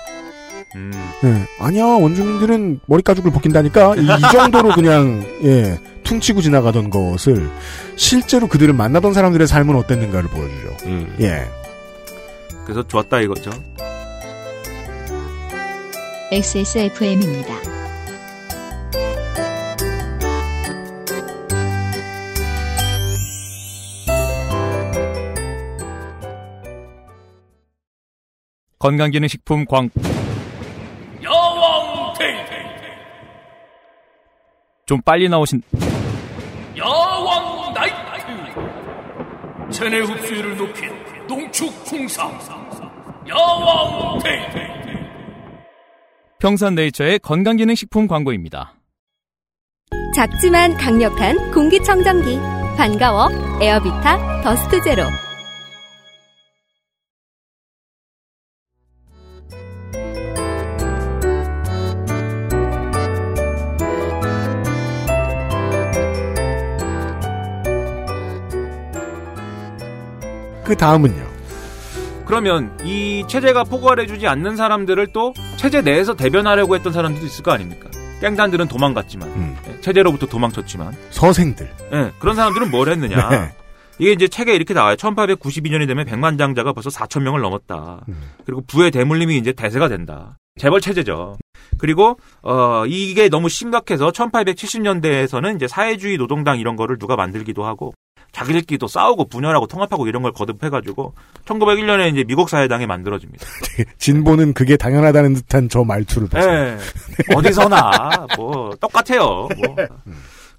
음. 0.75 0.93
예. 1.25 1.47
아니야, 1.59 1.85
원주민들은 1.85 2.81
머리 2.87 3.03
가죽을 3.03 3.31
벗긴다니까? 3.31 3.97
이, 3.97 4.03
이 4.03 4.33
정도로 4.33 4.75
그냥, 4.75 5.25
예, 5.45 5.79
퉁치고 6.05 6.43
지나가던 6.43 6.91
것을 6.91 7.49
실제로 7.97 8.49
그들을 8.49 8.75
만나던 8.75 9.15
사람들의 9.15 9.47
삶은 9.47 9.77
어땠는가를 9.77 10.29
보여주죠. 10.29 10.77
음. 10.87 11.17
예. 11.21 11.49
그래서 12.65 12.87
좋았다 12.87 13.21
이거죠. 13.21 13.51
XSFM입니다. 16.31 17.82
건강기능식품 28.83 29.65
광 29.67 29.89
야왕 31.23 32.15
테이테 32.19 32.51
좀 34.87 35.01
빨리 35.03 35.29
나오신 35.29 35.63
야왕 36.77 37.75
나이트! 37.75 37.95
체내 39.71 40.01
흡수율을 40.01 40.57
높인 40.57 40.91
농축 41.29 41.73
홍삼 41.93 42.37
야왕 43.29 44.19
테이테 44.19 44.73
평산네이처의 46.41 47.21
건강기능식품 47.21 48.09
광고입니다. 48.09 48.75
작지만 50.13 50.77
강력한 50.77 51.53
공기청정기. 51.53 52.37
반가워 52.77 53.29
에어비타 53.61 54.43
더스트 54.43 54.83
제로 54.83 55.05
그 70.73 70.77
다음은요. 70.79 71.23
그러면 72.25 72.79
이 72.83 73.27
체제가 73.29 73.65
포괄해주지 73.65 74.27
않는 74.27 74.57
사람들을 74.57 75.09
또 75.13 75.35
체제 75.57 75.83
내에서 75.83 76.15
대변하려고 76.15 76.75
했던 76.75 76.95
사람들도 76.95 77.27
있을 77.27 77.45
거 77.45 77.53
아닙니까? 77.53 77.91
깽단들은 78.23 78.69
도망갔지만 78.69 79.59
예, 79.69 79.81
체제로부터 79.83 80.25
도망쳤지만 80.25 80.97
서생들. 81.11 81.69
예, 81.93 82.13
그런 82.21 82.37
사람들은 82.37 82.71
뭘 82.71 82.89
했느냐? 82.89 83.29
네. 83.29 83.53
이게 83.99 84.13
이제 84.13 84.29
책에 84.29 84.55
이렇게 84.55 84.73
나와요. 84.73 84.97
1892년이 84.97 85.87
되면 85.87 86.07
백만 86.07 86.39
장자가 86.39 86.73
벌써 86.73 86.89
4천 86.89 87.21
명을 87.21 87.43
넘었다. 87.43 88.07
그리고 88.47 88.63
부의 88.67 88.91
대물림이 88.93 89.37
이제 89.37 89.53
대세가 89.53 89.89
된다. 89.89 90.39
재벌 90.59 90.81
체제죠. 90.81 91.37
그리고 91.77 92.19
어 92.41 92.85
이게 92.87 93.29
너무 93.29 93.51
심각해서 93.51 94.11
1870년대에서는 94.11 95.57
이제 95.57 95.69
사회주의 95.69 96.17
노동당 96.17 96.59
이런 96.59 96.77
거를 96.77 96.99
누가 96.99 97.15
만들기도 97.15 97.63
하고 97.63 97.93
자기들끼리 98.33 98.79
또 98.79 98.89
싸우고 98.89 99.29
분열하고 99.29 99.67
통합하고 99.67 100.07
이런 100.07 100.23
걸 100.23 100.33
거듭해가지고 100.33 101.15
1901년에 101.45 102.11
이제 102.13 102.25
미국 102.25 102.49
사회당이 102.49 102.87
만들어집니다. 102.87 103.47
진보는 103.99 104.55
그게 104.55 104.77
당연하다는 104.77 105.35
듯한 105.35 105.69
저 105.69 105.85
말투를 105.85 106.29
봐서. 106.29 106.51
예. 106.51 106.79
어디서나 107.35 108.27
뭐 108.37 108.75
똑같아요. 108.81 109.49
뭐. 109.57 109.77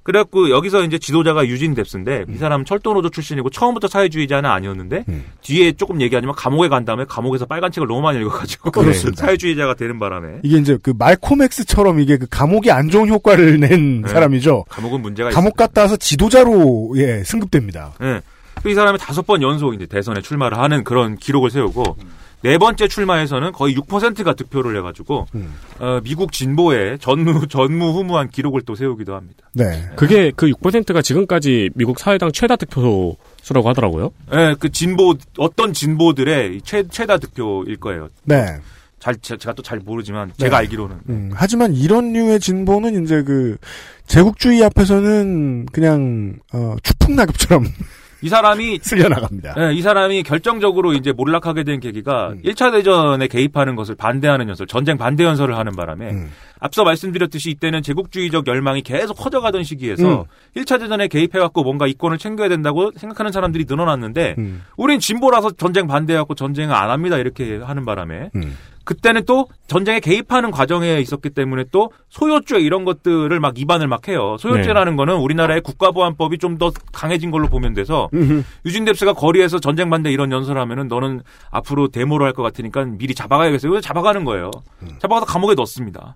그래갖고 0.03 0.49
여기서 0.49 0.83
이제 0.83 0.97
지도자가 0.99 1.47
유진 1.47 1.73
뎁스인데 1.73 2.25
이 2.29 2.37
사람은 2.37 2.65
철도노조 2.65 3.09
출신이고 3.09 3.49
처음부터 3.49 3.87
사회주의자는 3.87 4.49
아니었는데 4.49 5.05
뒤에 5.41 5.71
조금 5.73 6.01
얘기하지만 6.01 6.35
감옥에 6.35 6.67
간 6.67 6.83
다음에 6.85 7.05
감옥에서 7.07 7.45
빨간 7.45 7.71
책을 7.71 7.87
너무 7.87 8.01
많이 8.01 8.19
읽어가지고 8.19 8.71
그렇습니다. 8.71 9.21
사회주의자가 9.25 9.75
되는 9.75 9.99
바람에 9.99 10.39
이게 10.43 10.57
이제 10.57 10.77
그 10.81 10.93
말코맥스처럼 10.97 12.01
이게 12.01 12.17
그 12.17 12.27
감옥이 12.29 12.69
안 12.69 12.89
좋은 12.89 13.07
효과를 13.07 13.59
낸 13.59 14.01
네. 14.01 14.07
사람이죠. 14.09 14.65
감옥은 14.69 15.01
문제가 15.01 15.29
감옥 15.29 15.55
갔다 15.55 15.81
와서 15.81 15.95
지도자로 15.95 16.93
예 16.97 17.23
승급됩니다. 17.23 17.93
예. 18.01 18.21
그이 18.61 18.75
사람이 18.75 18.97
다섯 18.97 19.25
번 19.25 19.41
연속 19.41 19.73
이제 19.73 19.85
대선에 19.85 20.21
출마를 20.21 20.57
하는 20.57 20.83
그런 20.83 21.17
기록을 21.17 21.49
세우고 21.49 21.97
네 22.43 22.57
번째 22.57 22.87
출마에서는 22.89 23.53
거의 23.53 23.73
6%가 23.77 24.33
득표를 24.33 24.75
해가지고 24.77 25.27
어, 25.79 25.99
미국 26.03 26.33
진보의 26.33 26.99
전무 26.99 27.47
전무후무한 27.47 28.29
기록을 28.29 28.61
또 28.63 28.75
세우기도 28.75 29.15
합니다. 29.15 29.49
네. 29.53 29.89
그게 29.95 30.31
그 30.35 30.47
6%가 30.51 31.01
지금까지 31.01 31.69
미국 31.73 31.99
사회당 31.99 32.31
최다 32.33 32.57
득표수라고 32.57 33.69
하더라고요. 33.69 34.11
예, 34.33 34.55
그 34.59 34.69
진보 34.71 35.15
어떤 35.37 35.71
진보들의 35.73 36.61
최 36.65 36.83
최다 36.87 37.17
득표일 37.19 37.77
거예요. 37.79 38.09
네. 38.25 38.45
잘 38.99 39.15
제- 39.21 39.37
제가 39.37 39.53
또 39.53 39.63
잘 39.63 39.79
모르지만 39.79 40.29
네. 40.29 40.33
제가 40.45 40.57
알기로는 40.57 40.97
음, 41.09 41.31
하지만 41.33 41.73
이런 41.73 42.11
류의 42.13 42.39
진보는 42.39 43.03
이제 43.03 43.21
그 43.23 43.57
제국주의 44.07 44.63
앞에서는 44.63 45.65
그냥 45.71 46.35
어, 46.53 46.75
추풍 46.83 47.15
낙엽처럼 47.15 47.65
이 48.23 48.29
사람이 48.29 48.79
쓸려 48.81 49.09
나갑니다. 49.09 49.53
예, 49.57 49.73
이 49.73 49.81
사람이 49.81 50.23
결정적으로 50.23 50.93
이제 50.93 51.11
몰락하게 51.11 51.65
된 51.65 51.81
계기가 51.81 52.29
음. 52.29 52.41
1차 52.41 52.71
대전에 52.71 53.27
개입하는 53.27 53.75
것을 53.75 53.95
반대하는 53.95 54.47
연설, 54.47 54.65
전쟁 54.65 54.97
반대 54.97 55.25
연설을 55.25 55.57
하는 55.57 55.75
바람에 55.75 56.09
음. 56.11 56.31
앞서 56.59 56.85
말씀드렸듯이 56.85 57.51
이때는 57.51 57.81
제국주의적 57.81 58.47
열망이 58.47 58.81
계속 58.81 59.15
커져가던 59.15 59.63
시기에서 59.63 60.21
음. 60.21 60.23
1차 60.55 60.79
대전에 60.79 61.09
개입해갖고 61.09 61.63
뭔가 61.63 61.85
이권을 61.85 62.17
챙겨야 62.17 62.47
된다고 62.47 62.91
생각하는 62.95 63.33
사람들이 63.33 63.65
늘어났는데 63.67 64.35
음. 64.37 64.63
우린 64.77 65.01
진보라서 65.01 65.51
전쟁 65.51 65.87
반대해갖고 65.87 66.35
전쟁을 66.35 66.73
안 66.73 66.89
합니다 66.91 67.17
이렇게 67.17 67.57
하는 67.57 67.83
바람에 67.83 68.29
음. 68.37 68.55
그때는 68.83 69.23
또 69.25 69.47
전쟁에 69.67 69.99
개입하는 69.99 70.51
과정에 70.51 70.99
있었기 70.99 71.29
때문에 71.29 71.65
또 71.71 71.91
소요죄 72.09 72.59
이런 72.59 72.85
것들을 72.85 73.39
막 73.39 73.57
위반을 73.57 73.87
막 73.87 74.07
해요. 74.07 74.35
소요죄라는 74.39 74.95
거는 74.95 75.15
우리나라의 75.15 75.61
국가보안법이 75.61 76.37
좀 76.37 76.57
더 76.57 76.71
강해진 76.91 77.31
걸로 77.31 77.47
보면 77.47 77.73
돼서 77.73 78.09
유진 78.65 78.85
뎁스가 78.85 79.13
거리에서 79.13 79.59
전쟁 79.59 79.89
반대 79.89 80.11
이런 80.11 80.31
연설을 80.31 80.61
하면은 80.61 80.87
너는 80.87 81.21
앞으로 81.49 81.87
데모를 81.87 82.27
할 82.27 82.33
것 82.33 82.43
같으니까 82.43 82.83
미리 82.85 83.15
잡아가야겠어요. 83.15 83.71
그래서 83.71 83.81
잡아가는 83.85 84.23
거예요. 84.25 84.51
잡아가서 84.99 85.25
감옥에 85.25 85.55
넣습니다. 85.55 86.15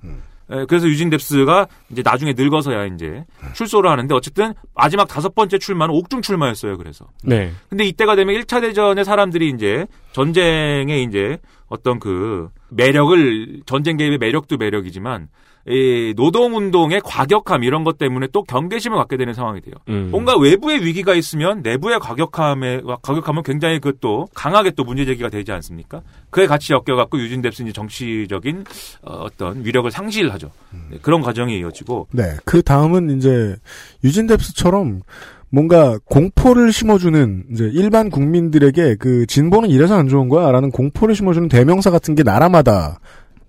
예, 0.51 0.65
그래서 0.69 0.87
유진 0.87 1.09
뎁스가 1.09 1.67
이제 1.89 2.01
나중에 2.03 2.33
늙어서야 2.37 2.85
이제 2.85 3.25
출소를 3.53 3.89
하는데 3.89 4.15
어쨌든 4.15 4.53
마지막 4.75 5.07
다섯 5.07 5.35
번째 5.35 5.57
출마는 5.57 5.93
옥중 5.93 6.21
출마였어요. 6.21 6.77
그래서. 6.77 7.05
네. 7.23 7.51
근데 7.69 7.83
이때가 7.85 8.15
되면 8.15 8.33
1차 8.35 8.61
대전의 8.61 9.03
사람들이 9.03 9.49
이제 9.49 9.85
전쟁의 10.13 11.03
이제 11.03 11.37
어떤 11.67 11.99
그 11.99 12.49
매력을 12.69 13.61
전쟁 13.65 13.97
개입의 13.97 14.17
매력도 14.17 14.57
매력이지만 14.57 15.27
이 15.69 16.13
노동 16.15 16.55
운동의 16.55 17.01
과격함 17.03 17.63
이런 17.65 17.83
것 17.83 17.97
때문에 17.97 18.27
또 18.31 18.41
경계심을 18.43 18.97
갖게 18.97 19.17
되는 19.17 19.33
상황이 19.33 19.59
돼요. 19.59 19.75
음. 19.89 20.07
뭔가 20.11 20.37
외부의 20.37 20.85
위기가 20.85 21.13
있으면 21.13 21.61
내부의 21.61 21.99
과격함에 21.99 22.83
과격함은 23.01 23.43
굉장히 23.43 23.79
그 23.79 23.97
또 23.99 24.27
강하게 24.33 24.71
또 24.71 24.83
문제 24.83 25.05
제기가 25.05 25.29
되지 25.29 25.51
않습니까? 25.51 26.01
그에 26.29 26.45
같이 26.45 26.71
엮여갖고 26.73 27.19
유진 27.19 27.41
뎁슨이 27.41 27.73
정치적인 27.73 28.63
어, 29.01 29.13
어떤 29.23 29.65
위력을 29.65 29.89
상실하죠. 29.89 30.51
네, 30.91 30.99
그런 31.01 31.21
과정이 31.21 31.57
이어지고 31.59 32.07
네. 32.11 32.35
그 32.45 32.61
다음은 32.61 33.17
이제 33.17 33.55
유진 34.03 34.27
뎁스처럼 34.27 35.01
뭔가 35.49 35.97
공포를 36.05 36.71
심어주는 36.73 37.45
이제 37.51 37.69
일반 37.73 38.09
국민들에게 38.09 38.95
그 38.95 39.25
진보는 39.27 39.69
이래서 39.69 39.97
안 39.97 40.07
좋은 40.07 40.27
거야라는 40.29 40.71
공포를 40.71 41.15
심어주는 41.15 41.47
대명사 41.47 41.89
같은 41.89 42.15
게 42.15 42.23
나라마다 42.23 42.99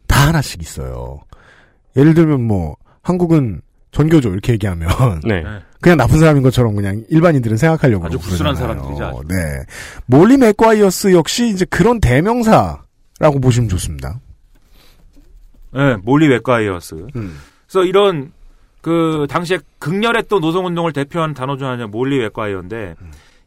다 0.06 0.28
하나씩 0.28 0.62
있어요. 0.62 1.20
예를 1.96 2.14
들면 2.14 2.42
뭐 2.42 2.76
한국은 3.02 3.60
전교조 3.90 4.30
이렇게 4.30 4.52
얘기하면 4.52 4.88
네. 5.24 5.42
그냥 5.80 5.98
나쁜 5.98 6.18
사람인 6.18 6.42
것처럼 6.42 6.76
그냥 6.76 7.04
일반인들은 7.08 7.56
생각하려고 7.56 8.06
아주 8.06 8.18
불순한 8.18 8.54
그러잖아요. 8.54 8.84
사람들이죠. 8.96 9.22
네. 9.28 9.34
몰리 10.06 10.36
맥과이어스 10.36 11.12
역시 11.12 11.48
이제 11.48 11.64
그런 11.64 11.98
대명사라고 12.00 13.40
보시면 13.40 13.68
좋습니다. 13.70 14.20
네, 15.72 15.96
몰리 16.02 16.28
웨과이어스. 16.28 17.06
그래서 17.12 17.84
이런 17.84 18.32
그 18.88 19.26
당시에 19.28 19.58
극렬했던 19.78 20.40
노동운동을 20.40 20.94
대표하는 20.94 21.34
단어 21.34 21.58
중 21.58 21.66
하나가 21.66 21.86
몰리 21.86 22.18
맥과이어인데 22.18 22.94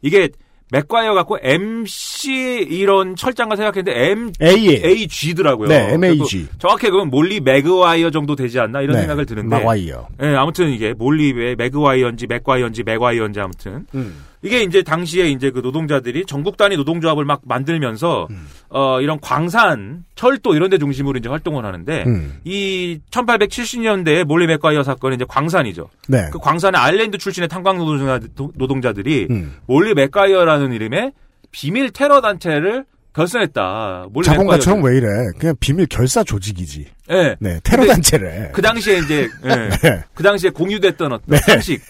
이게 0.00 0.28
맥과이어 0.70 1.14
갖고 1.14 1.36
MC 1.42 2.66
이런 2.70 3.16
철자인가 3.16 3.56
생각했는데 3.56 4.10
M 4.10 4.32
A 4.40 4.84
AG더라고요. 4.84 5.68
네, 5.68 5.94
MAG. 5.94 6.46
정확히 6.58 6.88
그건 6.88 7.10
몰리 7.10 7.40
맥과이어 7.40 8.10
정도 8.10 8.36
되지 8.36 8.60
않나 8.60 8.80
이런 8.80 8.94
네, 8.94 9.00
생각을 9.00 9.26
드는데. 9.26 9.48
마과이어. 9.56 10.08
네, 10.18 10.34
아무튼 10.34 10.70
이게 10.70 10.94
몰리 10.94 11.32
왜 11.32 11.56
맥과이어인지 11.56 12.28
맥과이어인지 12.28 12.84
맥과이어인지 12.84 13.40
아무튼 13.40 13.84
음. 13.94 14.24
이게 14.42 14.62
이제 14.62 14.82
당시에 14.82 15.28
이제 15.30 15.50
그 15.50 15.60
노동자들이 15.60 16.26
전국 16.26 16.56
단위 16.56 16.76
노동조합을 16.76 17.24
막 17.24 17.42
만들면서 17.44 18.28
어 18.68 19.00
이런 19.00 19.20
광산, 19.20 20.04
철도 20.16 20.54
이런 20.54 20.68
데 20.68 20.78
중심으로 20.78 21.18
이제 21.18 21.28
활동을 21.28 21.64
하는데 21.64 22.04
음. 22.06 22.40
이 22.44 22.98
1870년대에 23.10 24.24
몰리 24.24 24.46
맥과이어 24.48 24.82
사건은 24.82 25.16
이제 25.16 25.24
광산이죠. 25.28 25.88
네. 26.08 26.28
그 26.32 26.38
광산의 26.38 26.80
아일랜드 26.80 27.18
출신의 27.18 27.48
탄광 27.48 27.78
노동자, 27.78 28.20
노동자들이 28.54 29.28
음. 29.30 29.56
몰리 29.66 29.94
맥과이어라는 29.94 30.72
이름의 30.72 31.12
비밀 31.52 31.90
테러 31.90 32.20
단체를 32.20 32.84
결성했다. 33.14 34.06
몰리 34.10 34.24
자본가처럼. 34.26 34.82
왜 34.84 34.96
이래? 34.96 35.06
그냥 35.38 35.54
비밀 35.60 35.86
결사 35.86 36.24
조직이지. 36.24 36.86
예. 37.10 37.36
네, 37.40 37.60
테러 37.62 37.82
근데 37.82 37.92
단체래. 37.94 38.50
그 38.52 38.62
당시에 38.62 38.98
이제 38.98 39.28
예. 39.44 39.48
네. 39.48 40.04
그 40.14 40.22
당시에 40.22 40.50
공유됐던 40.50 41.12
어떤 41.12 41.38
상식 41.40 41.82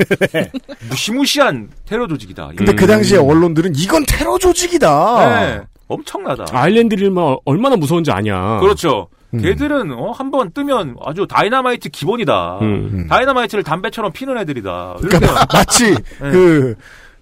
무시무시한 0.91 1.69
테러 1.87 2.07
조직이다. 2.07 2.51
근데 2.57 2.73
그 2.75 2.87
당시에 2.87 3.19
언론들은 3.19 3.73
이건 3.77 4.05
테러 4.09 4.39
조직이다. 4.39 5.29
네. 5.29 5.61
엄청나다. 5.89 6.47
아일랜드인이 6.53 7.37
얼마나 7.45 7.77
무서운지 7.77 8.11
아냐. 8.11 8.59
그렇죠. 8.61 9.09
음. 9.35 9.41
걔들은 9.41 9.93
어, 9.93 10.11
한 10.11 10.31
번 10.31 10.51
뜨면 10.53 10.97
아주 11.05 11.27
다이나마이트 11.29 11.89
기본이다. 11.91 12.59
음. 12.63 13.07
다이나마이트를 13.09 13.63
담배처럼 13.65 14.13
피는 14.13 14.39
애들이다. 14.39 14.97
그러니까 15.01 15.47
마치 15.53 15.95
네. 16.21 16.31
그, 16.31 16.75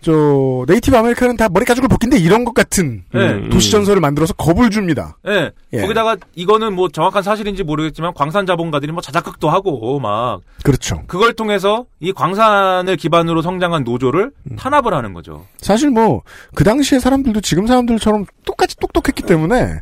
저, 0.03 0.65
Native 0.67 0.97
American은 0.97 1.37
다 1.37 1.49
머리 1.49 1.65
가죽을 1.65 1.89
벗긴데 1.89 2.19
이런 2.19 2.45
것 2.45 2.55
같은 2.55 3.05
네. 3.13 3.49
도시 3.51 3.71
전설을 3.71 4.01
만들어서 4.01 4.33
겁을 4.35 4.71
줍니다. 4.71 5.17
예. 5.29 5.51
예. 5.73 5.81
거기다가 5.81 6.17
이거는 6.35 6.75
뭐 6.75 6.89
정확한 6.89 7.23
사실인지 7.23 7.63
모르겠지만 7.63 8.15
광산 8.15 8.47
자본가들이 8.47 8.93
뭐 8.93 9.03
자작극도 9.03 9.51
하고 9.51 10.01
막 10.01 10.41
그렇죠. 10.63 11.03
그걸 11.07 11.35
통해서 11.35 11.87
이 12.01 12.13
광산을 12.13 12.97
기반으로 12.97 13.43
성장한 13.43 13.85
노조를 13.85 14.33
음. 14.51 14.57
탄압을 14.57 14.95
하는 14.95 15.13
거죠. 15.13 15.47
사실 15.59 15.91
뭐, 15.91 16.23
그 16.55 16.65
당시에 16.65 16.99
사람들도 16.99 17.41
지금 17.41 17.67
사람들처럼 17.67 18.27
똑같이 18.45 18.77
똑똑했기 18.77 19.23
때문에, 19.23 19.81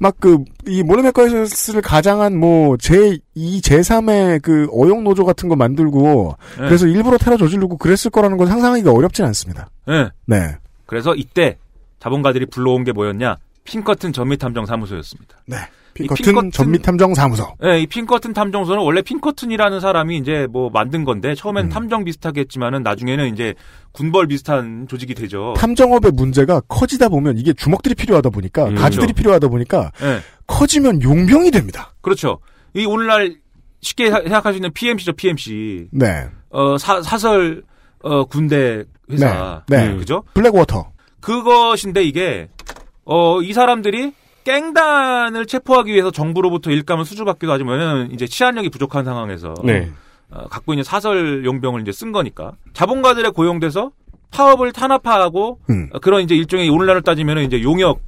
막 0.00 0.16
그, 0.18 0.38
이 0.66 0.82
몰레메카이스를 0.82 1.82
가장한 1.82 2.34
뭐, 2.38 2.76
제2, 2.76 3.20
제3의 3.60 4.40
그 4.40 4.66
어용 4.72 5.04
노조 5.04 5.26
같은 5.26 5.50
거 5.50 5.56
만들고, 5.56 6.36
네. 6.58 6.64
그래서 6.68 6.86
일부러 6.86 7.18
테러 7.18 7.36
저지르고 7.36 7.76
그랬을 7.76 8.10
거라는 8.10 8.38
건 8.38 8.46
상상하기가 8.46 8.90
어렵진 8.92 9.26
않습니다. 9.26 9.68
예. 9.88 10.08
네. 10.24 10.56
그래서 10.86 11.14
이때 11.14 11.58
자본가들이 11.98 12.46
불러온 12.46 12.82
게 12.84 12.92
뭐였냐? 12.92 13.36
핑커튼 13.64 14.14
전미탐정 14.14 14.64
사무소였습니다. 14.64 15.36
네. 15.44 15.56
이 16.04 16.06
핑커튼 16.08 16.50
전미탐정사무소. 16.50 17.54
네, 17.60 17.80
이 17.82 17.86
핑커튼 17.86 18.32
탐정소는 18.32 18.82
원래 18.82 19.02
핑커튼이라는 19.02 19.80
사람이 19.80 20.16
이제 20.18 20.46
뭐 20.50 20.70
만든 20.70 21.04
건데 21.04 21.34
처음엔 21.34 21.66
음. 21.66 21.68
탐정 21.70 22.04
비슷하게 22.04 22.40
했지만은 22.42 22.82
나중에는 22.82 23.32
이제 23.32 23.54
군벌 23.92 24.26
비슷한 24.28 24.86
조직이 24.88 25.14
되죠. 25.14 25.54
탐정업의 25.56 26.12
문제가 26.12 26.60
커지다 26.68 27.08
보면 27.08 27.38
이게 27.38 27.52
주먹들이 27.52 27.94
필요하다 27.94 28.30
보니까, 28.30 28.66
음, 28.68 28.74
가지들이 28.74 29.08
그렇죠. 29.08 29.14
필요하다 29.22 29.48
보니까, 29.48 29.90
네. 30.00 30.18
커지면 30.46 31.02
용병이 31.02 31.50
됩니다. 31.50 31.92
그렇죠. 32.00 32.38
이 32.74 32.84
오늘날 32.86 33.36
쉽게 33.80 34.10
사- 34.10 34.20
생각할 34.22 34.52
수 34.52 34.56
있는 34.58 34.72
PMC죠, 34.72 35.12
PMC. 35.14 35.88
네. 35.92 36.26
어, 36.50 36.76
사, 36.78 37.00
사설 37.02 37.62
어, 38.02 38.24
군대 38.24 38.84
회사. 39.10 39.62
네. 39.68 39.88
네. 39.88 39.96
그죠? 39.96 40.22
블랙워터. 40.34 40.90
그것인데 41.20 42.02
이게 42.04 42.48
어, 43.04 43.40
이 43.42 43.52
사람들이 43.52 44.12
깽단을 44.44 45.46
체포하기 45.46 45.92
위해서 45.92 46.10
정부로부터 46.10 46.70
일감을 46.70 47.04
수주받기도 47.04 47.52
하지만 47.52 48.10
이제 48.12 48.26
치안력이 48.26 48.70
부족한 48.70 49.04
상황에서 49.04 49.54
네. 49.64 49.90
어, 50.30 50.46
갖고 50.48 50.72
있는 50.72 50.84
사설 50.84 51.44
용병을 51.44 51.82
이제 51.82 51.92
쓴 51.92 52.12
거니까 52.12 52.52
자본가들에 52.72 53.30
고용돼서 53.30 53.90
파업을 54.30 54.72
탄압하고 54.72 55.58
음. 55.70 55.88
어, 55.92 55.98
그런 55.98 56.22
이제 56.22 56.34
일종의 56.36 56.68
오늘날로 56.68 57.00
따지면 57.00 57.38
이제 57.44 57.62
용역 57.62 58.00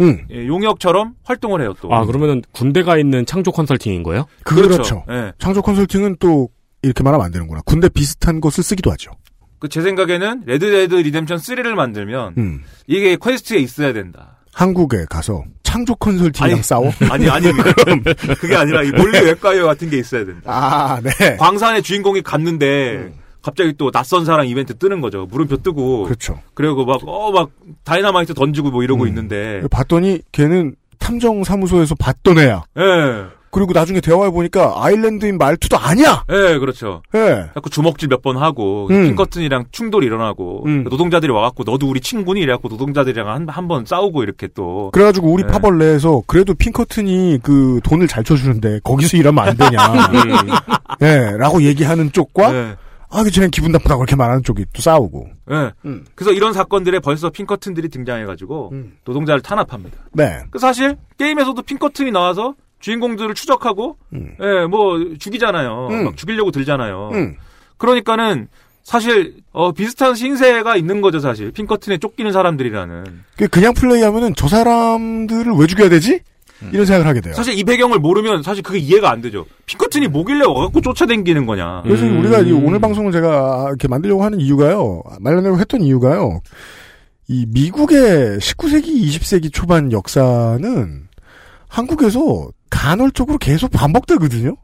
음. 0.00 0.26
예, 0.30 0.46
용역처럼 0.46 1.14
활동을 1.24 1.60
해요 1.60 1.74
또. 1.80 1.92
아 1.92 2.04
그러면은 2.06 2.42
군대가 2.52 2.96
있는 2.96 3.26
창조 3.26 3.50
컨설팅인 3.50 4.02
거예요? 4.02 4.26
그렇죠. 4.44 5.04
예. 5.10 5.32
창조 5.38 5.60
컨설팅은 5.60 6.16
또, 6.18 6.48
이렇게 6.82 7.02
말하면 7.02 7.26
안 7.26 7.32
되는구나. 7.32 7.60
군대 7.66 7.88
비슷한 7.90 8.40
것을 8.40 8.64
쓰기도 8.64 8.90
하죠. 8.92 9.10
그 9.58 9.68
제 9.68 9.82
생각에는 9.82 10.44
Red 10.46 10.70
Dead 10.70 10.94
Redemption 10.94 11.36
3를 11.36 11.74
만들면 11.74 12.34
음. 12.38 12.62
이게 12.86 13.18
quest에 13.22 13.58
있어야 13.58 13.92
된다. 13.92 14.38
한국에 14.54 15.04
가서 15.10 15.44
창조 15.70 15.94
컨설팅이랑 15.94 16.54
아니, 16.56 16.62
싸워? 16.62 16.90
아니 17.10 17.28
아닙니다. 17.30 17.72
그게 18.40 18.56
아니라 18.56 18.82
이 18.82 18.90
몰리 18.90 19.18
맥과이어 19.20 19.64
같은 19.66 19.88
게 19.88 19.98
있어야 19.98 20.24
된다. 20.24 20.42
아, 20.46 21.00
네. 21.00 21.36
광산의 21.36 21.82
주인공이 21.82 22.22
갔는데 22.22 23.12
갑자기 23.42 23.72
또 23.78 23.90
낯선 23.90 24.24
사람 24.24 24.46
이벤트 24.46 24.76
뜨는 24.76 25.00
거죠. 25.00 25.26
물음표 25.30 25.58
뜨고. 25.58 26.04
그렇죠. 26.04 26.40
그리고 26.54 26.84
막 26.84 27.00
어 27.06 27.30
막 27.30 27.50
다이나마이트 27.84 28.34
던지고 28.34 28.70
뭐 28.70 28.82
이러고 28.82 29.06
있는데. 29.06 29.62
봤더니 29.70 30.20
걔는 30.32 30.74
탐정 30.98 31.44
사무소에서 31.44 31.94
봤던 31.94 32.38
애야. 32.38 32.62
예. 32.78 33.24
그리고 33.52 33.72
나중에 33.72 34.00
대화해 34.00 34.30
보니까 34.30 34.74
아일랜드인 34.76 35.36
말투도 35.36 35.76
아니야. 35.76 36.24
예, 36.30 36.58
그렇죠. 36.58 37.02
예. 37.14 37.50
자꾸 37.54 37.68
주먹질 37.68 38.08
몇 38.08 38.20
번 38.22 38.36
하고 38.36 38.86
음. 38.90 39.02
핑커튼이랑 39.04 39.64
충돌이 39.72 40.06
일어나고 40.06 40.64
음. 40.66 40.84
노동자들이 40.84 41.32
와갖고 41.32 41.64
너도 41.64 41.88
우리 41.88 42.00
친구니 42.00 42.40
이래갖고 42.42 42.68
노동자들이랑 42.68 43.28
한한번 43.28 43.86
싸우고 43.86 44.22
이렇게 44.22 44.46
또. 44.54 44.90
그래가지고 44.92 45.32
우리 45.32 45.42
예. 45.42 45.46
파벌 45.50 45.78
내에서 45.78 46.22
그래도 46.26 46.52
핑커튼이 46.54 47.38
그 47.42 47.80
돈을 47.82 48.06
잘 48.08 48.22
쳐주는데 48.24 48.80
거기서 48.84 49.16
일하면 49.16 49.48
안 49.48 49.56
되냐. 49.56 49.78
예, 51.02 51.36
라고 51.38 51.62
얘기하는 51.62 52.12
쪽과 52.12 52.54
예. 52.54 52.76
아, 53.12 53.24
그 53.24 53.30
쟤는 53.30 53.50
기분 53.50 53.72
나쁘다고 53.72 54.00
그렇게 54.00 54.14
말하는 54.16 54.42
쪽이 54.44 54.66
또 54.72 54.82
싸우고. 54.82 55.26
예. 55.50 55.72
음. 55.86 56.04
그래서 56.14 56.32
이런 56.32 56.52
사건들에 56.52 57.00
벌써 57.00 57.30
핑커튼들이 57.30 57.88
등장해가지고 57.88 58.72
노동자를 59.04 59.40
탄압합니다. 59.40 59.96
네. 60.12 60.40
그 60.50 60.58
사실 60.58 60.96
게임에서도 61.18 61.60
핑커튼이 61.62 62.12
나와서 62.12 62.54
주인공들을 62.80 63.34
추적하고 63.34 63.96
예, 64.14 64.66
뭐 64.66 64.98
죽이잖아요. 65.18 65.88
음. 65.90 66.04
막 66.04 66.16
죽이려고 66.16 66.50
들잖아요. 66.50 67.10
음. 67.12 67.36
그러니까는 67.76 68.48
사실 68.82 69.36
어 69.52 69.72
비슷한 69.72 70.14
신세가 70.14 70.76
있는 70.76 71.00
거죠, 71.00 71.20
사실. 71.20 71.52
핑커튼에 71.52 71.98
쫓기는 71.98 72.32
사람들이라는. 72.32 73.04
그 73.36 73.48
그냥 73.48 73.74
플레이하면은 73.74 74.34
저 74.36 74.48
사람들을 74.48 75.52
왜 75.52 75.66
죽여야 75.66 75.88
되지? 75.88 76.20
이런 76.72 76.84
생각을 76.84 77.06
하게 77.06 77.20
돼요. 77.22 77.34
사실 77.34 77.58
이 77.58 77.64
배경을 77.64 77.98
모르면 77.98 78.42
사실 78.42 78.62
그게 78.62 78.78
이해가 78.78 79.10
안 79.10 79.22
되죠. 79.22 79.46
핑커튼이 79.66 80.08
뭐길래 80.08 80.44
와갖고 80.46 80.80
쫓아다니는 80.82 81.46
거냐. 81.46 81.82
그래서 81.84 82.04
우리가 82.04 82.40
이 82.40 82.52
오늘 82.52 82.78
방송을 82.78 83.12
제가 83.12 83.66
이렇게 83.68 83.88
만들려고 83.88 84.24
하는 84.24 84.40
이유가요. 84.40 85.02
마련하려고 85.20 85.58
했던 85.58 85.80
이유가요. 85.80 86.40
이 87.28 87.46
미국의 87.48 88.38
19세기, 88.38 88.88
20세기 89.06 89.52
초반 89.52 89.92
역사는 89.92 91.08
한국에서 91.68 92.50
간헐적으로 92.70 93.38
계속 93.38 93.70
반복되거든요. 93.72 94.56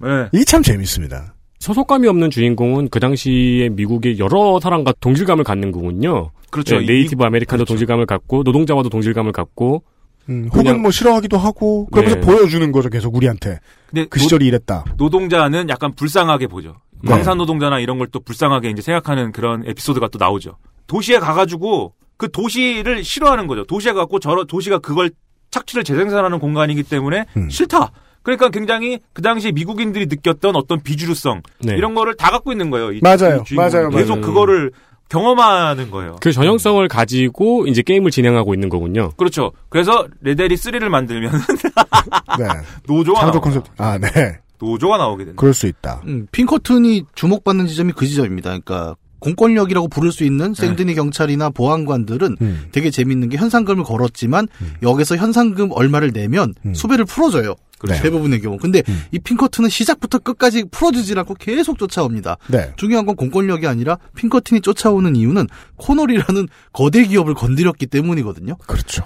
네. 0.00 0.28
이게 0.32 0.44
참 0.44 0.62
재밌습니다. 0.62 1.34
소속감이 1.58 2.06
없는 2.06 2.30
주인공은 2.30 2.88
그 2.88 3.00
당시에 3.00 3.68
미국의 3.70 4.18
여러 4.20 4.60
사람과 4.60 4.92
동질감을 5.00 5.42
갖는 5.44 5.72
거군요. 5.72 6.30
그렇죠. 6.50 6.78
네, 6.78 6.86
Native 6.86 7.22
American도 7.24 7.64
동질감을 7.64 8.06
갖고 8.06 8.42
노동자와도 8.44 8.88
동질감을 8.88 9.32
갖고 9.32 9.82
음, 10.28 10.48
혹은 10.52 10.80
뭐 10.82 10.90
싫어하기도 10.90 11.36
하고 11.36 11.86
그러면서 11.86 12.20
네. 12.20 12.20
보여주는 12.20 12.70
거죠 12.70 12.90
계속 12.90 13.14
우리한테 13.16 13.58
근데 13.88 14.06
그 14.06 14.20
시절이 14.20 14.46
이랬다. 14.46 14.84
노동자는 14.96 15.68
약간 15.68 15.94
불쌍하게 15.94 16.46
보죠. 16.46 16.76
네. 17.02 17.10
광산 17.10 17.38
노동자나 17.38 17.80
이런 17.80 17.98
걸 17.98 18.08
또 18.12 18.20
불쌍하게 18.20 18.70
이제 18.70 18.80
생각하는 18.82 19.32
그런 19.32 19.64
에피소드가 19.66 20.08
또 20.08 20.18
나오죠. 20.18 20.56
도시에 20.86 21.18
가가지고 21.18 21.94
그 22.16 22.30
도시를 22.30 23.04
싫어하는 23.04 23.46
거죠. 23.46 23.64
도시에 23.64 23.92
가고 23.92 24.18
저 24.20 24.44
도시가 24.48 24.78
그걸 24.78 25.10
착취를 25.58 25.84
재생산하는 25.84 26.38
공간이기 26.38 26.82
때문에 26.84 27.26
음. 27.36 27.50
싫다. 27.50 27.90
그러니까 28.22 28.50
굉장히 28.50 28.98
그 29.12 29.22
당시 29.22 29.52
미국인들이 29.52 30.06
느꼈던 30.06 30.54
어떤 30.56 30.82
비주류성 30.82 31.42
네. 31.60 31.74
이런 31.76 31.94
거를 31.94 32.14
다 32.16 32.30
갖고 32.30 32.52
있는 32.52 32.70
거예요. 32.70 32.92
이- 32.92 33.00
맞아요. 33.02 33.42
맞아요. 33.56 33.88
계속 33.90 34.16
맞아요. 34.16 34.20
그거를 34.20 34.72
경험하는 35.08 35.90
거예요. 35.90 36.16
그 36.20 36.32
전형성을 36.32 36.86
가지고 36.88 37.66
이제 37.66 37.80
게임을 37.82 38.10
진행하고 38.10 38.52
있는 38.52 38.68
거군요. 38.68 39.10
그렇죠. 39.16 39.52
그래서 39.70 40.06
레데리 40.20 40.54
3를 40.56 40.88
만들면 40.90 41.32
네. 42.38 42.44
노조가 42.86 43.20
창조 43.20 43.38
나와요. 43.38 43.40
컨셉. 43.40 43.62
아, 43.78 43.98
네. 43.98 44.38
노조가 44.60 44.98
나오게 44.98 45.24
된다. 45.24 45.40
그럴 45.40 45.54
수 45.54 45.66
있다. 45.66 46.02
음, 46.06 46.26
핑커튼이 46.30 47.04
주목받는 47.14 47.66
지점이 47.68 47.92
그 47.92 48.06
지점입니다. 48.06 48.50
그러니까 48.50 48.96
공권력이라고 49.20 49.88
부를 49.88 50.12
수 50.12 50.24
있는 50.24 50.54
생드니 50.54 50.94
경찰이나 50.94 51.50
보안관들은 51.50 52.36
음. 52.40 52.68
되게 52.72 52.90
재밌는 52.90 53.28
게 53.28 53.36
현상금을 53.36 53.84
걸었지만 53.84 54.48
여기서 54.82 55.16
현상금 55.16 55.70
얼마를 55.72 56.12
내면 56.12 56.54
수배를 56.72 57.04
풀어줘요. 57.04 57.56
그렇죠. 57.78 58.02
대부분의 58.02 58.40
경우. 58.40 58.58
근데 58.58 58.82
이 59.12 59.18
핑커튼은 59.18 59.70
시작부터 59.70 60.18
끝까지 60.18 60.64
풀어주질 60.70 61.18
않고 61.20 61.34
계속 61.34 61.78
쫓아옵니다. 61.78 62.36
네. 62.48 62.72
중요한 62.76 63.06
건 63.06 63.14
공권력이 63.14 63.66
아니라 63.66 63.98
핑커튼이 64.16 64.60
쫓아오는 64.60 65.14
이유는 65.14 65.46
코널이라는 65.76 66.48
거대 66.72 67.04
기업을 67.04 67.34
건드렸기 67.34 67.86
때문이거든요. 67.86 68.56
그렇죠. 68.66 69.04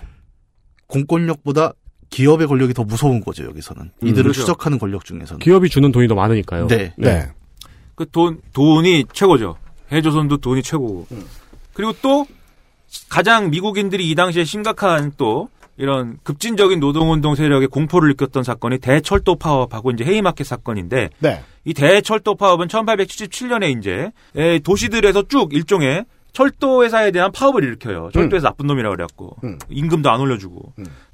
공권력보다 0.87 1.73
기업의 2.11 2.47
권력이 2.47 2.75
더 2.75 2.85
무서운 2.85 3.21
거죠, 3.23 3.45
여기서는. 3.45 3.91
이들을 4.03 4.23
그렇죠. 4.25 4.41
추적하는 4.41 4.79
권력 4.79 5.05
중에서는. 5.05 5.39
기업이 5.41 5.69
주는 5.69 5.91
돈이 5.93 6.09
더 6.09 6.15
많으니까요. 6.15 6.67
네. 6.67 6.95
네. 6.99 7.29
그 7.95 8.07
돈, 8.11 8.41
돈이 8.53 9.07
최고죠. 9.13 9.57
해조선도 9.93 10.39
돈이 10.39 10.63
최고고. 10.63 11.07
그리고 11.75 11.93
또 12.03 12.27
가장 13.09 13.51
미국인들이 13.51 14.09
이 14.09 14.15
당시에 14.15 14.45
심각한 14.45 15.13
또 15.17 15.49
이런 15.77 16.19
급진적인 16.23 16.81
노동운동 16.81 17.35
세력의 17.35 17.69
공포를 17.69 18.11
느꼈던 18.11 18.43
사건이 18.43 18.79
대철도 18.79 19.37
파업하고 19.37 19.91
이제 19.93 20.05
헤이마켓 20.05 20.47
사건인데 20.47 21.11
네. 21.19 21.43
이 21.65 21.73
대철도 21.73 22.35
파업은 22.35 22.69
1877년에 22.69 23.79
이제 23.79 24.11
에, 24.37 24.59
도시들에서 24.59 25.25
쭉 25.29 25.55
일종의 25.55 26.05
철도 26.33 26.85
회사에 26.85 27.11
대한 27.11 27.31
파업을 27.33 27.63
일으켜요. 27.65 28.11
철도에서 28.13 28.49
나쁜 28.49 28.67
놈이라고 28.67 28.95
그래갖고 28.97 29.37
음. 29.45 29.59
임금도 29.69 30.11
안 30.11 30.21
올려주고 30.21 30.73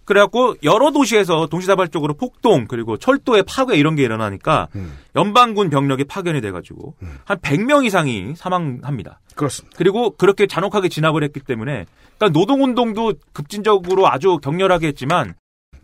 그래갖고 0.09 0.54
여러 0.62 0.90
도시에서 0.90 1.48
동시다발적으로 1.48 2.14
폭동 2.14 2.66
그리고 2.66 2.96
철도의 2.96 3.42
파괴 3.42 3.76
이런 3.76 3.94
게 3.94 4.02
일어나니까 4.02 4.68
음. 4.74 4.96
연방군 5.14 5.68
병력이 5.68 6.04
파견이 6.04 6.40
돼가지고 6.40 6.94
한 7.26 7.36
100명 7.36 7.84
이상이 7.84 8.32
사망합니다. 8.34 9.20
그렇습니다. 9.34 9.76
그리고 9.76 10.16
그렇게 10.16 10.46
잔혹하게 10.46 10.88
진압을 10.88 11.22
했기 11.22 11.40
때문에 11.40 11.84
그러니까 12.16 12.38
노동운동도 12.38 13.12
급진적으로 13.34 14.11
아주 14.11 14.38
격렬하게 14.38 14.86
했지만 14.88 15.34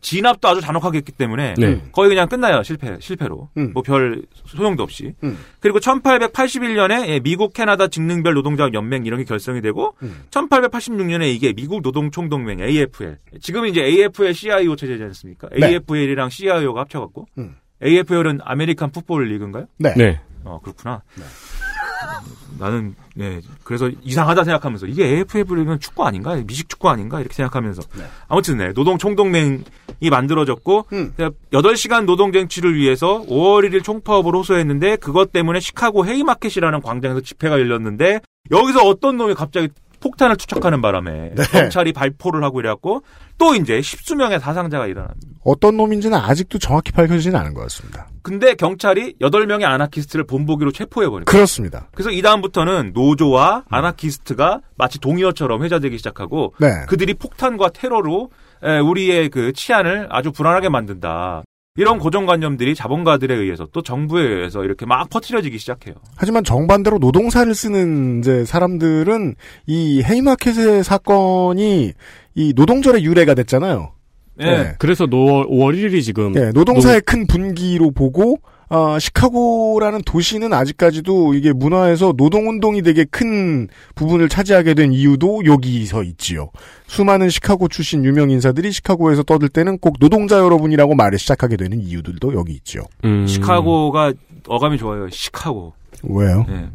진압도 0.05 0.49
아주 0.49 0.61
잔혹하게 0.61 0.99
했기 0.99 1.13
때문에 1.13 1.55
네. 1.57 1.81
거의 1.91 2.11
그냥 2.11 2.29
끝나요 2.29 2.63
실패 2.63 2.95
실패로 3.01 3.49
음. 3.57 3.73
뭐별 3.73 4.23
소용도 4.45 4.83
없이 4.83 5.15
음. 5.25 5.39
그리고 5.61 5.81
1881년에 5.81 7.09
예, 7.09 7.21
미국 7.21 7.55
캐나다 7.55 7.89
직능별 7.89 8.35
노동자 8.35 8.69
연맹 8.73 9.07
이런 9.07 9.19
게 9.19 9.25
결성이 9.25 9.63
되고 9.63 9.97
음. 10.03 10.25
1886년에 10.31 11.35
이게 11.35 11.55
미국 11.55 11.81
노동총동맹 11.81 12.61
AFL 12.61 13.17
지금 13.41 13.65
이제 13.65 13.83
AFL 13.83 14.35
CIO 14.35 14.77
체제지 14.77 15.03
않습니까? 15.05 15.49
네. 15.59 15.69
AFL이랑 15.69 16.29
CIO가 16.29 16.83
합쳐갖고 16.83 17.27
음. 17.39 17.57
AFL은 17.83 18.41
American 18.43 18.91
Football 18.91 19.27
League인가요? 19.29 19.67
네. 19.79 19.95
네. 19.97 20.21
어 20.45 20.61
그렇구나. 20.63 21.03
나는 22.59 22.95
네 23.15 23.41
그래서 23.63 23.91
이상하다 24.03 24.45
생각하면서 24.45 24.87
이게 24.87 25.05
AFL이면 25.07 25.81
축구 25.81 26.05
아닌가? 26.05 26.35
미식 26.47 26.69
축구 26.69 26.89
아닌가? 26.89 27.21
이렇게 27.21 27.35
생각하면서. 27.35 27.83
아무튼 28.29 28.59
네 28.59 28.73
노동 28.73 28.99
총동맹이 28.99 29.63
만들어졌고 30.11 30.87
음. 30.93 31.15
8시간 31.53 32.05
노동 32.05 32.33
쟁취를 32.33 32.75
위해서 32.75 33.23
5월 33.23 33.69
1일 33.69 33.83
총파업을 33.85 34.35
호소했는데 34.35 34.97
그것 34.97 35.33
때문에 35.33 35.61
시카고 35.61 36.07
헤이마켓이라는 36.07 36.81
광장에서 36.83 37.21
집회가 37.21 37.59
열렸는데 37.59 38.21
여기서 38.51 38.81
어떤 38.83 39.17
놈이 39.17 39.35
갑자기 39.35 39.69
폭탄을 40.01 40.37
투척하는 40.37 40.83
바람에 40.83 41.33
네. 41.35 41.43
경찰이 41.51 41.93
발포를 41.93 42.43
하고 42.45 42.61
이래갖고 42.61 43.03
또 43.39 43.55
이제 43.55 43.81
십수명의 43.81 44.41
사상자가 44.41 44.87
일어납니다. 44.87 45.27
어떤 45.45 45.77
놈인지는 45.77 46.19
아직도 46.19 46.59
정확히 46.59 46.93
밝혀지진 46.93 47.35
않은 47.37 47.55
것 47.55 47.63
같습니다. 47.63 48.09
근데 48.23 48.55
경찰이 48.55 49.17
8명의 49.21 49.65
아나키스트를 49.65 50.25
본보기로 50.25 50.73
체포해버립니다. 50.73 51.31
그렇습니다. 51.31 51.89
그래서 51.95 52.11
이 52.11 52.23
다음부터는 52.23 52.93
노조와 52.95 53.65
아나키스트가 53.69 54.61
마치 54.77 54.99
동의어처럼 54.99 55.63
회자되기 55.63 55.99
시작하고 55.99 56.55
네. 56.59 56.69
그들이 56.89 57.15
폭탄과 57.15 57.71
테러로 57.71 58.31
에, 58.63 58.79
우리의 58.79 59.29
그 59.29 59.53
치안을 59.53 60.09
아주 60.11 60.33
불안하게 60.33 60.71
만든다. 60.71 61.43
이런 61.77 61.99
고정관념들이 61.99 62.77
자본가들에 62.77 63.35
의해서 63.35 63.67
또 63.73 63.83
정부에 63.83 64.23
의해서 64.23 64.63
이렇게 64.63 64.87
막 64.87 65.11
퍼뜨려지기 65.11 65.59
시작해요. 65.59 65.97
하지만 66.15 66.45
정반대로 66.45 66.99
노동사를 66.99 67.53
쓰는 67.53 68.21
이제 68.21 68.45
사람들은 68.45 69.35
이 69.67 70.01
헤이마켓의 70.05 70.85
사건이 70.85 71.93
이 72.37 72.53
노동절의 72.55 73.05
유래가 73.05 73.35
됐잖아요. 73.35 73.91
네. 74.37 74.75
그래서 74.79 75.07
노, 75.07 75.49
5월 75.49 75.75
1일이 75.75 76.01
지금 76.03 76.33
네, 76.33 76.53
노동사의 76.53 77.01
큰 77.01 77.27
분기로 77.27 77.91
보고 77.91 78.37
아, 78.69 78.99
시카고라는 78.99 80.03
도시는 80.03 80.53
아직까지도 80.53 81.35
이게 81.35 81.53
문화에서 81.53 82.15
노동운동이 82.17 82.83
되게 82.83 83.05
큰 83.05 83.69
부분을 83.95 84.29
차지하게 84.29 84.75
된 84.75 84.93
이유도 84.93 85.45
여기서 85.45 86.03
있지요. 86.05 86.51
수많은 86.87 87.29
시카고 87.31 87.69
출신 87.69 88.05
유명 88.05 88.31
인사들이 88.31 88.73
시카고에서 88.73 89.23
떠들 89.23 89.49
때는 89.49 89.79
꼭 89.79 89.99
노동자 89.99 90.39
여러분이라고 90.39 90.95
말을 90.95 91.19
시작하게 91.19 91.57
되는 91.57 91.81
이유들도 91.81 92.35
여기 92.35 92.53
있죠. 92.55 92.83
음. 93.05 93.27
시카고가 93.27 94.13
어감이 94.47 94.79
좋아요. 94.79 95.09
시카고. 95.11 95.73
왜요? 96.03 96.45
네. 96.49 96.69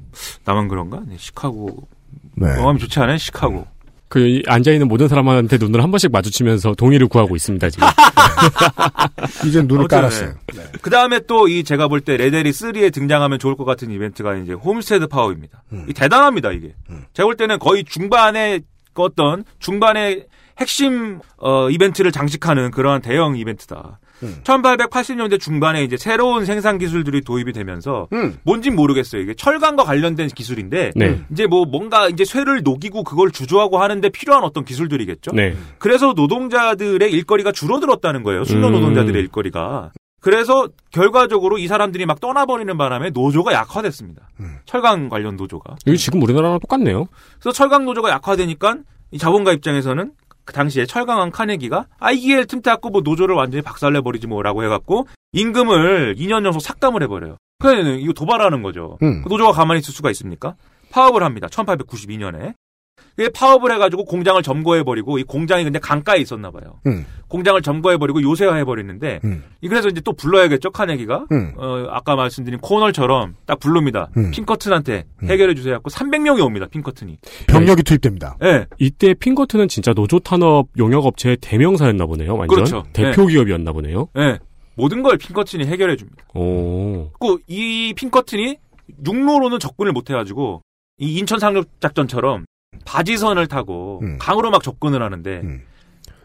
나만 0.45 0.67
그런가? 0.67 1.01
네, 1.07 1.15
시카고. 1.17 1.87
네. 2.35 2.47
어감이 2.59 2.79
좋지 2.79 2.99
않아요? 2.99 3.17
시카고. 3.17 3.65
그 4.09 4.41
앉아 4.47 4.71
있는 4.71 4.87
모든 4.87 5.07
사람한테 5.07 5.57
눈을 5.59 5.83
한 5.83 5.91
번씩 5.91 6.11
마주치면서 6.11 6.73
동의를 6.75 7.07
구하고 7.07 7.35
있습니다 7.35 7.69
지금. 7.69 7.87
이제 9.45 9.61
눈을 9.61 9.87
깔았어요. 9.87 10.33
네. 10.55 10.63
그 10.81 10.89
다음에 10.89 11.19
또 11.21 11.47
이 11.47 11.63
제가 11.63 11.87
볼 11.87 12.01
때 12.01 12.17
레데리 12.17 12.49
3에 12.51 12.91
등장하면 12.93 13.39
좋을 13.39 13.55
것 13.55 13.65
같은 13.65 13.91
이벤트가 13.91 14.35
이제 14.35 14.53
홈스테드 14.53 15.07
파워입니다. 15.07 15.63
이 15.87 15.93
대단합니다 15.93 16.51
이게. 16.51 16.73
제가 17.13 17.25
볼 17.27 17.35
때는 17.37 17.59
거의 17.59 17.83
중반에 17.83 18.59
그 18.93 19.03
어떤 19.03 19.43
중반에 19.59 20.25
핵심 20.59 21.19
어, 21.37 21.69
이벤트를 21.69 22.11
장식하는 22.11 22.71
그러한 22.71 23.01
대형 23.01 23.37
이벤트다. 23.37 23.99
1880년대 24.43 25.39
중반에 25.39 25.83
이제 25.83 25.97
새로운 25.97 26.45
생산 26.45 26.77
기술들이 26.77 27.21
도입이 27.21 27.53
되면서 27.53 28.07
뭔진 28.43 28.75
모르겠어요. 28.75 29.21
이게 29.21 29.33
철강과 29.33 29.83
관련된 29.83 30.27
기술인데 30.27 30.91
네. 30.95 31.21
이제 31.31 31.47
뭐 31.47 31.65
뭔가 31.65 32.09
이제 32.09 32.25
쇠를 32.25 32.61
녹이고 32.63 33.03
그걸 33.03 33.31
주조하고 33.31 33.79
하는데 33.79 34.09
필요한 34.09 34.43
어떤 34.43 34.65
기술들이겠죠. 34.65 35.31
네. 35.33 35.55
그래서 35.77 36.13
노동자들의 36.15 37.11
일거리가 37.11 37.51
줄어들었다는 37.51 38.23
거예요. 38.23 38.43
숙련 38.43 38.73
음. 38.73 38.79
노동자들의 38.79 39.21
일거리가. 39.23 39.91
그래서 40.21 40.67
결과적으로 40.91 41.57
이 41.57 41.67
사람들이 41.67 42.05
막 42.05 42.19
떠나버리는 42.19 42.77
바람에 42.77 43.11
노조가 43.11 43.53
약화됐습니다. 43.53 44.29
철강 44.65 45.07
관련 45.07 45.37
노조가. 45.37 45.77
이게 45.85 45.95
지금 45.95 46.21
우리나라랑 46.21 46.59
똑같네요. 46.59 47.05
그래서 47.39 47.53
철강 47.53 47.85
노조가 47.85 48.09
약화되니까 48.09 48.79
이 49.11 49.17
자본가 49.17 49.53
입장에서는 49.53 50.11
그 50.49 50.53
당시에 50.53 50.87
철강한 50.87 51.29
카네기가 51.29 51.85
아 51.99 52.11
이게 52.11 52.43
틈타고 52.43 52.89
뭐 52.89 53.01
노조를 53.01 53.35
완전히 53.35 53.61
박살내 53.61 54.01
버리지 54.01 54.25
뭐라고 54.25 54.63
해갖고 54.63 55.05
임금을 55.31 56.15
2년 56.15 56.43
연속 56.43 56.59
삭감을 56.59 57.03
해버려요. 57.03 57.37
그러니까 57.59 57.91
이거 57.97 58.13
도발하는 58.13 58.63
거죠. 58.63 58.97
음. 59.03 59.21
그 59.21 59.29
노조가 59.29 59.51
가만히 59.51 59.81
있을 59.81 59.93
수가 59.93 60.09
있습니까? 60.09 60.55
파업을 60.89 61.21
합니다. 61.21 61.47
1892년에. 61.49 62.55
그게 63.19 63.27
파업을 63.27 63.73
해가지고 63.73 64.05
공장을 64.05 64.41
점거해버리고 64.41 65.19
이 65.19 65.23
공장이 65.23 65.65
근데 65.65 65.77
강가에 65.77 66.19
있었나 66.19 66.51
봐요. 66.51 66.79
음. 66.87 67.05
공장을 67.27 67.61
점거해버리고 67.61 68.21
요새화해버리는데 68.21 69.19
음. 69.25 69.43
이 69.59 69.67
그래서 69.67 69.89
이제 69.89 69.99
또 69.99 70.13
불러야겠죠 70.13 70.71
카네기가 70.71 71.25
음. 71.33 71.51
어, 71.57 71.85
아까 71.89 72.15
말씀드린 72.15 72.59
코널처럼 72.61 73.35
딱 73.45 73.59
부릅니다. 73.59 74.07
음. 74.15 74.31
핑커튼한테 74.31 75.03
해결해 75.23 75.53
주세요. 75.53 75.73
갖고 75.73 75.89
300명이 75.89 76.41
옵니다. 76.41 76.67
핑커튼이. 76.71 77.17
병력이 77.47 77.83
투입됩니다. 77.83 78.37
예. 78.41 78.67
이때 78.77 79.13
핑커튼은 79.13 79.67
진짜 79.67 79.91
노조 79.93 80.19
탄압 80.19 80.69
용역 80.77 81.05
업체의 81.05 81.39
대명사였나 81.41 82.05
보네요. 82.05 82.37
완전 82.37 82.55
그렇죠. 82.55 82.85
대표 82.93 83.25
기업이었나 83.25 83.73
보네요. 83.73 84.07
예. 84.17 84.39
모든 84.75 85.03
걸 85.03 85.17
핑커튼이 85.17 85.65
해결해 85.65 85.97
줍니다. 85.97 86.23
오. 86.35 87.11
그이 87.19 87.93
핑커튼이 87.95 88.59
육로로는 89.05 89.59
접근을 89.59 89.91
못 89.91 90.09
해가지고 90.09 90.61
이 90.99 91.17
인천 91.17 91.37
상륙 91.37 91.67
작전처럼 91.81 92.45
바지선을 92.85 93.47
타고 93.47 93.99
음. 94.03 94.17
강으로 94.19 94.49
막 94.51 94.63
접근을 94.63 95.03
하는데 95.03 95.41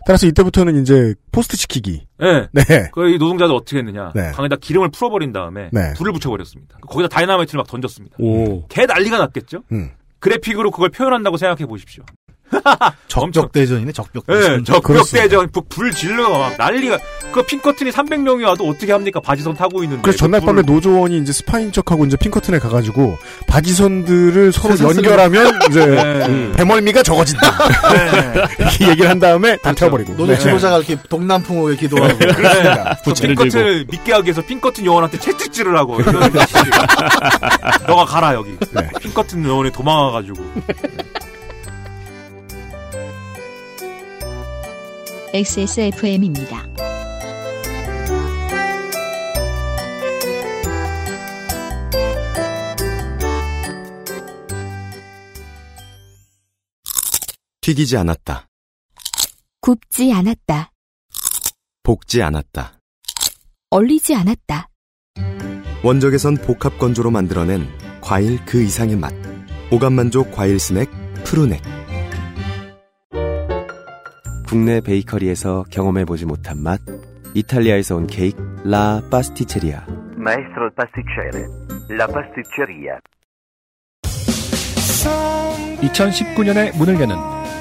따라서 0.06 0.26
이때부터는 0.26 0.80
이제 0.82 1.14
포스트 1.32 1.56
시키기. 1.56 2.06
예. 2.22 2.48
네. 2.52 2.90
그이 2.92 3.16
노동자들 3.18 3.54
어떻게 3.54 3.78
했느냐. 3.78 4.12
네. 4.14 4.32
강에다 4.32 4.56
기름을 4.56 4.90
풀어버린 4.90 5.32
다음에 5.32 5.70
네. 5.72 5.94
불을 5.96 6.12
붙여버렸습니다. 6.12 6.78
거기다 6.82 7.08
다이나마이트를 7.08 7.58
막 7.58 7.66
던졌습니다. 7.66 8.16
오. 8.18 8.66
개 8.68 8.84
난리가 8.84 9.18
났겠죠? 9.18 9.62
음. 9.72 9.92
그래픽으로 10.18 10.70
그걸 10.70 10.90
표현한다고 10.90 11.36
생각해 11.36 11.66
보십시오. 11.66 12.04
적벽대전이네, 13.08 13.92
적벽대전. 13.92 14.36
예, 14.42 14.46
그렇습니다. 14.62 14.72
적벽대전, 14.74 15.50
부- 15.50 15.62
불 15.68 15.92
질러 15.92 16.30
막 16.30 16.54
난리가. 16.58 16.98
그 17.32 17.42
핑커튼이 17.44 17.90
300명이 17.90 18.44
와도 18.46 18.68
어떻게 18.68 18.92
합니까? 18.92 19.20
바지선 19.20 19.54
타고 19.54 19.82
있는데. 19.82 20.02
그래서 20.02 20.18
전날 20.18 20.40
그 20.40 20.46
밤에 20.46 20.62
불을- 20.62 20.66
노조원이 20.66 21.18
이제 21.18 21.32
스파인 21.32 21.72
척하고 21.72 22.04
이제 22.06 22.16
핑커튼에 22.16 22.58
가가지고 22.58 23.16
바지선들을 23.46 24.52
서로 24.52 24.78
연결하면 24.78 25.58
이제 25.68 25.84
네. 25.86 26.52
배멀미가 26.52 27.02
적어진다. 27.02 27.46
이렇게 28.58 28.88
얘기를 28.90 29.10
한 29.10 29.18
다음에 29.18 29.56
다 29.58 29.72
태워버리고. 29.72 30.14
노조 30.16 30.32
네. 30.32 30.38
지도자가 30.38 30.78
이렇게 30.78 30.96
동남풍으로 31.08 31.74
기도하고. 31.76 32.18
그렇습니다. 32.18 32.98
그 33.04 33.12
핑커튼을 33.14 33.86
믿게 33.90 34.12
하기 34.12 34.26
위해서 34.26 34.42
핑커튼 34.42 34.84
요원한테 34.84 35.18
채찍질을 35.18 35.76
하고. 35.76 35.98
너가 37.86 38.04
가라, 38.04 38.34
여기. 38.34 38.56
네. 38.72 38.88
핑커튼 39.00 39.44
요원이 39.44 39.70
도망와가지고. 39.72 40.42
XSFM입니다. 45.34 46.64
튀기지 57.60 57.96
않았다. 57.96 58.46
굽지 59.60 60.12
않았다. 60.12 60.70
볶지 61.82 62.22
않았다. 62.22 62.78
얼리지 63.70 64.14
않았다. 64.14 64.68
원적에선 65.82 66.36
복합 66.36 66.78
건조로 66.78 67.10
만들어낸 67.10 67.68
과일 68.00 68.38
그 68.44 68.62
이상의 68.62 68.94
맛. 68.94 69.12
오감만족 69.72 70.30
과일 70.30 70.60
스낵 70.60 70.88
푸르넥. 71.24 71.83
국내 74.54 74.80
베이커리에서 74.80 75.64
경험해보지 75.68 76.26
못한 76.26 76.62
맛. 76.62 76.80
이탈리아에서 77.34 77.96
온 77.96 78.06
케이크 78.06 78.40
라 78.62 79.02
파스티체리아. 79.10 79.84
Maestro 80.16 80.70
pasticcere. 80.76 81.44
La 81.90 82.06
pasticceria. 82.06 83.00
2019년의 85.82 86.76
문을 86.78 87.00
여는 87.00 87.16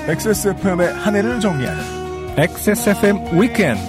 XSFM의 0.07 0.93
한 0.93 1.15
해를 1.15 1.39
정리하는 1.39 1.83
XSFM 2.37 3.41
위켄드 3.41 3.81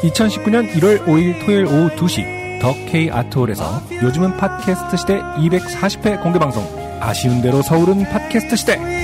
2019년 0.00 0.70
1월 0.70 1.04
5일 1.04 1.44
토요일 1.44 1.66
오후 1.66 1.90
2시 1.90 2.62
더 2.62 2.72
K 2.86 3.10
아트홀에서 3.10 3.64
요즘은 4.02 4.38
팟캐스트 4.38 4.96
시대 4.96 5.20
240회 5.20 6.22
공개 6.22 6.38
방송 6.38 6.64
아쉬운 7.02 7.42
대로 7.42 7.60
서울은 7.60 8.04
팟캐스트 8.04 8.56
시대 8.56 9.01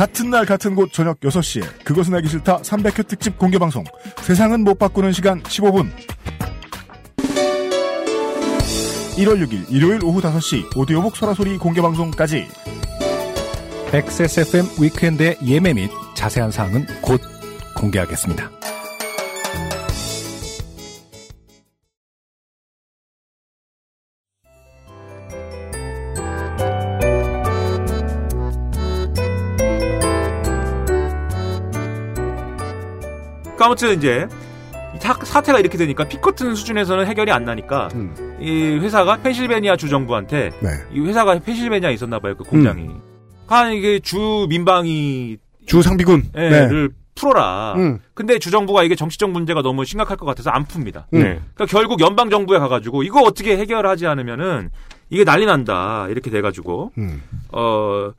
같은 0.00 0.30
날 0.30 0.46
같은 0.46 0.74
곳 0.74 0.94
저녁 0.94 1.20
6시에 1.20 1.84
그것은 1.84 2.14
알기 2.14 2.26
싫다 2.26 2.62
300회 2.62 3.06
특집 3.06 3.38
공개방송. 3.38 3.84
세상은 4.22 4.64
못 4.64 4.78
바꾸는 4.78 5.12
시간 5.12 5.42
15분. 5.42 5.90
1월 9.18 9.46
6일 9.46 9.66
일요일 9.68 10.02
오후 10.02 10.22
5시 10.22 10.74
오디오북 10.74 11.14
소라소리 11.14 11.58
공개방송까지. 11.58 12.48
XSFM 13.92 14.64
위켄드의 14.80 15.36
예매 15.44 15.74
및 15.74 15.90
자세한 16.14 16.50
사항은 16.50 16.86
곧 17.02 17.20
공개하겠습니다. 17.76 18.50
아무튼 33.70 33.96
이제 33.96 34.26
이 34.96 34.98
사- 34.98 35.14
사태가 35.14 35.60
이렇게 35.60 35.78
되니까 35.78 36.02
피커튼 36.08 36.56
수준에서는 36.56 37.06
해결이 37.06 37.30
안 37.30 37.44
나니까 37.44 37.88
이 38.40 38.78
회사가 38.80 39.18
펜실베니아 39.18 39.76
주 39.76 39.88
정부한테 39.88 40.50
네. 40.60 40.68
이 40.92 40.98
회사가 40.98 41.38
펜실베니아에 41.38 41.92
있었나 41.94 42.18
봐요 42.18 42.34
그 42.36 42.42
공장이 42.42 42.88
한 43.46 43.72
이게 43.72 44.00
주 44.00 44.46
민방위 44.48 45.36
주 45.66 45.82
상비군 45.82 46.30
예, 46.36 46.48
네. 46.48 46.66
를 46.68 46.90
풀어라. 47.14 47.74
음. 47.76 47.98
근데 48.14 48.38
주정부가 48.40 48.82
이게 48.82 48.94
정치적 48.96 49.30
문제가 49.30 49.60
너무 49.62 49.84
심각할 49.84 50.16
것 50.16 50.24
같아서 50.24 50.48
안 50.50 50.64
풉니다. 50.64 51.04
음. 51.12 51.18
네. 51.18 51.22
그러니까 51.54 51.66
결국 51.66 52.00
연방 52.00 52.30
정부에 52.30 52.58
가가지고 52.58 53.02
이거 53.02 53.20
어떻게 53.20 53.56
해결하지 53.58 54.06
않으면은 54.06 54.70
이게 55.10 55.22
난리 55.24 55.44
난다 55.46 56.06
이렇게 56.08 56.30
돼가지고 56.30 56.90
음. 56.98 57.22
어 57.52 58.10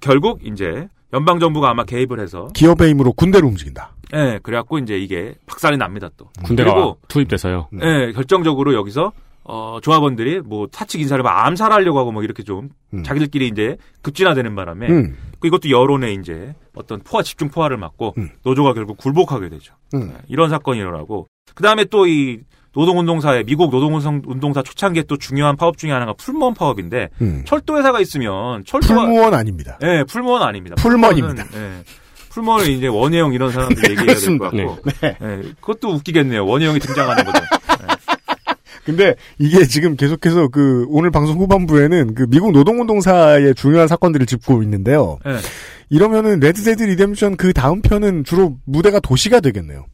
결국 0.00 0.40
이제 0.44 0.88
연방 1.12 1.40
정부가 1.40 1.70
아마 1.70 1.84
개입을 1.84 2.20
해서 2.20 2.48
기업의 2.54 2.90
힘으로 2.90 3.12
군대를 3.12 3.48
움직인다 3.48 3.92
예 4.14 4.40
그래갖고 4.42 4.78
이제 4.78 4.98
이게 4.98 5.34
박살이 5.46 5.76
납니다 5.76 6.08
또. 6.16 6.28
군대가 6.42 6.72
그리고 6.72 6.98
투입돼서요. 7.08 7.68
예 7.82 8.12
결정적으로 8.12 8.74
여기서 8.74 9.12
어 9.44 9.78
조합원들이 9.82 10.40
뭐 10.40 10.68
사측 10.70 11.00
인사를 11.00 11.22
막 11.22 11.46
암살하려고 11.46 11.98
하고 11.98 12.12
뭐 12.12 12.22
이렇게 12.22 12.42
좀 12.42 12.70
음. 12.92 13.02
자기들끼리 13.02 13.48
이제 13.48 13.76
급진화되는 14.02 14.54
바람에 14.54 14.88
음. 14.88 15.16
그 15.40 15.48
이것도 15.48 15.70
여론에 15.70 16.12
이제 16.12 16.54
어떤 16.74 17.00
포화 17.00 17.22
집중 17.22 17.48
포화를 17.48 17.76
맞고 17.76 18.14
노조가 18.44 18.74
결국 18.74 18.96
굴복하게 18.98 19.48
되죠. 19.48 19.74
음. 19.94 20.08
네, 20.08 20.14
이런 20.28 20.50
사건이 20.50 20.78
일어나고 20.78 21.26
그 21.54 21.62
다음에 21.62 21.84
또 21.84 22.06
이 22.06 22.40
노동운동사의 22.72 23.44
미국 23.44 23.70
노동운동사 23.70 24.62
초창기에 24.62 25.02
또 25.04 25.16
중요한 25.16 25.56
파업 25.56 25.76
중에 25.76 25.90
하나가 25.90 26.12
풀무원 26.12 26.54
파업인데 26.54 27.08
음. 27.20 27.42
철도 27.44 27.76
회사가 27.78 28.00
있으면 28.00 28.64
철도가 28.64 28.94
풀무원 29.06 29.34
아닙니다 29.34 29.76
예, 29.82 30.04
풀무원 30.08 30.42
아닙니다. 30.42 30.76
풀먼입니다. 30.78 31.44
예, 31.54 31.82
풀무원은 32.30 32.70
이제 32.70 32.86
원혜영 32.86 33.34
이런 33.34 33.52
사람들 33.52 33.90
얘기해야 33.90 34.16
될 34.16 34.38
것. 34.38 34.50
같고 34.50 34.78
예, 35.04 35.42
그것도 35.60 35.90
웃기겠네요. 35.94 36.46
원혜영이 36.46 36.78
등장하는 36.80 37.24
거죠. 37.24 37.44
근데 38.84 39.14
이게 39.38 39.66
지금 39.66 39.96
계속해서 39.96 40.48
그 40.48 40.86
오늘 40.88 41.10
방송 41.10 41.38
후반부에는 41.38 42.14
그 42.14 42.26
미국 42.28 42.52
노동운동사의 42.52 43.54
중요한 43.54 43.88
사건들을 43.88 44.26
짚고 44.26 44.62
있는데요. 44.62 45.18
예. 45.26 45.36
이러면은 45.90 46.40
Red 46.40 46.58
Dead 46.58 46.82
Redemption 46.84 47.36
그 47.36 47.52
다음 47.52 47.82
편은 47.82 48.24
주로 48.24 48.56
무대가 48.64 48.98
도시가 49.00 49.40
되겠네요. 49.40 49.84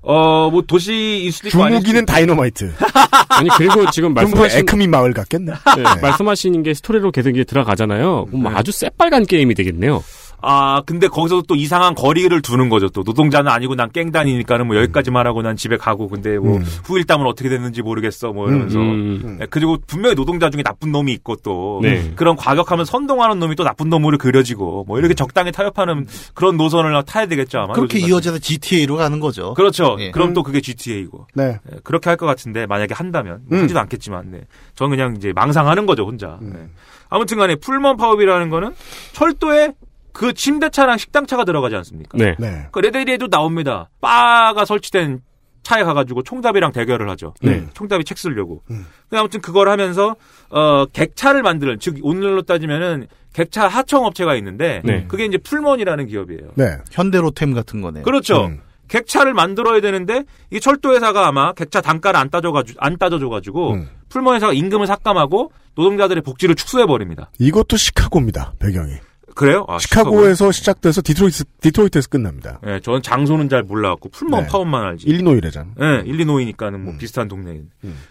어, 0.00 0.48
뭐 0.50 0.62
도시일 0.62 1.30
수도 1.32 1.48
있고 1.48 1.68
주무기는. 1.68 2.06
다이너마이트. 2.06 2.72
아니 3.28 3.48
그리고 3.56 3.90
지금 3.90 4.14
말씀하신 4.14 4.60
에크미 4.60 4.86
마을 4.86 5.12
같겠네. 5.12 5.52
네, 5.52 5.82
말씀하신 6.00 6.62
게 6.62 6.72
스토리로 6.72 7.10
계속 7.10 7.30
이게 7.30 7.44
들어가잖아요. 7.44 8.26
그럼 8.26 8.42
뭐 8.44 8.52
아주 8.54 8.72
새빨간 8.72 9.26
게임이 9.26 9.54
되겠네요. 9.54 10.02
아, 10.40 10.82
근데 10.86 11.08
거기서도 11.08 11.42
또 11.48 11.56
이상한 11.56 11.94
거리를 11.96 12.40
두는 12.42 12.68
거죠. 12.68 12.88
또 12.90 13.02
노동자는 13.04 13.50
아니고 13.50 13.74
난 13.74 14.12
갱단이니까는 14.12 14.66
뭐 14.68 14.76
여기까지만 14.76 15.26
하고 15.26 15.42
난 15.42 15.56
집에 15.56 15.76
가고 15.76 16.08
근데 16.08 16.38
뭐 16.38 16.58
음. 16.58 16.64
후일담은 16.84 17.26
어떻게 17.26 17.48
됐는지 17.48 17.82
모르겠어 17.82 18.32
뭐 18.32 18.48
이러면서 18.48 18.78
음. 18.78 19.36
네, 19.40 19.46
그리고 19.50 19.78
분명히 19.86 20.14
노동자 20.14 20.48
중에 20.50 20.62
나쁜 20.62 20.92
놈이 20.92 21.12
있고 21.14 21.36
또 21.36 21.80
네. 21.82 22.12
그런 22.14 22.36
과격하면 22.36 22.84
선동하는 22.84 23.40
놈이 23.40 23.56
또 23.56 23.64
나쁜 23.64 23.88
놈으로 23.88 24.18
그려지고 24.18 24.84
뭐 24.86 24.98
이렇게 24.98 25.14
적당히 25.14 25.50
타협하는 25.50 26.06
그런 26.34 26.56
노선을 26.56 27.02
타야 27.04 27.26
되겠죠 27.26 27.58
아마 27.58 27.72
그렇게 27.74 27.98
이어져서 27.98 28.38
GTA로 28.38 28.96
가는 28.96 29.18
거죠. 29.20 29.54
그렇죠. 29.54 29.96
예. 29.98 30.10
그럼 30.12 30.34
또 30.34 30.42
그게 30.42 30.60
GTA이고. 30.60 31.26
네. 31.34 31.58
그렇게 31.84 32.10
할 32.10 32.18
것 32.18 32.26
같은데 32.26 32.66
만약에 32.66 32.94
한다면 32.94 33.42
뭐 33.48 33.58
음. 33.58 33.62
하지도 33.62 33.78
않겠지만 33.80 34.32
네. 34.32 34.40
저는 34.74 34.90
그냥 34.90 35.14
이제 35.16 35.32
망상하는 35.32 35.86
거죠 35.86 36.04
혼자. 36.04 36.36
네. 36.40 36.66
아무튼간에 37.10 37.54
풀먼 37.56 37.96
파업이라는 37.96 38.50
거는 38.50 38.74
철도에 39.12 39.72
그 40.12 40.32
침대차랑 40.32 40.98
식당차가 40.98 41.44
들어가지 41.44 41.76
않습니까? 41.76 42.18
네. 42.18 42.34
네. 42.38 42.66
그 42.72 42.80
레데리에도 42.80 43.28
나옵니다. 43.28 43.88
바가 44.00 44.64
설치된 44.64 45.20
차에 45.62 45.82
가가지고 45.84 46.22
총잡이랑 46.22 46.72
대결을 46.72 47.10
하죠. 47.10 47.34
네. 47.42 47.66
총잡이 47.74 48.04
책 48.04 48.16
쓰려고. 48.16 48.62
근데 48.66 49.18
아무튼 49.18 49.40
그걸 49.40 49.68
하면서 49.68 50.16
어 50.50 50.86
객차를 50.86 51.42
만드는 51.42 51.78
즉 51.78 51.98
오늘로 52.02 52.42
따지면은 52.42 53.06
객차 53.34 53.68
하청 53.68 54.04
업체가 54.04 54.34
있는데 54.36 54.80
네. 54.84 55.04
그게 55.08 55.26
이제 55.26 55.36
풀먼이라는 55.36 56.06
기업이에요. 56.06 56.52
네. 56.54 56.78
현대로템 56.90 57.52
같은 57.52 57.82
거네요. 57.82 58.04
그렇죠. 58.04 58.46
음. 58.46 58.60
객차를 58.88 59.34
만들어야 59.34 59.82
되는데 59.82 60.24
이 60.50 60.60
철도 60.60 60.94
회사가 60.94 61.28
아마 61.28 61.52
객차 61.52 61.82
단가를 61.82 62.18
안 62.18 62.30
따져가지고 62.30 62.78
안 62.80 62.96
따져줘가지고 62.96 63.72
음. 63.74 63.88
풀먼 64.08 64.36
회사가 64.36 64.54
임금을 64.54 64.86
삭감하고 64.86 65.52
노동자들의 65.74 66.22
복지를 66.22 66.54
축소해 66.54 66.86
버립니다. 66.86 67.30
이것도 67.38 67.76
시카고입니다. 67.76 68.54
배경이. 68.58 68.94
그래요? 69.38 69.64
아, 69.68 69.78
시카고에서 69.78 70.50
시작돼서 70.50 71.00
디트로이트, 71.00 71.44
디트로이트에서 71.60 72.08
끝납니다. 72.08 72.58
예, 72.66 72.80
저는 72.80 73.02
장소는 73.02 73.48
잘 73.48 73.62
몰라갖고 73.62 74.08
풀먼 74.08 74.42
네. 74.42 74.48
타운만 74.48 74.82
알지. 74.82 75.06
일리노이래잖아. 75.06 75.70
예, 75.80 76.02
일리노이니까는 76.06 76.84
뭐 76.84 76.94
비슷한 76.98 77.28
동네에. 77.28 77.62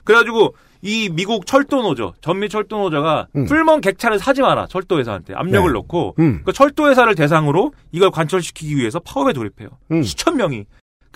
그래가지고 0.06 0.56
이 0.82 1.10
미국 1.10 1.46
철도 1.46 1.82
노조, 1.82 2.14
전미 2.22 2.48
철도 2.48 2.78
노조가 2.78 3.28
음. 3.36 3.46
풀먼 3.46 3.82
객차를 3.82 4.20
사지 4.20 4.42
마라 4.42 4.68
철도 4.68 5.00
회사한테 5.00 5.34
압력을 5.36 5.70
네. 5.70 5.74
넣고 5.74 6.16
음. 6.20 6.44
그 6.46 6.54
철도 6.54 6.90
회사를 6.90 7.14
대상으로 7.16 7.74
이걸 7.92 8.10
관철시키기 8.10 8.78
위해서 8.78 9.02
파업에 9.02 9.34
돌입해요. 9.34 9.68
음. 9.92 10.04
수천 10.04 10.38
명이. 10.38 10.66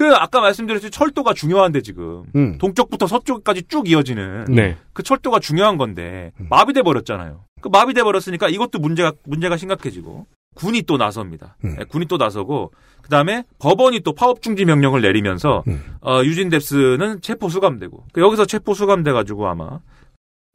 그 0.02 0.16
아까 0.16 0.42
말씀드렸듯이 0.42 0.90
철도가 0.90 1.36
중요한데 1.36 1.82
지금 1.82 2.24
음. 2.36 2.58
동쪽부터 2.58 3.06
서쪽까지 3.06 3.64
쭉 3.68 3.88
이어지는 3.88 4.46
네. 4.46 4.76
그 4.94 5.04
철도가 5.04 5.38
중요한 5.40 5.78
건데 5.78 6.32
음. 6.40 6.48
마비돼 6.50 6.82
버렸잖아요. 6.82 7.44
그 7.62 7.68
마비돼 7.72 8.02
버렸으니까 8.02 8.50
이것도 8.50 8.80
문제가 8.80 9.14
문제가 9.26 9.58
심각해지고 9.58 10.26
군이 10.56 10.82
또 10.84 10.98
나섭니다. 10.98 11.56
음. 11.66 11.76
예, 11.80 11.84
군이 11.84 12.08
또 12.08 12.18
나서고 12.18 12.72
그다음에 13.04 13.44
법원이 13.60 14.00
또 14.00 14.14
파업 14.14 14.42
중지 14.42 14.66
명령을 14.66 15.02
내리면서 15.04 15.64
음. 15.68 15.80
어, 16.02 16.22
유진 16.24 16.50
뎁스는 16.50 17.22
체포 17.22 17.48
수감되고 17.48 18.06
그 18.12 18.22
여기서 18.22 18.46
체포 18.46 18.74
수감돼 18.74 19.12
가지고 19.12 19.50
아마 19.50 19.82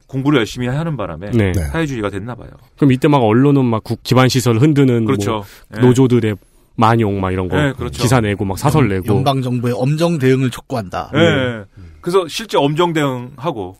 공부를 0.07 0.39
열심히 0.39 0.67
하는 0.67 0.97
바람에 0.97 1.31
네. 1.31 1.53
사회주의가 1.53 2.09
됐나 2.09 2.35
봐요. 2.35 2.49
그럼 2.75 2.91
이때 2.91 3.07
막 3.07 3.19
언론은 3.19 3.63
막 3.63 3.81
국- 3.85 4.03
기반 4.03 4.27
시설 4.27 4.57
흔드는 4.57 5.05
그렇죠. 5.05 5.31
뭐 5.31 5.43
예. 5.77 5.79
노조들의 5.79 6.35
만용 6.77 7.19
막 7.19 7.31
이런 7.31 7.49
거 7.49 7.57
네, 7.57 7.73
그렇죠. 7.73 8.01
기사 8.01 8.21
내고 8.21 8.45
막 8.45 8.57
사설 8.57 8.87
내고 8.87 9.07
연방 9.07 9.41
정부의 9.41 9.73
엄정 9.75 10.17
대응을 10.19 10.49
촉구한다. 10.51 11.11
예. 11.15 11.19
예. 11.19 11.65
그래서 12.01 12.27
실제 12.27 12.57
엄정 12.57 12.93
대응하고 12.93 13.75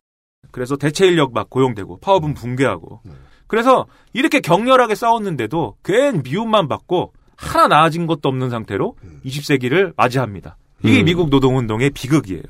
그래서 0.52 0.76
대체 0.76 1.08
인력 1.08 1.34
막 1.34 1.50
고용되고 1.50 2.00
파업은 2.00 2.34
붕괴하고 2.34 3.02
그래서 3.46 3.86
이렇게 4.14 4.42
격렬하게 4.42 4.96
싸웠는데도 4.96 5.76
괜 5.84 6.24
미움만 6.24 6.68
받고 6.68 7.14
하나 7.38 7.68
나아진 7.68 8.08
것도 8.08 8.28
없는 8.28 8.50
상태로 8.50 8.96
20세기를 9.26 9.94
맞이합니다. 9.96 10.58
이게 10.84 11.02
음. 11.02 11.06
미국 11.06 11.30
노동운동의 11.30 11.92
비극이에요. 11.92 12.44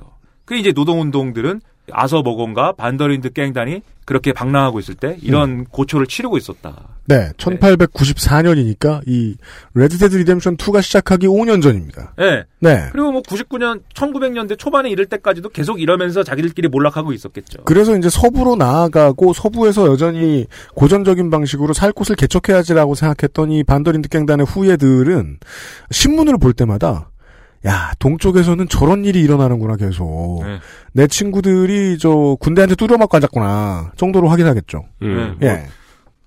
그 0.48 0.56
이제 0.56 0.72
노동운동들은 0.72 1.62
아서 1.92 2.24
모건과 2.24 2.74
반더린드 2.74 3.34
갱단이 3.34 3.82
그렇게 4.06 4.32
방랑하고 4.32 4.80
있을 4.80 4.96
때 4.96 5.18
이런 5.22 5.66
고초를 5.66 6.08
치르고 6.08 6.38
있었다. 6.38 6.88
네, 7.06 7.32
1894년이니까 7.38 9.02
이 9.06 9.36
Red 9.74 9.92
Dead 9.92 10.16
Redemption 10.16 10.56
2가 10.56 10.82
시작하기 10.82 11.28
5년 11.28 11.62
전입니다. 11.62 12.14
네. 12.18 12.44
네. 12.60 12.88
그리고 12.94 13.12
뭐 13.12 13.22
99년, 13.22 13.82
1900년대 13.94 14.58
초반에 14.58 14.90
이럴 14.90 15.06
때까지도 15.08 15.50
계속 15.50 15.82
이러면서 15.82 16.24
자기들끼리 16.24 16.70
몰락하고 16.70 17.12
있었겠죠. 17.12 17.64
그래서 17.66 17.98
이제 17.98 18.10
서부로 18.10 18.56
나아가고 18.56 19.34
서부에서 19.34 19.88
여전히 19.88 20.46
고전적인 20.76 21.30
방식으로 21.30 21.74
살 21.74 21.92
곳을 21.92 22.16
개척해야지라고 22.16 22.96
생각했던 22.96 23.52
이 23.52 23.64
반더린드 23.66 24.08
갱단의 24.08 24.46
후예들은 24.46 25.40
신문을 25.92 26.38
볼 26.38 26.54
때마다 26.54 27.10
야 27.68 27.92
동쪽에서는 28.00 28.70
저런 28.70 29.04
일이 29.04 29.22
일어나는구나 29.22 29.76
계속 29.76 30.42
네. 30.44 30.60
내 30.94 31.08
친구들이 31.08 31.98
저 32.00 32.38
군대한테 32.40 32.76
뚜려 32.76 32.98
맞고 32.98 33.18
앉았구나 33.18 33.92
정도로 33.98 34.30
확인하겠죠. 34.30 34.86
음. 35.02 35.38
예. 35.42 35.48
뭐 35.48 35.64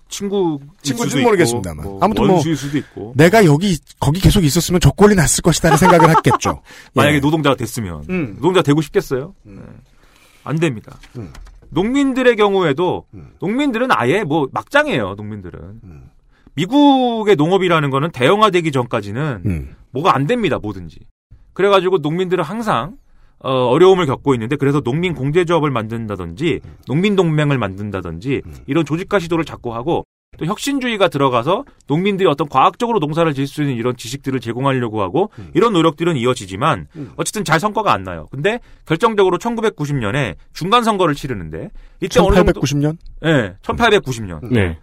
친구 0.09 0.59
친구인지는 0.82 1.24
모르겠습니다만 1.24 1.84
뭐 1.84 1.99
아무튼 2.03 2.26
뭐 2.26 3.12
내가 3.14 3.45
여기 3.45 3.78
거기 3.99 4.20
계속 4.20 4.45
있었으면 4.45 4.80
저 4.80 4.91
꼴이 4.91 5.14
났을 5.14 5.41
것이다는 5.43 5.78
생각을 5.78 6.11
했겠죠. 6.11 6.62
만약에 6.95 7.16
예. 7.16 7.20
노동자가 7.20 7.57
됐으면 7.57 8.05
음. 8.11 8.34
노동자 8.36 8.61
되고 8.61 8.82
싶겠어요? 8.82 9.34
네. 9.45 9.62
안 10.45 10.59
됩니다. 10.59 10.99
농민들의 11.70 12.34
경우에도 12.36 13.07
농민들은 13.41 13.88
아예 13.93 14.24
뭐 14.24 14.49
막장이에요. 14.53 15.14
농민들은 15.16 15.80
미국의 16.55 17.36
농업이라는 17.36 17.91
거는 17.91 18.11
대형화되기 18.11 18.72
전까지는 18.72 19.43
음. 19.47 19.76
뭐가 19.93 20.14
안 20.14 20.26
됩니다. 20.26 20.59
뭐든지. 20.59 20.99
그래가지고 21.53 21.98
농민들은 21.98 22.44
항상 22.44 22.96
어, 23.42 23.51
어려움을 23.51 24.07
겪고 24.07 24.34
있는데 24.34 24.57
그래서 24.57 24.80
농민 24.80 25.14
공제조합을 25.14 25.70
만든다든지 25.70 26.61
농민 26.86 27.16
동맹을 27.16 27.57
만든다든지 27.59 28.42
이런 28.66 28.84
조직화 28.84 29.18
시도를 29.18 29.44
자꾸 29.44 29.74
하고 29.74 30.05
또 30.38 30.46
혁신주의가 30.46 31.09
들어가서 31.09 31.64
농민들이 31.86 32.28
어떤 32.28 32.48
과학적으로 32.48 32.98
농사를 32.98 33.32
지을 33.34 33.46
수 33.46 33.62
있는 33.62 33.76
이런 33.76 33.96
지식들을 33.96 34.38
제공하려고 34.40 35.03
하고 35.03 35.30
이런 35.55 35.72
노력들은 35.72 36.16
이어지지만 36.16 36.86
어쨌든 37.16 37.44
잘 37.44 37.59
성과가 37.59 37.92
안 37.92 38.05
나요. 38.05 38.26
근데 38.30 38.61
결정적으로 38.86 39.38
1990년에 39.38 40.36
중간 40.53 40.84
선거를 40.84 41.14
치르는데 41.14 41.70
이때 42.01 42.20
어느 42.20 42.36
정도 42.36 42.53
1890년? 42.53 42.96
네, 43.22 43.55
1890년. 43.62 44.53
네. 44.53 44.78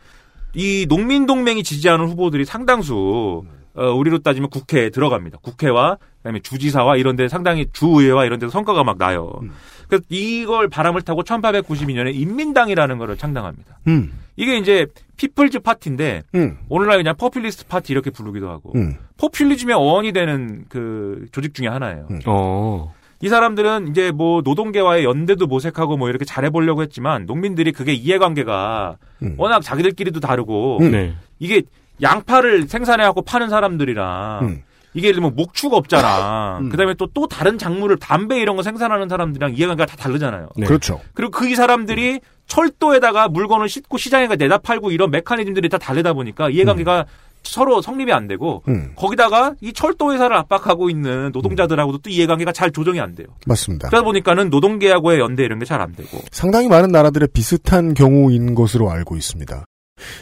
이 0.54 0.86
농민 0.88 1.26
동맹이 1.26 1.64
지지하는 1.64 2.08
후보들이 2.08 2.44
상당수 2.46 3.44
어, 3.78 3.92
우리로 3.92 4.20
따지면 4.20 4.50
국회에 4.50 4.90
들어갑니다. 4.90 5.38
국회와 5.42 5.98
그다음에 6.18 6.40
주지사와 6.40 6.98
이런 6.98 7.16
데 7.16 7.28
상당히 7.28 7.68
주의회와 7.72 8.26
이런 8.26 8.40
데서 8.40 8.52
성과가 8.52 8.84
막 8.84 8.98
나요. 8.98 9.40
그래서 9.88 10.04
이걸 10.10 10.68
바람을 10.68 11.04
타고 11.04 11.24
1892년에 11.24 12.14
인민당이라는 12.14 12.98
거를 12.98 13.18
창당합니다. 13.18 13.80
음. 13.88 14.12
이게 14.36 14.58
이제 14.58 14.88
People's 15.16 15.60
Party인데 15.60 16.24
음. 16.36 16.58
오늘날 16.70 16.98
그냥 16.98 17.16
Populist 17.18 17.68
Party 17.68 17.94
이렇게 17.94 18.10
부르기도 18.10 18.50
하고 18.50 18.74
음. 18.76 18.96
포퓰리즘의 19.18 19.76
어원이 19.76 20.12
되는 20.12 20.66
그 20.70 21.28
조직 21.32 21.54
중에 21.54 21.68
하나예요. 21.68 22.08
어. 22.26 22.94
이 23.22 23.30
사람들은 23.30 23.88
이제 23.88 24.12
뭐 24.12 24.42
노동계와의 24.44 25.04
연대도 25.04 25.48
모색하고 25.48 25.98
뭐 25.98 26.10
이렇게 26.10 26.24
잘해보려고 26.26 26.84
했지만 26.84 27.26
농민들이 27.26 27.72
그게 27.72 27.94
이해관계가 27.94 28.98
워낙 29.38 29.62
자기들끼리도 29.62 30.20
다르고 30.20 30.80
음. 30.82 30.92
네. 30.92 31.16
이게 31.40 31.64
양파를 32.02 32.68
생산해갖고 32.68 33.22
파는 33.24 33.50
사람들이랑 33.50 34.40
음. 34.44 34.64
이게 34.94 35.08
예를 35.10 35.16
들면 35.22 35.36
목축업자랑 35.36 36.70
그다음에 36.70 36.94
또또 36.96 37.28
다른 37.28 37.58
작물을 37.58 37.98
담배 38.00 38.40
이런 38.40 38.56
거 38.56 38.64
생산하는 38.64 39.10
사람들이랑 39.10 39.54
이해관계가 39.56 39.86
다 39.86 39.96
다르잖아요. 39.98 40.50
네. 40.56 40.66
그렇죠. 40.66 41.02
그리고 41.14 41.32
그 41.32 41.48
이 41.48 41.56
사람들이 41.56 42.20
철도에다가 42.48 43.28
물건을 43.28 43.70
싣고 43.70 43.98
시장에 43.98 44.28
내다 44.36 44.58
팔고 44.60 44.92
이런 44.92 45.12
메커니즘들이 45.12 45.70
다 45.70 45.78
다르다 45.78 46.14
보니까 46.14 46.50
이해관계가 46.50 47.06
서로 47.44 47.82
성립이 47.82 48.12
안 48.12 48.28
되고 48.28 48.64
음. 48.68 48.92
거기다가 48.96 49.54
이 49.62 49.72
철도 49.72 50.14
회사를 50.14 50.36
압박하고 50.36 50.90
있는 50.90 51.32
노동자들하고도 51.34 52.00
또 52.00 52.10
이해관계가 52.10 52.52
잘 52.52 52.72
조정이 52.72 53.00
안 53.00 53.16
돼요. 53.16 53.28
맞습니다. 53.46 53.88
그러다 53.90 54.04
보니까는 54.04 54.50
노동계하고의 54.50 55.20
연대 55.20 55.44
이런 55.44 55.60
게 55.60 55.66
잘 55.66 55.80
안 55.82 55.94
되고. 55.96 56.18
상당히 56.32 56.68
많은 56.68 56.90
나라들의 56.90 57.30
비슷한 57.34 57.94
경우인 57.94 58.56
것으로 58.56 58.90
알고 58.92 59.16
있습니다. 59.16 59.64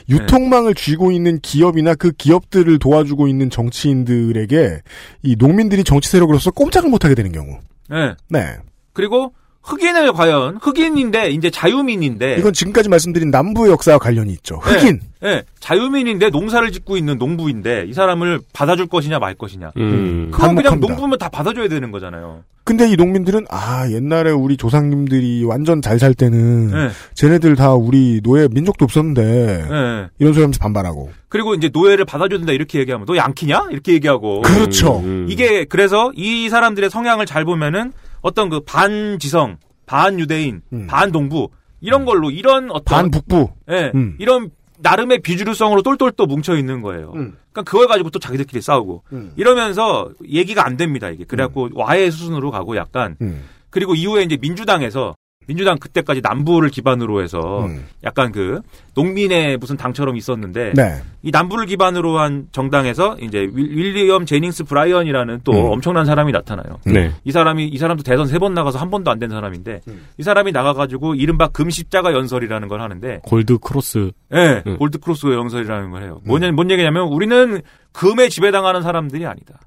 유통망을 0.10 0.76
쥐고 0.76 1.12
있는 1.12 1.40
기업이나 1.40 1.96
그 1.96 2.12
기업들을 2.12 2.80
도와주고 2.80 3.28
있는 3.28 3.50
정치인들에게 3.50 4.82
이 5.24 5.36
농민들이 5.38 5.84
정치 5.84 6.10
세력으로서 6.10 6.52
꼼짝을 6.52 6.90
못하게 6.90 7.16
되는 7.16 7.32
경우. 7.32 7.60
네. 7.90 8.14
네. 8.30 8.58
그리고 8.94 9.34
흑인을 9.66 10.14
과연 10.14 10.60
흑인인데 10.62 11.32
이제 11.32 11.50
자유민인데 11.50 12.38
이건 12.38 12.54
지금까지 12.54 12.88
말씀드린 12.88 13.32
남부의 13.32 13.72
역사와 13.72 13.98
관련이 13.98 14.32
있죠. 14.34 14.58
흑인. 14.58 15.00
네, 15.22 15.30
네. 15.36 15.44
자유민인데 15.60 16.30
농사를 16.30 16.72
짓고 16.72 16.98
있는 16.98 17.18
농부인데 17.18 17.86
이 17.88 17.94
사람을 17.94 18.42
받아줄 18.54 18.86
것이냐 18.88 19.18
말 19.18 19.34
것이냐. 19.34 19.72
음. 19.78 20.30
그건 20.32 20.56
그냥. 20.56 20.80
농부면 20.80 21.18
다 21.18 21.30
받아줘야 21.30 21.68
되는 21.68 21.90
거잖아요. 21.92 22.44
근데 22.64 22.88
이 22.90 22.96
농민들은 22.96 23.46
아 23.50 23.88
옛날에 23.92 24.32
우리 24.32 24.58
조상님들이 24.58 25.44
완전 25.46 25.82
잘 25.82 26.00
살 26.00 26.14
때는 26.14 26.68
네. 26.72 26.90
쟤네들 27.14 27.56
다 27.56 27.74
우리 27.74 28.20
노예 28.24 28.48
민족도 28.52 28.86
없었는데 28.86 29.24
네. 29.24 30.08
이런 30.20 30.34
소리 30.34 30.42
하면서 30.44 30.60
반발하고 30.60 31.12
그리고 31.30 31.54
이제 31.56 31.70
노예를 31.72 32.06
받아줘야 32.06 32.38
된다 32.40 32.52
이렇게 32.54 32.80
얘기하면 32.80 33.06
너 33.08 33.16
양키냐 33.16 33.68
이렇게 33.72 33.94
얘기하고 33.94 34.42
그렇죠. 34.42 35.00
음. 35.00 35.26
이게 35.30 35.66
그래서 35.66 36.12
이 36.16 36.50
사람들의 36.50 36.90
성향을 36.90 37.26
잘 37.26 37.46
보면은 37.46 37.94
어떤 38.26 38.50
그 38.50 38.60
반지성, 38.62 39.58
반유대인, 39.86 40.64
반동부 40.88 41.50
이런 41.80 42.06
걸로 42.06 42.32
이런 42.32 42.72
어떤 42.72 43.12
반북부 43.12 43.52
예, 43.70 43.92
음. 43.94 44.16
이런 44.18 44.50
나름의 44.80 45.22
비주류성으로 45.22 45.84
똘똘 45.84 46.12
또 46.12 46.26
뭉쳐 46.26 46.58
있는 46.58 46.82
거예요. 46.82 47.12
그러니까 47.12 47.62
그걸 47.62 47.88
가지고 47.88 48.10
또 48.10 48.18
자기들끼리 48.18 48.64
싸우고 48.64 49.04
이러면서 49.36 50.10
얘기가 50.28 50.66
안 50.66 50.76
됩니다 50.76 51.10
이게. 51.10 51.24
그래갖고 51.24 51.70
와해 51.76 52.10
수순으로 52.10 52.50
가고 52.50 52.76
약간 52.76 53.16
음. 53.22 53.44
그리고 53.70 53.94
이후에 53.94 54.24
이제 54.24 54.38
민주당에서 54.42 55.16
민주당 55.48 55.78
그때까지 55.78 56.22
남부를 56.22 56.70
기반으로 56.70 57.22
해서 57.22 57.66
음. 57.66 57.86
약간 58.04 58.32
그 58.32 58.62
농민의 58.96 59.58
무슨 59.58 59.78
당처럼 59.78 60.16
있었는데 60.16 60.74
네. 60.76 61.02
이 61.22 61.32
남부를 61.32 61.66
기반으로 61.66 62.18
한 62.20 62.48
정당에서 62.52 63.18
이제 63.22 63.48
윌- 63.54 63.76
윌리엄 63.78 64.26
제닝스 64.26 64.64
브라이언이라는 64.64 65.42
또 65.44 65.52
음. 65.52 65.72
엄청난 65.72 66.06
사람이 66.06 66.32
나타나요. 66.32 66.80
네. 66.86 67.12
이 67.24 67.32
사람이 67.32 67.68
이 67.68 67.78
사람도 67.78 68.04
대선 68.04 68.28
세 68.28 68.40
번 68.40 68.54
나가서 68.54 68.80
한 68.80 68.90
번도 68.90 69.12
안 69.12 69.20
된 69.20 69.30
사람인데 69.30 69.82
이 70.18 70.24
사람이 70.24 70.52
나가가지고 70.52 71.16
이른바 71.16 71.48
금십자가 71.50 72.14
연설이라는 72.14 72.68
걸 72.68 72.82
하는데 72.82 73.20
Gold 73.24 73.60
Cross. 73.60 74.12
예, 74.34 74.64
음. 74.68 74.78
Gold 74.78 75.00
Cross 75.00 75.28
연설이라는 75.28 75.92
걸 75.92 76.04
해요. 76.04 76.22
뭐냐, 76.26 76.52
뭔 76.52 76.70
얘기냐면 76.72 77.08
우리는 77.08 77.62
금에 77.92 78.30
지배당하는 78.30 78.82
사람들이 78.82 79.26
아니다. 79.26 79.60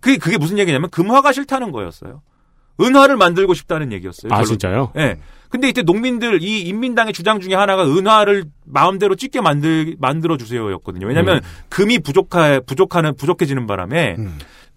그게, 0.00 0.18
그게 0.18 0.36
무슨 0.36 0.58
얘기냐면 0.58 0.90
금화가 0.90 1.32
싫다는 1.32 1.72
거였어요. 1.72 2.20
은화를 2.80 3.16
만들고 3.16 3.54
싶다는 3.54 3.92
얘기였어요. 3.92 4.32
아, 4.32 4.36
결론. 4.36 4.46
진짜요? 4.46 4.92
예. 4.96 5.16
근데 5.48 5.68
이때 5.68 5.82
농민들 5.82 6.42
이 6.42 6.62
인민당의 6.62 7.12
주장 7.12 7.40
중에 7.40 7.54
하나가 7.54 7.86
은화를 7.86 8.44
마음대로 8.64 9.14
찍게 9.14 9.40
만들 9.40 9.94
만들어 10.00 10.36
주세요였거든요. 10.36 11.06
왜냐하면 11.06 11.36
음. 11.36 11.40
금이 11.68 12.00
부족하 12.00 12.58
부족하는 12.58 13.14
부족해지는 13.14 13.68
바람에 13.68 14.16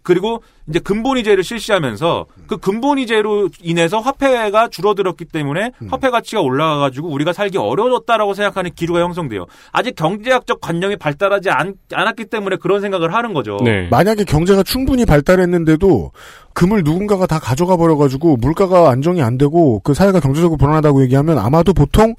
그리고 0.07 0.41
이제 0.69 0.79
근본이제를 0.79 1.43
실시하면서 1.43 2.27
그 2.47 2.55
근본이제로 2.55 3.49
인해서 3.61 3.99
화폐가 3.99 4.69
줄어들었기 4.69 5.25
때문에 5.25 5.71
화폐 5.89 6.09
가치가 6.09 6.41
올라가가지고 6.41 7.09
우리가 7.09 7.33
살기 7.33 7.57
어려워졌다라고 7.57 8.33
생각하는 8.33 8.71
기류가 8.73 9.01
형성돼요. 9.01 9.47
아직 9.73 9.95
경제학적 9.95 10.61
관념이 10.61 10.95
발달하지 10.95 11.49
않, 11.49 11.73
않았기 11.91 12.27
때문에 12.27 12.55
그런 12.55 12.79
생각을 12.79 13.13
하는 13.13 13.33
거죠. 13.33 13.57
네. 13.65 13.89
만약에 13.91 14.23
경제가 14.23 14.63
충분히 14.63 15.05
발달했는데도 15.05 16.13
금을 16.53 16.83
누군가가 16.85 17.25
다 17.25 17.37
가져가 17.37 17.75
버려가지고 17.75 18.37
물가가 18.37 18.89
안정이 18.89 19.21
안 19.21 19.37
되고 19.37 19.81
그 19.81 19.93
사회가 19.93 20.21
경제적으로 20.21 20.55
불안하다고 20.55 21.03
얘기하면 21.03 21.37
아마도 21.37 21.73
보통 21.73 22.15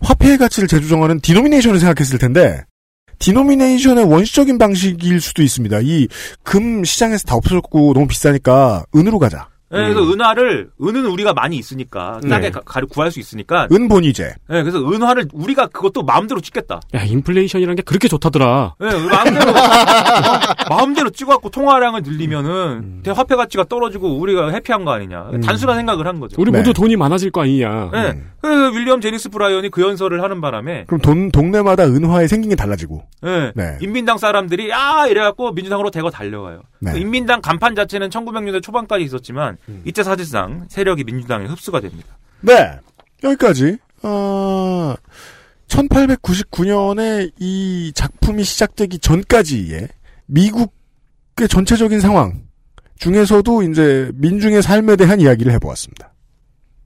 화폐의 0.00 0.38
가치를 0.38 0.68
재조정하는 0.68 1.18
디노미네이션을 1.18 1.80
생각했을 1.80 2.20
텐데 2.20 2.62
디노미네이션의 3.18 4.04
원시적인 4.04 4.58
방식일 4.58 5.20
수도 5.20 5.42
있습니다. 5.42 5.80
이 5.82 6.08
금 6.42 6.84
시장에서 6.84 7.24
다 7.26 7.34
없어졌고 7.34 7.92
너무 7.94 8.06
비싸니까 8.06 8.84
은으로 8.94 9.18
가자. 9.18 9.48
네, 9.68 9.78
그래서 9.92 10.00
은화를 10.12 10.70
은은 10.80 11.06
우리가 11.06 11.32
많이 11.32 11.56
있으니까 11.56 12.20
싸게 12.22 12.38
네. 12.46 12.50
가, 12.50 12.60
가- 12.60 12.80
구할 12.88 13.10
수 13.10 13.18
있으니까 13.18 13.66
은본위제. 13.72 14.24
네, 14.48 14.62
그래서 14.62 14.78
은화를 14.78 15.26
우리가 15.32 15.66
그것도 15.66 16.02
마음대로 16.04 16.40
찍겠다. 16.40 16.80
야, 16.94 17.02
인플레이션이라는 17.02 17.74
게 17.76 17.82
그렇게 17.82 18.06
좋다더라. 18.06 18.74
네, 18.78 18.86
마음대로 19.08 19.52
마음대로 20.70 21.10
찍어갖고 21.10 21.50
통화량을 21.50 22.02
늘리면은 22.02 23.00
대 23.02 23.10
화폐 23.10 23.34
가치가 23.36 23.64
떨어지고 23.64 24.18
우리가 24.18 24.50
happy한 24.50 24.84
거 24.84 24.92
아니냐. 24.92 25.30
단순한 25.44 25.76
생각을 25.76 26.06
한 26.06 26.20
거죠. 26.20 26.36
우리 26.40 26.50
네. 26.50 26.58
모두 26.58 26.72
돈이 26.72 26.96
많아질 26.96 27.30
거 27.30 27.42
아니냐. 27.42 27.90
네. 27.92 28.22
그래서 28.40 28.68
윌리엄 28.76 29.00
제니스 29.00 29.28
브라이언이 29.30 29.70
그 29.70 29.82
연설을 29.82 30.22
하는 30.22 30.40
바람에 30.40 30.84
그럼 30.86 31.00
돈 31.00 31.30
동네마다 31.32 31.84
은화의 31.84 32.28
생긴 32.28 32.50
게 32.50 32.56
달라지고. 32.56 33.02
네. 33.22 33.52
네. 33.54 33.78
인민당 33.80 34.18
사람들이 34.18 34.70
야 34.70 35.06
이래갖고 35.08 35.52
민주당으로 35.52 35.90
대거 35.90 36.10
달려가요. 36.10 36.62
네. 36.80 36.92
그 36.92 36.98
인민당 36.98 37.40
간판 37.40 37.74
자체는 37.74 38.10
1900년대 38.10 38.62
초반까지 38.62 39.04
있었지만 39.04 39.56
음. 39.68 39.82
이때 39.84 40.02
사실상 40.02 40.66
세력이 40.68 41.04
민주당에 41.04 41.46
흡수가 41.46 41.80
됩니다. 41.80 42.16
네. 42.40 42.78
여기까지. 43.24 43.78
어, 44.02 44.94
1899년에 45.68 47.32
이 47.38 47.92
작품이 47.94 48.44
시작되기 48.44 48.98
전까지의 48.98 49.88
미국의 50.26 51.48
전체적인 51.48 52.00
상황 52.00 52.42
중에서도 52.98 53.62
이제 53.62 54.10
민중의 54.14 54.62
삶에 54.62 54.96
대한 54.96 55.20
이야기를 55.20 55.52
해보았습니다. 55.52 56.12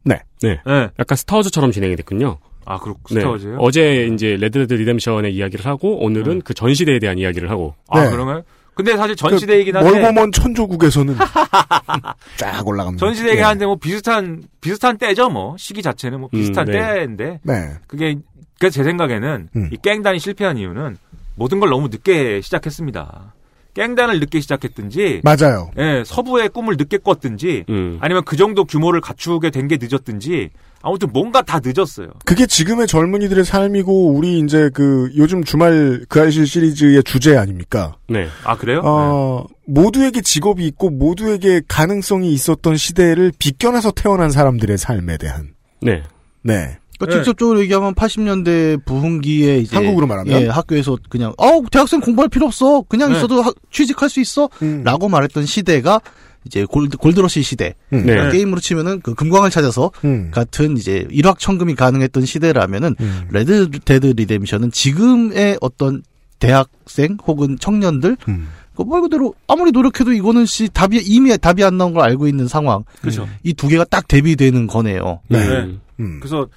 네. 0.05 0.21
네. 0.43 0.61
네. 0.67 0.91
약간 0.99 1.17
Star 1.17 1.32
Wars처럼 1.32 1.73
진행이 1.73 1.97
됐군요. 1.97 2.39
아, 2.65 2.79
그렇고 2.79 3.01
네. 3.15 3.21
Star 3.21 3.34
Wars요? 3.34 3.57
어제 3.59 4.07
이제 4.13 4.37
레드레드 4.39 4.75
리뎀션의 4.75 5.35
이야기를 5.35 5.67
하고 5.67 6.03
오늘은 6.05 6.43
그 6.43 6.55
전시대에 6.55 6.99
대한 6.99 7.19
이야기를 7.19 7.51
하고. 7.51 7.75
아 7.89 8.05
네. 8.05 8.11
그러면 8.11 8.43
근데 8.83 8.97
사실 8.97 9.15
전시대이긴 9.15 9.77
한데 9.77 9.91
멀고 9.91 10.13
먼 10.13 10.33
천조국에서는 10.33 11.15
쫙 12.39 12.67
올라갑니다. 12.67 13.05
전시대이긴 13.05 13.41
네. 13.41 13.43
한데 13.43 13.67
뭐 13.67 13.77
비슷한 13.77 14.43
비슷한 14.63 14.97
때죠 14.97 15.29
뭐 15.29 15.55
시기 15.59 15.83
자체는 15.83 16.21
뭐 16.21 16.29
비슷한 16.31 16.67
음, 16.69 16.73
네. 16.73 16.95
때인데 16.95 17.41
네. 17.43 17.73
그게 17.87 18.17
그 18.59 18.73
제 18.73 18.83
생각에는 18.83 19.49
음. 19.55 19.69
이 19.71 19.77
깽단이 19.77 20.19
실패한 20.19 20.57
이유는 20.57 20.97
모든 21.37 21.61
걸 21.61 21.69
너무 21.71 21.89
늦게 21.89 22.41
시작했습니다. 22.41 23.35
깽단을 23.75 24.21
늦게 24.21 24.41
시작했든지 24.41 25.23
맞아요. 25.23 25.71
예, 25.79 26.03
서부의 26.05 26.49
꿈을 26.51 26.77
늦게 26.77 26.99
꿨든지 26.99 27.65
음. 27.69 27.99
아니면 28.01 28.25
그 28.25 28.37
정도 28.37 28.65
규모를 28.65 29.01
갖추게 29.01 29.51
된 29.51 29.71
게 29.71 29.79
늦었든지 29.81 30.51
아무튼 30.83 31.11
뭔가 31.13 31.43
다 31.43 31.61
늦었어요. 31.63 32.09
그게 32.25 32.47
지금의 32.47 32.89
젊은이들의 32.89 33.45
삶이고 33.45 34.13
우리 34.15 34.41
이제 34.41 34.69
그 34.75 35.13
요즘 35.17 35.45
주말 35.45 36.05
그 36.09 36.21
알실 36.21 36.47
시리즈의 36.47 37.05
주제 37.05 37.37
아닙니까? 37.37 37.97
네. 38.09 38.27
아 38.43 38.57
그래요? 38.57 38.81
어, 38.83 39.45
모두에게 39.67 40.23
직업이 40.23 40.67
있고 40.67 40.91
모두에게 40.91 41.61
가능성이 41.69 42.33
있었던 42.33 42.77
시대를 42.77 43.31
비껴나서 43.39 43.93
태어난 43.93 44.31
사람들의 44.31 44.77
삶에 44.79 45.19
대한 45.19 45.51
네. 45.81 46.03
네. 46.43 46.80
그러니까 47.07 47.19
네. 47.19 47.25
직접적으로 47.25 47.61
얘기하면 47.61 47.95
80년대 47.95 48.85
부흥기에 48.85 49.59
이제 49.59 49.75
한국으로 49.77 50.07
말하면? 50.07 50.43
예, 50.43 50.47
학교에서 50.49 50.97
그냥 51.09 51.33
어 51.39 51.63
대학생 51.71 52.01
공부할 52.01 52.29
필요 52.29 52.47
없어 52.47 52.83
그냥 52.89 53.11
네. 53.13 53.19
있어도 53.19 53.43
학- 53.43 53.55
취직할 53.71 54.09
수 54.09 54.21
있어라고 54.21 55.09
말했던 55.09 55.47
시대가 55.47 56.01
이제 56.45 56.65
골드 56.65 56.97
골드러시 56.97 57.43
시대 57.43 57.75
음. 57.93 57.99
네. 58.07 58.13
그러니까 58.15 58.31
게임으로 58.33 58.61
치면은 58.61 59.01
그 59.01 59.15
금광을 59.15 59.51
찾아서 59.51 59.91
음. 60.05 60.31
같은 60.31 60.77
이제 60.79 61.07
일확천금이 61.11 61.75
가능했던 61.75 62.25
시대라면은 62.25 62.97
음. 63.01 63.29
Red 63.31 63.69
Dead 63.71 64.07
Redemption은 64.17 64.71
지금의 64.71 65.59
어떤 65.61 66.03
대학생 66.39 67.17
혹은 67.27 67.59
청년들 67.59 68.17
음. 68.29 68.49
그말 68.75 69.03
그대로 69.03 69.35
아무리 69.47 69.73
노력해도 69.73 70.13
이거는 70.15 70.47
씨 70.47 70.69
답이 70.73 71.03
이미 71.05 71.37
답이 71.37 71.63
안 71.63 71.77
나온 71.77 71.93
걸 71.93 72.03
알고 72.05 72.27
있는 72.27 72.49
상황 72.49 72.85
그렇죠. 73.03 73.29
이 73.43 73.53
두 73.53 73.69
개가 73.69 73.85
딱 73.85 74.09
대비되는 74.09 74.67
거네요. 74.67 75.21
네. 75.29 75.47
네. 75.47 75.79
음. 76.01 76.19
그래서 76.21 76.49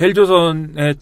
헬조선의 0.00 0.94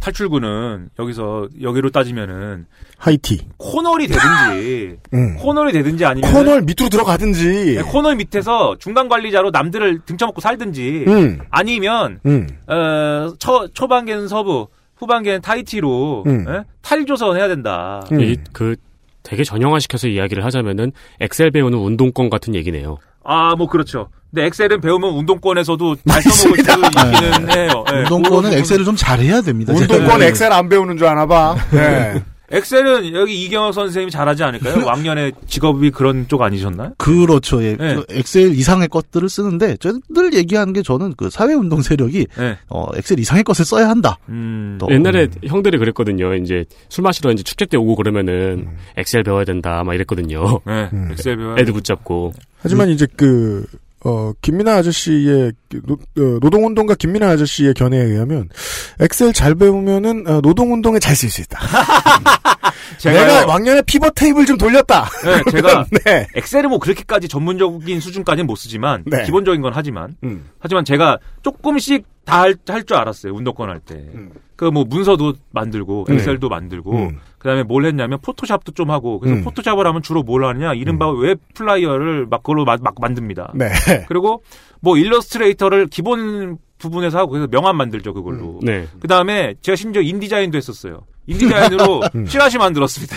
탈출구는 0.00 0.90
여기서 0.98 1.48
여기로 1.62 1.90
따지면은 1.90 2.66
타이티. 2.98 3.46
콘월이 3.56 4.08
되든지 4.08 4.98
음. 5.14 5.36
콘월이 5.36 5.72
되든지 5.72 6.04
아니면 6.04 6.32
콘월 6.32 6.62
밑으로 6.62 6.88
들어가든지. 6.90 7.74
네, 7.76 7.82
콘월 7.82 8.16
밑에서 8.16 8.76
중간 8.78 9.08
관리자로 9.08 9.50
남들을 9.50 10.00
등쳐먹고 10.04 10.40
살든지 10.40 11.04
음. 11.08 11.38
아니면 11.50 12.20
음. 12.26 12.46
어, 12.66 13.32
초 13.38 13.68
초반기는 13.68 14.28
서부 14.28 14.68
후반기는 14.96 15.40
타이티로 15.40 16.24
음. 16.26 16.44
예? 16.48 16.64
탈조선 16.82 17.36
해야 17.36 17.48
된다. 17.48 18.04
음. 18.12 18.20
이, 18.20 18.36
그 18.52 18.76
되게 19.22 19.44
전형화시켜서 19.44 20.08
이야기를 20.08 20.44
하자면은 20.44 20.92
Excel 21.20 21.50
배우는 21.50 21.78
운동권 21.78 22.28
같은 22.30 22.54
얘기네요. 22.54 22.98
아 23.24 23.54
뭐 23.56 23.66
그렇죠. 23.68 24.08
근데 24.30 24.46
Excel은 24.46 24.80
배우면 24.80 25.10
운동권에서도 25.14 25.96
잘 26.08 26.22
써먹을 26.22 26.62
수 26.64 26.70
있기는 26.70 27.50
해요. 27.50 27.84
예, 27.92 27.98
운동권은 28.02 28.50
그런 28.50 28.52
Excel을 28.54 28.84
좀 28.84 28.94
잘해야 28.96 29.40
됩니다. 29.42 29.72
운동권 29.72 30.20
네. 30.20 30.28
Excel 30.28 30.52
안 30.52 30.68
배우는 30.68 30.96
줄 30.98 31.06
아나 31.08 31.26
봐. 31.26 31.56
네. 31.72 32.22
Excel은 32.52 33.12
여기 33.14 33.44
이경혁 33.44 33.72
선생님이 33.74 34.10
잘하지 34.10 34.42
않을까요? 34.42 34.82
왕년에 34.86 35.30
직업이 35.46 35.90
그런 35.92 36.26
쪽 36.26 36.42
아니셨나요? 36.42 36.94
그렇죠. 36.98 37.62
예. 37.62 37.76
네. 37.76 37.94
그 37.94 38.04
Excel 38.08 38.54
이상의 38.54 38.88
것들을 38.88 39.28
쓰는데 39.28 39.76
늘 40.08 40.34
얘기하는 40.34 40.72
게 40.72 40.82
저는 40.82 41.14
그 41.16 41.30
사회운동 41.30 41.80
세력이 41.82 42.26
네. 42.38 42.56
어, 42.68 42.86
Excel 42.96 43.20
이상의 43.20 43.44
것을 43.44 43.64
써야 43.64 43.88
한다. 43.88 44.18
음. 44.28 44.78
또, 44.80 44.88
옛날에 44.90 45.24
음. 45.24 45.48
형들이 45.48 45.78
그랬거든요. 45.78 46.34
이제 46.34 46.64
술 46.88 47.02
마시러 47.02 47.30
이제 47.30 47.42
축제 47.44 47.66
때 47.66 47.76
오고 47.76 47.94
그러면은 47.96 48.66
음. 48.68 48.76
Excel 48.96 49.22
배워야 49.22 49.44
된다 49.44 49.84
막 49.84 49.94
이랬거든요. 49.94 50.60
네. 50.66 50.88
음. 50.92 51.08
Excel 51.12 51.36
배워. 51.36 51.56
애들 51.56 51.72
붙잡고. 51.72 52.32
하지만 52.62 52.88
이제 52.90 53.06
그, 53.16 53.64
어, 54.04 54.32
김민하 54.40 54.76
아저씨의, 54.76 55.52
그 55.70 55.82
노, 55.84 55.94
어, 55.94 56.38
노동운동가 56.40 56.94
김민하 56.94 57.28
아저씨의 57.30 57.74
견해에 57.74 58.00
의하면, 58.02 58.48
Excel 59.00 59.32
잘 59.32 59.54
배우면은, 59.54 60.26
어, 60.26 60.40
노동운동에 60.40 60.98
잘 60.98 61.14
쓸 61.16 61.30
수 61.30 61.40
있다. 61.42 61.58
내가 63.04 63.46
왕년에 63.46 63.82
pivot 63.82 64.12
table 64.14 64.44
좀 64.46 64.58
돌렸다. 64.58 65.08
네, 65.24 65.50
제가 65.50 65.86
네. 66.04 66.26
Excel은 66.34 66.68
뭐 66.68 66.78
그렇게까지 66.78 67.28
전문적인 67.28 68.00
수준까지는 68.00 68.46
못 68.46 68.56
쓰지만 68.56 69.04
네. 69.06 69.24
기본적인 69.24 69.60
건 69.62 69.72
하지만 69.74 70.16
음. 70.22 70.50
하지만 70.58 70.84
제가 70.84 71.18
조금씩 71.42 72.04
다 72.24 72.42
할 72.42 72.84
줄 72.84 72.96
알았어요 72.96 73.32
운동권 73.34 73.68
할 73.70 73.80
때. 73.80 73.94
음. 74.14 74.30
그 74.60 74.70
뭐 74.70 74.84
문서도 74.84 75.32
만들고 75.52 76.04
음. 76.10 76.14
Excel도 76.14 76.50
만들고 76.50 76.92
음. 76.92 77.18
그다음에 77.38 77.62
뭘 77.62 77.86
했냐면 77.86 78.18
Photoshop도 78.20 78.72
좀 78.72 78.90
하고 78.90 79.18
그래서 79.18 79.38
음. 79.38 79.42
Photoshop을 79.42 79.86
하면 79.86 80.02
주로 80.02 80.22
뭘 80.22 80.44
하느냐 80.44 80.74
이른바 80.74 81.10
web 81.10 81.38
flyer를 81.54 82.26
막 82.26 82.42
그걸로 82.42 82.66
막, 82.66 82.82
막 82.82 82.94
만듭니다. 83.00 83.54
네. 83.54 83.70
그리고 84.06 84.42
뭐 84.82 84.98
Illustrator를 84.98 85.86
기본 85.86 86.58
부분에서 86.80 87.18
하고 87.18 87.30
그래서 87.32 87.46
명함 87.48 87.76
만들죠 87.76 88.12
그걸로. 88.14 88.58
네. 88.62 88.86
그 89.00 89.06
다음에 89.06 89.54
제가 89.60 89.76
심지어 89.76 90.02
InDesign도 90.02 90.56
했었어요. 90.56 91.02
InDesign으로 91.26 92.02
음. 92.16 92.26
찌라시 92.26 92.58
만들었습니다. 92.58 93.16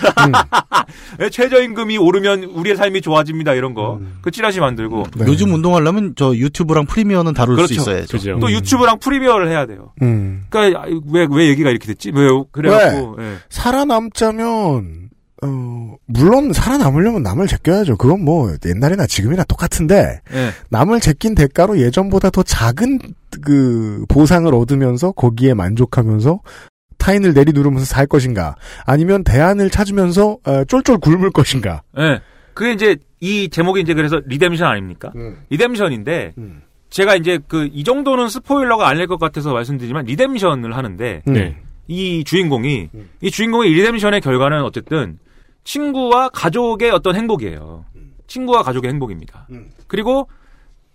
네, 1.17 1.29
최저임금이 1.29 1.97
오르면 1.97 2.43
우리의 2.43 2.75
삶이 2.75 3.01
좋아집니다. 3.01 3.53
이런 3.53 3.73
거. 3.73 3.95
음. 3.95 4.19
그 4.21 4.29
찌라시 4.29 4.59
만들고. 4.59 5.05
네. 5.15 5.25
요즘 5.27 5.53
운동하려면 5.53 6.13
저 6.15 6.35
YouTube랑 6.35 6.85
Premiere는 6.85 7.33
다룰 7.33 7.55
그렇죠. 7.55 7.73
수 7.73 7.81
있어야죠. 7.81 8.39
또 8.39 8.51
YouTube랑 8.51 8.99
Premiere를 8.99 9.49
해야 9.49 9.65
돼요. 9.65 9.93
음. 10.01 10.43
그러니까 10.49 10.83
왜, 11.11 11.27
왜 11.31 11.47
얘기가 11.47 11.69
이렇게 11.71 11.87
됐지? 11.87 12.11
왜, 12.13 12.27
그래갖고. 12.51 13.17
예. 13.19 13.35
살아남자면 13.49 15.02
어, 15.43 15.95
물론 16.05 16.53
살아남으려면 16.53 17.23
남을 17.23 17.47
제껴야죠. 17.47 17.97
그건 17.97 18.23
뭐 18.23 18.51
옛날이나 18.65 19.05
지금이나 19.05 19.43
똑같은데 19.43 20.21
예. 20.33 20.49
남을 20.69 20.99
제낀 20.99 21.35
대가로 21.35 21.79
예전보다 21.79 22.29
더 22.29 22.43
작은 22.43 22.99
그 23.41 24.05
보상을 24.09 24.53
얻으면서 24.53 25.11
거기에 25.11 25.53
만족하면서 25.53 26.39
타인을 26.97 27.33
내리누르면서 27.33 27.85
살 27.85 28.07
것인가 28.07 28.55
아니면 28.85 29.23
대안을 29.23 29.69
찾으면서 29.69 30.37
어, 30.45 30.63
쫄쫄 30.65 30.99
굶을 30.99 31.31
것인가 31.31 31.81
예. 31.99 32.21
그게 32.53 32.71
이제 32.73 32.95
이 33.19 33.49
제목이 33.49 33.81
이제 33.81 33.93
그래서 33.93 34.21
redemption 34.25 34.67
아닙니까? 34.67 35.11
redemption인데 35.49 36.33
제가 36.89 37.15
이제 37.15 37.39
그 37.47 37.67
이 37.73 37.83
정도는 37.83 38.29
스포일러가 38.29 38.87
아닐 38.87 39.07
것 39.07 39.19
같아서 39.19 39.51
말씀드리지만 39.53 40.05
redemption을 40.05 40.75
하는데 40.77 41.23
네. 41.25 41.57
이 41.87 42.23
주인공이 42.23 42.89
이 43.21 43.31
주인공의 43.31 43.71
리뎀션의 43.73 44.21
결과는 44.21 44.61
어쨌든 44.63 45.17
친구와 45.63 46.29
가족의 46.29 46.91
어떤 46.91 47.15
행복이에요. 47.15 47.85
친구와 48.27 48.63
가족의 48.63 48.89
행복입니다. 48.91 49.47
그리고 49.87 50.27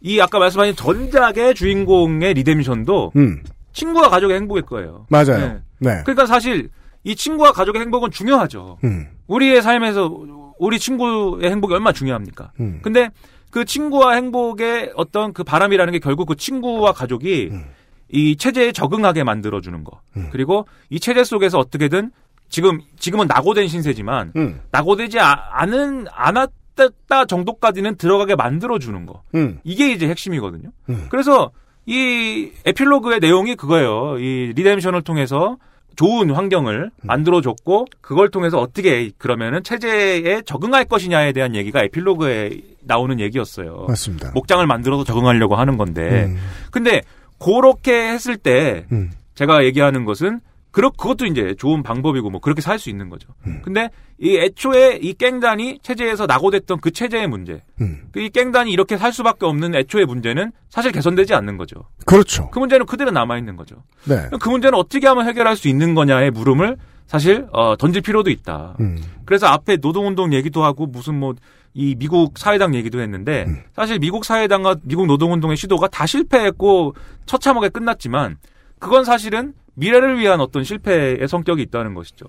이 0.00 0.20
아까 0.20 0.38
말씀하신 0.38 0.76
전작의 0.76 1.54
주인공의 1.54 2.34
리뎀션도 2.34 3.12
음. 3.16 3.42
친구와 3.72 4.08
가족의 4.08 4.36
행복일 4.36 4.64
거예요. 4.64 5.06
맞아요. 5.08 5.38
네. 5.38 5.58
네. 5.78 6.02
그러니까 6.04 6.26
사실 6.26 6.70
이 7.04 7.14
친구와 7.14 7.52
가족의 7.52 7.80
행복은 7.82 8.10
중요하죠. 8.10 8.78
음. 8.84 9.08
우리의 9.26 9.62
삶에서 9.62 10.10
우리 10.58 10.78
친구의 10.78 11.50
행복이 11.50 11.72
얼마나 11.74 11.92
중요합니까? 11.92 12.52
음. 12.60 12.80
근데 12.82 13.10
그 13.50 13.64
친구와 13.64 14.12
행복의 14.14 14.92
어떤 14.96 15.32
그 15.32 15.44
바람이라는 15.44 15.92
게 15.92 15.98
결국 15.98 16.26
그 16.26 16.36
친구와 16.36 16.92
가족이 16.92 17.48
음. 17.52 17.64
이 18.10 18.36
체제에 18.36 18.72
적응하게 18.72 19.22
만들어주는 19.22 19.84
거. 19.84 20.00
그리고 20.32 20.66
이 20.88 20.98
체제 20.98 21.24
속에서 21.24 21.58
어떻게든 21.58 22.10
지금, 22.48 22.80
지금은 22.98 23.26
낙오된 23.26 23.68
신세지만 23.68 24.32
음. 24.36 24.60
낙오되지 24.70 25.20
아- 25.20 25.60
않은, 25.60 26.06
않았다 26.10 27.26
정도까지는 27.26 27.96
들어가게 27.96 28.34
만들어 28.36 28.78
주는 28.78 29.04
거. 29.06 29.22
음. 29.34 29.58
이게 29.64 29.92
이제 29.92 30.08
핵심이거든요. 30.08 30.70
음. 30.88 31.06
그래서 31.10 31.50
이 31.86 32.50
에필로그의 32.66 33.20
내용이 33.20 33.54
그거예요. 33.56 34.18
이 34.18 34.52
리뎀션을 34.54 35.02
통해서 35.02 35.56
좋은 35.96 36.30
환경을 36.30 36.90
만들어줬고 37.02 37.86
그걸 38.00 38.30
통해서 38.30 38.58
어떻게 38.58 39.10
그러면은 39.18 39.64
체제에 39.64 40.42
적응할 40.42 40.84
것이냐에 40.84 41.32
대한 41.32 41.56
얘기가 41.56 41.82
에필로그에 41.82 42.50
나오는 42.84 43.18
얘기였어요. 43.18 43.86
맞습니다. 43.88 44.30
목장을 44.32 44.64
만들어서 44.66 45.02
적응하려고 45.04 45.56
하는 45.56 45.76
건데 45.76 46.26
음. 46.26 46.36
근데 46.70 47.02
그렇게 47.40 47.92
했을 48.10 48.36
때 48.36 48.86
음. 48.92 49.10
제가 49.34 49.64
얘기하는 49.64 50.04
것은 50.04 50.40
그렇 50.78 50.90
그것도 50.90 51.26
이제 51.26 51.56
좋은 51.58 51.82
방법이고 51.82 52.30
뭐 52.30 52.40
그렇게 52.40 52.60
살 52.60 52.78
수 52.78 52.88
있는 52.88 53.08
거죠. 53.08 53.28
음. 53.48 53.60
근데 53.64 53.90
이 54.20 54.36
애초에 54.36 55.00
이 55.02 55.12
깽단이 55.12 55.80
체제에서 55.82 56.26
낙오됐던 56.26 56.80
그 56.80 56.92
체제의 56.92 57.26
문제, 57.26 57.64
음. 57.80 58.02
그이 58.12 58.30
깽단이 58.30 58.70
이렇게 58.70 58.96
살 58.96 59.12
수밖에 59.12 59.46
없는 59.46 59.74
애초의 59.74 60.06
문제는 60.06 60.52
사실 60.68 60.92
개선되지 60.92 61.34
않는 61.34 61.56
거죠. 61.56 61.88
그렇죠. 62.06 62.50
그 62.50 62.60
문제는 62.60 62.86
그대로 62.86 63.10
남아 63.10 63.38
있는 63.38 63.56
거죠. 63.56 63.82
네. 64.04 64.28
그 64.40 64.48
문제는 64.48 64.78
어떻게 64.78 65.08
하면 65.08 65.26
해결할 65.26 65.56
수 65.56 65.66
있는 65.66 65.94
거냐의 65.94 66.30
물음을 66.30 66.76
사실 67.08 67.48
어, 67.52 67.76
던질 67.76 68.02
필요도 68.02 68.30
있다. 68.30 68.76
음. 68.78 69.02
그래서 69.24 69.48
앞에 69.48 69.78
노동운동 69.78 70.32
얘기도 70.32 70.62
하고 70.62 70.86
무슨 70.86 71.18
뭐 71.18 71.34
이 71.74 71.94
미국 71.96 72.38
사회당 72.38 72.74
얘기도 72.74 73.00
했는데 73.00 73.44
음. 73.46 73.62
사실 73.72 73.98
미국 73.98 74.24
사회당과 74.24 74.76
미국 74.82 75.06
노동운동의 75.06 75.56
시도가 75.56 75.88
다 75.88 76.06
실패했고 76.06 76.94
처참하게 77.26 77.68
끝났지만 77.68 78.38
그건 78.78 79.04
사실은 79.04 79.54
미래를 79.78 80.18
위한 80.18 80.40
어떤 80.40 80.64
실패의 80.64 81.26
성격이 81.26 81.62
있다는 81.62 81.94
것이죠. 81.94 82.26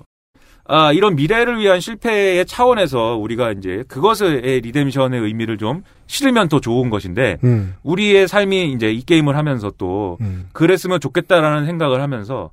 아, 0.72 0.94
이런 0.94 1.16
미래를 1.16 1.60
위한 1.60 1.80
실패의 1.80 2.46
차원에서 2.46 3.16
우리가 3.16 3.54
이제 3.54 3.84
그것의 3.88 4.62
redemption의 4.62 5.20
의미를 5.20 5.58
좀 5.58 5.82
실으면 6.06 6.48
더 6.48 6.60
좋은 6.60 6.92
것인데 6.92 7.38
음. 7.44 7.74
우리의 7.82 8.28
삶이 8.28 8.74
이제 8.74 8.92
이 8.92 9.02
게임을 9.02 9.36
하면서 9.36 9.72
또 9.80 10.20
음. 10.22 10.48
그랬으면 10.54 11.00
좋겠다라는 11.00 11.66
생각을 11.66 12.02
하면서 12.02 12.52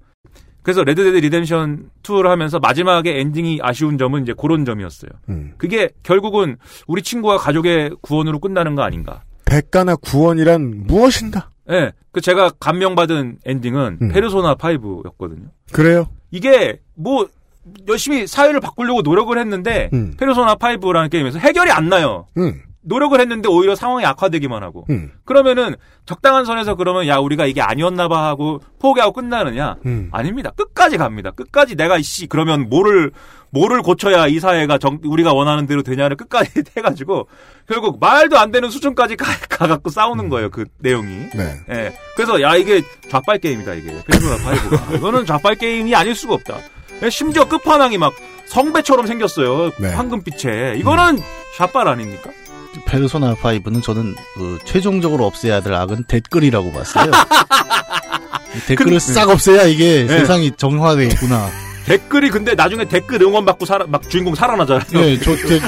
그래서 0.62 0.82
Red 0.82 0.98
Dead 0.98 1.18
Redemption 1.18 1.90
2를 2.02 2.28
하면서 2.28 2.58
마지막에 2.58 3.20
엔딩이 3.20 3.60
아쉬운 3.62 3.98
점은 3.98 4.22
이제 4.22 4.32
그런 4.36 4.64
점이었어요. 4.64 5.10
음. 5.28 5.52
그게 5.58 5.90
결국은 6.02 6.56
우리 6.86 7.02
친구와 7.02 7.36
가족의 7.36 7.90
구원으로 8.00 8.40
끝나는 8.40 8.74
거 8.74 8.82
아닌가. 8.82 9.22
대가나 9.44 9.94
구원이란 9.94 10.86
무엇인가? 10.86 11.50
예. 11.70 11.92
그 12.12 12.20
제가 12.20 12.50
감명받은 12.60 13.38
엔딩은 13.44 13.98
음. 14.02 14.08
페르소나 14.08 14.54
5였거든요. 14.54 15.48
그래요? 15.72 16.08
이게 16.30 16.80
뭐 16.94 17.28
열심히 17.88 18.26
사회를 18.26 18.60
바꾸려고 18.60 19.02
노력을 19.02 19.36
했는데 19.36 19.90
음. 19.92 20.14
페르소나 20.16 20.54
5라는 20.56 21.10
게임에서 21.10 21.38
해결이 21.38 21.70
안 21.70 21.88
나요. 21.88 22.26
음. 22.36 22.62
노력을 22.82 23.18
했는데 23.20 23.48
오히려 23.48 23.74
상황이 23.74 24.04
악화되기만 24.06 24.62
하고. 24.62 24.86
음. 24.90 25.10
그러면은 25.24 25.74
적당한 26.06 26.44
선에서 26.44 26.76
그러면 26.76 27.08
야 27.08 27.18
우리가 27.18 27.46
이게 27.46 27.60
아니었나 27.60 28.06
봐 28.06 28.28
하고 28.28 28.60
포기하고 28.78 29.12
끝나느냐? 29.12 29.76
음. 29.86 30.08
아닙니다. 30.12 30.52
끝까지 30.56 30.96
갑니다. 30.96 31.32
끝까지 31.32 31.74
내가 31.74 31.98
이씨 31.98 32.28
그러면 32.28 32.68
뭐를 32.68 33.10
뭐를 33.56 33.80
고쳐야 33.82 34.26
이 34.26 34.38
사회가 34.38 34.78
정, 34.78 34.98
우리가 35.02 35.32
원하는 35.32 35.66
대로 35.66 35.82
되냐를 35.82 36.16
끝까지 36.16 36.50
해가지고 36.76 37.26
결국 37.68 37.98
말도 38.00 38.38
안 38.38 38.50
되는 38.50 38.70
수준까지 38.70 39.16
가, 39.16 39.26
가갖고 39.48 39.90
싸우는 39.90 40.28
거예요. 40.28 40.50
그 40.50 40.66
내용이. 40.78 41.08
네. 41.34 41.54
예. 41.70 41.96
그래서 42.14 42.40
야 42.42 42.54
이게 42.56 42.82
좌빨 43.10 43.38
게임이다 43.38 43.74
이게 43.74 43.92
페르소나 44.06 44.36
5가 44.36 44.94
이거는 44.98 45.24
좌빨 45.26 45.54
게임이 45.56 45.94
아닐 45.94 46.14
수가 46.14 46.34
없다. 46.34 46.58
예, 47.02 47.10
심지어 47.10 47.46
끝판왕이 47.48 47.98
막 47.98 48.12
성배처럼 48.46 49.06
생겼어요. 49.06 49.70
네. 49.78 49.88
황금빛에 49.92 50.74
이거는 50.78 51.18
좌빨 51.56 51.88
아닙니까? 51.88 52.30
페르소나 52.84 53.34
5는 53.34 53.82
저는 53.82 54.14
그 54.34 54.58
최종적으로 54.66 55.24
없애야 55.24 55.62
될 55.62 55.72
악은 55.72 56.04
댓글이라고 56.04 56.72
봤어요. 56.72 57.10
댓글을 58.68 58.92
근데- 58.92 58.98
싹 58.98 59.28
없애야 59.30 59.64
이게 59.64 60.06
네. 60.06 60.18
세상이 60.18 60.52
정화되겠구나. 60.56 61.65
댓글이 61.86 62.30
근데 62.30 62.54
나중에 62.54 62.84
댓글 62.84 63.22
응원 63.22 63.44
받고 63.44 63.64
살아 63.64 63.86
막 63.86 64.10
주인공 64.10 64.34
살아나잖아요. 64.34 64.86
예, 64.94 65.16
저, 65.20 65.36
저, 65.36 65.46
저, 65.46 65.60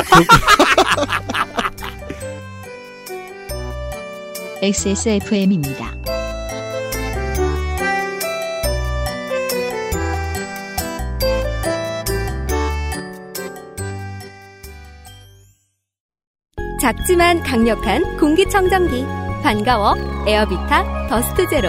XSFM입니다. 4.60 5.94
작지만 16.80 17.40
강력한 17.42 18.16
공기청정기 18.18 19.04
반가워 19.44 19.94
에어비타 20.26 21.06
더스트 21.08 21.48
제로 21.48 21.68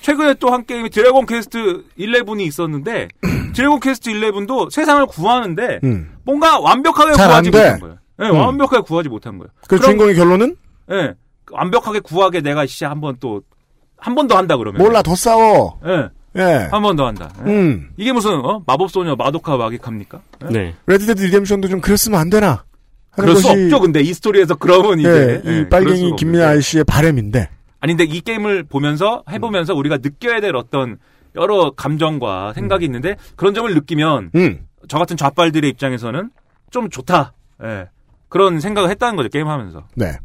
최근에 0.00 0.34
또 0.34 0.50
한 0.50 0.64
게임이 0.64 0.90
Dragon 0.90 1.26
Quest 1.26 1.84
11이 1.98 2.40
있었는데 2.46 3.08
Dragon 3.54 3.80
Quest 3.80 4.10
11도 4.10 4.70
세상을 4.70 5.04
구하는데 5.06 5.80
음. 5.84 6.12
뭔가 6.24 6.58
완벽하게 6.58 7.12
구하지 7.12 7.50
돼. 7.50 7.58
못한 7.58 7.80
거예요. 7.80 7.96
예, 8.22 8.28
음. 8.28 8.36
완벽하게 8.36 8.82
구하지 8.82 9.08
못한 9.08 9.38
거예요. 9.38 9.48
그 9.62 9.76
그럼- 9.76 9.82
주인공의 9.82 10.14
결론은 10.16 10.56
예. 10.90 11.14
완벽하게 11.52 12.00
구하게 12.00 12.40
내가 12.40 12.66
씨 12.66 12.84
한번 12.84 13.16
또 13.20 13.42
한 14.02 14.14
번 14.14 14.26
더 14.28 14.36
한다 14.38 14.56
그러면 14.56 14.80
몰라 14.82 15.02
더 15.02 15.14
싸워. 15.14 15.78
예. 15.86 16.08
예. 16.36 16.42
한 16.70 16.80
번 16.82 16.96
더 16.96 17.06
한다. 17.06 17.30
예. 17.46 17.50
음. 17.50 17.90
이게 17.98 18.12
무슨 18.12 18.30
어? 18.44 18.62
마법소녀 18.66 19.14
마도카 19.16 19.56
마기캅니까? 19.58 20.20
예? 20.44 20.52
네. 20.52 20.74
Red 20.86 21.01
Dead 21.01 21.22
Redemption도 21.22 21.68
좀 21.68 21.80
그랬으면 21.82 22.18
안 22.18 22.30
되나? 22.30 22.64
그럴 23.10 23.36
수 23.36 23.48
것이, 23.48 23.64
없죠. 23.64 23.80
근데 23.80 24.00
이 24.00 24.14
스토리에서 24.14 24.54
그러면 24.54 25.00
이제 25.00 25.08
예, 25.10 25.32
예, 25.34 25.50
이 25.50 25.64
그럴 25.64 25.68
빨갱이 25.68 26.16
김민하. 26.16 26.48
아저씨의 26.50 26.84
바램인데. 26.84 27.50
아니 27.80 27.96
근데 27.96 28.04
이 28.04 28.20
게임을 28.20 28.64
보면서 28.64 29.24
해보면서 29.28 29.74
우리가 29.74 29.98
느껴야 29.98 30.40
될 30.40 30.54
어떤 30.54 30.98
여러 31.34 31.70
감정과 31.70 32.52
생각이 32.54 32.84
있는데 32.84 33.16
그런 33.36 33.54
점을 33.54 33.72
느끼면 33.72 34.30
음. 34.34 34.66
저 34.88 34.98
같은 34.98 35.16
좌빨들의 35.16 35.68
입장에서는 35.70 36.30
좀 36.70 36.90
좋다. 36.90 37.34
예. 37.62 37.88
그런 38.28 38.60
생각을 38.60 38.90
했다는 38.90 39.16
거죠 39.16 39.28
게임하면서. 39.28 39.88
네. 39.96 40.18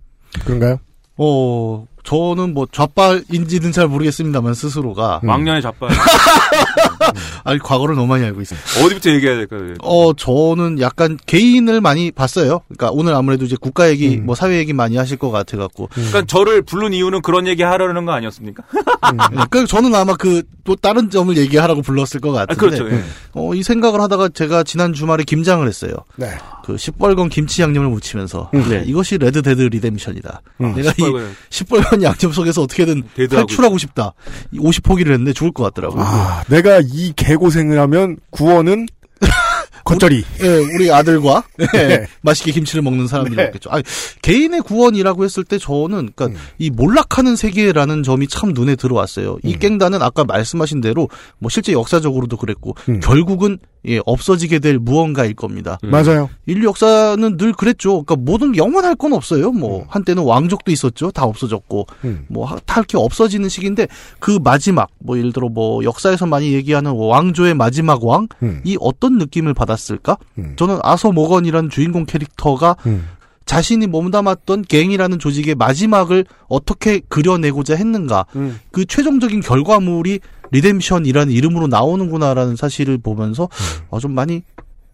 그런가요? 0.46 0.78
어, 1.18 1.86
저는 2.06 2.54
뭐 2.54 2.68
좌빨인지는 2.72 3.72
잘 3.72 3.88
모르겠습니다만 3.88 4.54
스스로가 4.54 5.22
음. 5.24 5.30
왕년의 5.30 5.62
좌빨. 5.62 5.90
아니 7.44 7.60
과거를 7.60 7.96
너무 7.96 8.08
많이 8.08 8.24
알고 8.24 8.42
있습니다. 8.42 8.86
어디부터 8.86 9.10
얘기해야 9.12 9.38
될까요? 9.38 9.74
어, 9.82 10.14
저는 10.14 10.80
약간 10.80 11.18
개인을 11.26 11.82
많이 11.82 12.12
봤어요. 12.12 12.62
그러니까 12.68 12.92
오늘 12.92 13.14
아무래도 13.16 13.46
이제 13.46 13.56
국가 13.60 13.90
얘기, 13.90 14.18
음. 14.18 14.26
뭐 14.28 14.36
사회 14.36 14.58
얘기 14.58 14.72
많이 14.74 14.98
하실 14.98 15.18
것 15.18 15.32
같아 15.32 15.58
갖고. 15.58 15.90
그러니까 15.94 16.24
저를 16.24 16.62
부른 16.62 16.94
이유는 16.94 17.22
그런 17.22 17.48
얘기 17.48 17.64
하려는 17.64 18.06
거 18.06 18.12
아니었습니까? 18.14 18.64
그러니까 19.32 19.66
저는 19.66 19.94
아마 19.96 20.16
그 20.16 20.44
또 20.66 20.76
다른 20.76 21.12
점을 21.12 21.38
얘기하라고 21.38 21.84
불렀을 21.84 22.20
것 22.20 22.32
같은데. 22.32 22.60
그렇죠, 22.60 22.90
예. 22.90 23.04
어, 23.34 23.54
이 23.54 23.62
생각을 23.62 24.02
하다가 24.02 24.30
제가 24.30 24.64
지난 24.64 24.94
주말에 24.94 25.24
김장을 25.24 25.68
했어요. 25.68 25.94
네. 26.16 26.32
그 26.66 26.78
시뻘건 26.78 27.30
김치 27.30 27.62
양념을 27.62 27.90
묻히면서 27.90 28.50
음. 28.56 28.68
네, 28.68 28.84
이것이 28.88 29.20
Red 29.20 29.44
Dead 29.44 29.62
Redemption이다. 29.62 30.42
음. 30.62 30.74
내가 30.74 30.94
시뻘건. 30.94 31.30
이 31.30 31.34
시뻘건 31.52 32.02
양념 32.02 32.32
속에서 32.32 32.64
어떻게든 32.64 33.04
탈출하고 33.30 33.78
싶다. 33.78 34.14
50 34.58 34.82
포기를 34.82 35.14
했는데 35.14 35.32
죽을 35.32 35.52
것 35.52 35.64
같더라고요. 35.66 36.02
아, 36.04 36.44
내가 36.48 36.82
이 36.84 37.14
개고생을 37.16 37.80
하면 37.82 38.18
구원은 38.32 38.88
겉절이. 39.86 40.26
예, 40.42 40.48
우리 40.74 40.92
아들과 40.92 41.44
예, 41.76 41.88
네. 41.88 42.08
맛있게 42.22 42.52
김치를 42.52 42.82
먹는 42.82 43.06
사람들이 43.06 43.36
네. 43.36 43.44
있겠죠. 43.46 43.70
아니, 43.70 43.84
개인의 44.24 44.62
구원이라고 44.62 45.24
했을 45.24 45.44
때 45.44 45.60
저는 45.60 46.14
그러니까 46.16 46.26
음. 46.26 46.36
이 46.58 46.72
몰락하는 46.72 47.36
세계라는 47.36 48.02
점이 48.02 48.28
참 48.28 48.54
눈에 48.54 48.76
들어왔어요. 48.76 49.38
이 49.44 49.56
깽단은 49.60 50.02
아까 50.02 50.24
말씀하신 50.24 50.82
대로 50.82 51.10
뭐 51.38 51.52
실제 51.52 51.74
역사적으로도 51.74 52.38
그랬고 52.38 52.74
음. 52.90 53.00
결국은 53.02 53.60
예, 53.88 54.00
없어지게 54.06 54.60
될 54.60 54.80
무언가일 54.80 55.36
겁니다. 55.36 55.78
맞아요. 55.84 56.30
인류 56.46 56.68
역사는 56.68 57.38
늘 57.38 57.54
그랬죠. 57.54 58.04
그러니까 58.04 58.16
모든 58.16 58.56
영원할 58.56 58.96
건 58.96 59.14
없어요. 59.14 59.52
뭐 59.52 59.86
한때는 59.90 60.24
왕족도 60.24 60.72
있었죠. 60.72 61.12
다 61.12 61.24
없어졌고 61.24 61.88
음. 62.06 62.26
뭐다 62.28 62.76
이렇게 62.78 62.98
없어지는 62.98 63.50
시기인데 63.50 63.88
그 64.20 64.40
마지막 64.44 64.90
뭐 65.00 65.18
예를 65.18 65.34
들어 65.34 65.50
뭐 65.50 65.84
역사에서 65.84 66.26
많이 66.26 66.54
얘기하는 66.54 66.92
왕조의 66.92 67.54
마지막 67.54 68.04
왕 68.04 68.28
음. 68.44 68.62
이 68.64 68.78
어떤 68.80 69.18
느낌을 69.18 69.54
받았을까? 69.54 70.18
음. 70.38 70.54
저는 70.58 70.80
아서 70.84 71.12
모건이라는 71.12 71.70
주인공 71.70 72.06
캐릭터가 72.06 72.76
음. 72.86 73.08
자신이 73.46 73.88
몸담았던 73.88 74.64
갱이라는 74.64 75.20
조직의 75.20 75.56
마지막을 75.56 76.26
어떻게 76.48 77.00
그려내고자 77.08 77.76
했는가? 77.76 78.26
음. 78.36 78.60
그 78.72 78.86
최종적인 78.86 79.42
결과물이 79.42 80.20
리뎀션이라는 80.52 81.32
이름으로 81.34 81.68
나오는구나라는 81.68 82.56
사실을 82.56 82.98
보면서 82.98 83.48
어, 83.90 84.00
좀 84.00 84.14
많이 84.14 84.44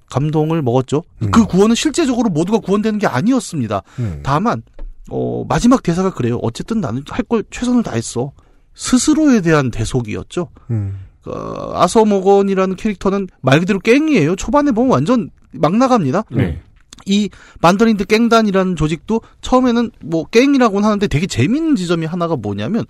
감동을 0.10 0.62
먹었죠. 0.62 1.04
음. 1.22 1.32
그 1.32 1.46
구원은 1.46 1.76
실제적으로 1.76 2.30
모두가 2.30 2.58
구원되는 2.60 3.00
게 3.00 3.08
아니었습니다. 3.08 3.82
음. 4.00 4.20
다만 4.24 4.62
어, 5.10 5.46
마지막 5.48 5.82
대사가 5.84 6.14
그래요. 6.14 6.38
어쨌든 6.42 6.82
나는 6.82 7.04
할 7.10 7.24
걸 7.24 7.44
최선을 7.50 7.84
다했어. 7.84 8.32
스스로에 8.76 9.42
대한 9.42 9.72
대속이었죠. 9.72 10.50
음. 10.72 11.00
어, 11.26 11.72
아서모건이라는 11.76 12.76
캐릭터는 12.76 13.28
말 13.42 13.60
그대로 13.60 13.80
깽이에요. 13.80 14.36
초반에 14.36 14.72
보면 14.72 14.92
완전 14.92 15.30
막 15.54 15.76
나갑니다. 15.76 16.24
네. 16.32 16.62
이 17.06 17.30
만더린드 17.62 18.06
깽단이라는 18.06 18.76
조직도 18.76 19.22
처음에는 19.42 19.92
뭐 20.02 20.26
깽이라고는 20.26 20.86
하는데 20.86 21.08
되게 21.08 21.28
재밌는 21.28 21.76
지점이 21.76 22.06
하나가 22.06 22.36
뭐냐면 22.36 22.86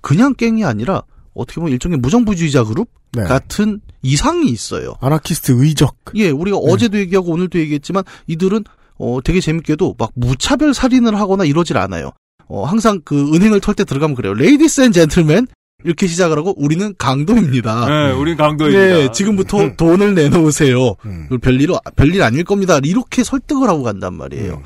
그냥 0.00 0.34
깽이 0.34 0.64
아니라 0.64 1.02
어떻게 1.34 1.60
보면 1.60 1.72
일종의 1.72 1.98
무정부주의자 1.98 2.64
그룹 2.64 2.88
네. 3.12 3.24
같은 3.24 3.80
이상이 4.02 4.48
있어요. 4.50 4.94
아나키스트 5.00 5.52
의적. 5.56 5.96
예, 6.14 6.30
우리가 6.30 6.58
네. 6.58 6.72
어제도 6.72 6.98
얘기하고 6.98 7.32
오늘도 7.32 7.58
얘기했지만 7.58 8.04
이들은 8.26 8.64
어 8.98 9.18
되게 9.24 9.40
재밌게도 9.40 9.96
막 9.98 10.10
무차별 10.14 10.74
살인을 10.74 11.18
하거나 11.18 11.44
이러질 11.44 11.78
않아요. 11.78 12.10
어 12.48 12.64
항상 12.64 13.00
그 13.04 13.34
은행을 13.34 13.60
털 13.60 13.74
때 13.74 13.84
들어가면 13.84 14.16
그래요. 14.16 14.34
ladies 14.34 14.82
and 14.82 14.92
gentlemen 14.92 15.46
이렇게 15.84 16.06
시작을 16.06 16.36
하고 16.38 16.54
우리는 16.56 16.94
강도입니다. 16.98 17.86
네, 17.86 18.12
우린 18.12 18.36
강도입니다. 18.36 19.00
예, 19.00 19.10
지금부터 19.12 19.74
돈을 19.76 20.14
내놓으세요. 20.14 20.94
음. 21.06 21.28
별일 21.40 21.70
별일 21.96 22.22
아닐 22.22 22.44
겁니다. 22.44 22.78
이렇게 22.82 23.24
설득을 23.24 23.68
하고 23.68 23.82
간단 23.82 24.14
말이에요. 24.14 24.54
음. 24.54 24.62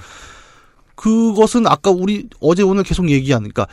그것은 0.95 1.67
아까 1.67 1.91
우리 1.91 2.29
어제 2.41 2.63
오늘 2.63 2.83
계속 2.83 3.11
얘기하니까 3.11 3.67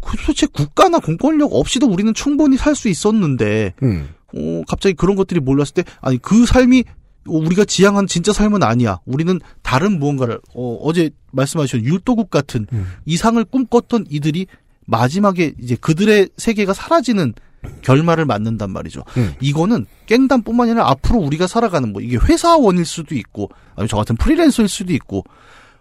그 0.00 0.16
도대체 0.16 0.46
국가나 0.46 0.98
공권력 0.98 1.52
없이도 1.52 1.86
우리는 1.86 2.12
충분히 2.14 2.56
살 2.56 2.74
수 2.74 2.88
있었는데 2.88 3.74
음. 3.82 4.08
어, 4.34 4.62
갑자기 4.68 4.94
그런 4.94 5.16
것들이 5.16 5.40
몰랐을 5.40 5.72
때 5.74 5.84
아니 6.00 6.18
그 6.18 6.46
삶이 6.46 6.84
어, 7.28 7.32
우리가 7.32 7.64
지향한 7.64 8.06
진짜 8.06 8.32
삶은 8.32 8.62
아니야. 8.62 8.98
우리는 9.06 9.40
다른 9.62 9.98
무언가를 9.98 10.40
어, 10.54 10.92
제 10.92 11.10
말씀하신 11.32 11.84
율도국 11.84 12.30
같은 12.30 12.66
음. 12.72 12.86
이상을 13.06 13.42
꿈꿨던 13.44 14.06
이들이 14.10 14.46
마지막에 14.88 15.52
이제 15.60 15.76
그들의 15.76 16.30
세계가 16.36 16.72
사라지는 16.72 17.34
결말을 17.82 18.24
맞는단 18.24 18.70
말이죠. 18.70 19.04
음. 19.18 19.34
이거는 19.40 19.86
깽단뿐만 20.06 20.70
아니라 20.70 20.88
앞으로 20.88 21.18
우리가 21.18 21.46
살아가는 21.46 21.92
뭐 21.92 22.00
이게 22.00 22.16
회사원일 22.16 22.84
수도 22.84 23.14
있고 23.14 23.50
아니면 23.74 23.88
저 23.88 23.96
같은 23.96 24.16
프리랜서일 24.16 24.68
수도 24.68 24.92
있고 24.94 25.24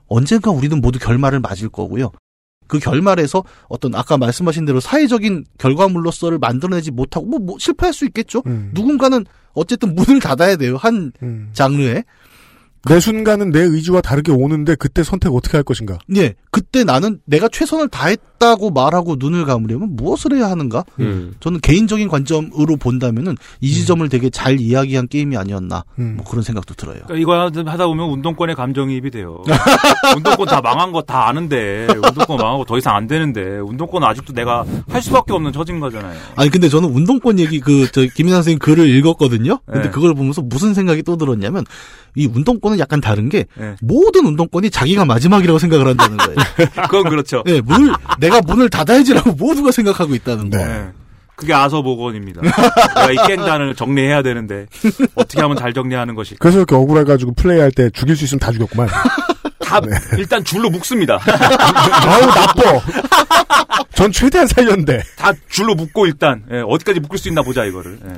언젠가 0.07 0.51
우리는 0.51 0.79
모두 0.81 0.99
결말을 0.99 1.39
맞을 1.39 1.69
거고요. 1.69 2.11
그 2.67 2.79
결말에서 2.79 3.45
어떤 3.69 3.95
아까 3.95 4.17
말씀하신 4.17 4.65
대로 4.65 4.81
사회적인 4.81 5.45
결과물로서를 5.57 6.37
만들어내지 6.37 6.91
못하고 6.91 7.25
뭐, 7.25 7.39
뭐 7.39 7.55
실패할 7.59 7.93
수 7.93 8.03
있겠죠. 8.05 8.43
음. 8.45 8.71
누군가는 8.73 9.25
어쨌든 9.53 9.95
문을 9.95 10.19
닫아야 10.19 10.57
돼요. 10.57 10.75
한 10.75 11.13
음. 11.23 11.49
장르에. 11.53 12.03
내 12.87 12.99
순간은 12.99 13.51
내 13.51 13.61
의지와 13.61 14.01
다르게 14.01 14.31
오는데 14.31 14.75
그때 14.75 15.03
선택 15.03 15.33
어떻게 15.33 15.57
할 15.57 15.63
것인가? 15.63 15.97
예. 16.15 16.35
그때 16.51 16.83
나는 16.83 17.19
내가 17.25 17.47
최선을 17.49 17.89
다했다고 17.89 18.71
말하고 18.71 19.15
눈을 19.19 19.45
감으려면 19.45 19.95
무엇을 19.95 20.33
해야 20.35 20.49
하는가? 20.49 20.85
음. 20.99 21.33
저는 21.39 21.59
개인적인 21.59 22.07
관점으로 22.07 22.77
본다면은 22.77 23.35
이 23.61 23.71
지점을 23.73 24.07
되게 24.09 24.29
잘 24.29 24.59
이야기한 24.61 25.07
게임이 25.07 25.35
아니었나. 25.37 25.83
음. 25.99 26.13
뭐 26.17 26.25
그런 26.25 26.43
생각도 26.43 26.73
들어요. 26.75 26.99
그러니까 27.07 27.15
이거 27.17 27.31
하다- 27.33 27.67
하다 27.67 27.87
보면 27.87 28.09
운동권의 28.09 28.55
감정이입이 28.55 29.11
돼요. 29.11 29.43
운동권 30.15 30.47
다 30.47 30.61
망한 30.61 30.91
거 30.91 31.01
다 31.01 31.27
아는데 31.27 31.87
운동권 31.93 32.37
망하고 32.37 32.65
더 32.65 32.77
이상 32.77 32.95
안 32.95 33.07
되는데 33.07 33.59
운동권 33.59 34.03
아직도 34.03 34.33
내가 34.33 34.65
할 34.89 35.01
수밖에 35.01 35.33
없는 35.33 35.51
처진 35.53 35.79
거잖아요. 35.79 36.17
아니 36.35 36.49
근데 36.49 36.69
저는 36.69 36.89
운동권 36.89 37.39
얘기 37.39 37.59
그 37.59 37.87
저 37.91 38.01
김인환 38.15 38.39
선생님 38.39 38.59
글을 38.59 38.87
읽었거든요. 38.97 39.59
근데 39.65 39.83
네. 39.83 39.89
그걸 39.89 40.13
보면서 40.13 40.41
무슨 40.41 40.73
생각이 40.73 41.03
또 41.03 41.15
들었냐면 41.17 41.63
이 42.15 42.25
운동권은 42.25 42.76
약간 42.79 43.01
다른 43.01 43.29
게 43.29 43.45
네. 43.55 43.75
모든 43.81 44.25
운동권이 44.25 44.69
자기가 44.69 45.05
마지막이라고 45.05 45.59
생각을 45.59 45.87
한다는 45.87 46.17
거예요. 46.17 46.35
그건 46.89 47.09
그렇죠. 47.09 47.43
네, 47.45 47.61
문을 47.61 47.93
내가 48.19 48.41
문을 48.41 48.69
닫아야지라고 48.69 49.33
모두가 49.33 49.71
생각하고 49.71 50.15
있다는 50.15 50.49
거. 50.49 50.57
네. 50.57 50.89
그게 51.35 51.53
아서보건입니다. 51.53 52.41
내가 52.41 53.11
이 53.11 53.27
깽단을 53.27 53.75
정리해야 53.75 54.23
되는데 54.23 54.65
어떻게 55.13 55.39
하면 55.39 55.55
잘 55.55 55.71
정리하는 55.71 56.15
것일까? 56.15 56.37
그래서 56.39 56.57
이렇게 56.57 56.73
억울해가지고 56.73 57.33
플레이할 57.35 57.71
때 57.71 57.89
죽일 57.91 58.15
수 58.15 58.23
있으면 58.23 58.39
다 58.39 58.51
죽였구만. 58.51 58.87
다 59.59 59.81
일단 60.17 60.43
줄로 60.43 60.69
묶습니다. 60.71 61.19
아우 61.27 62.21
나빠. 62.25 63.85
전 63.93 64.11
최대한 64.11 64.47
살렸는데. 64.47 65.03
다 65.17 65.31
줄로 65.49 65.75
묶고 65.75 66.05
일단 66.07 66.43
예, 66.51 66.61
어디까지 66.65 67.01
묶을 67.01 67.17
수 67.19 67.27
있나 67.27 67.43
보자 67.43 67.65
이거를. 67.65 67.99
예. 68.03 68.13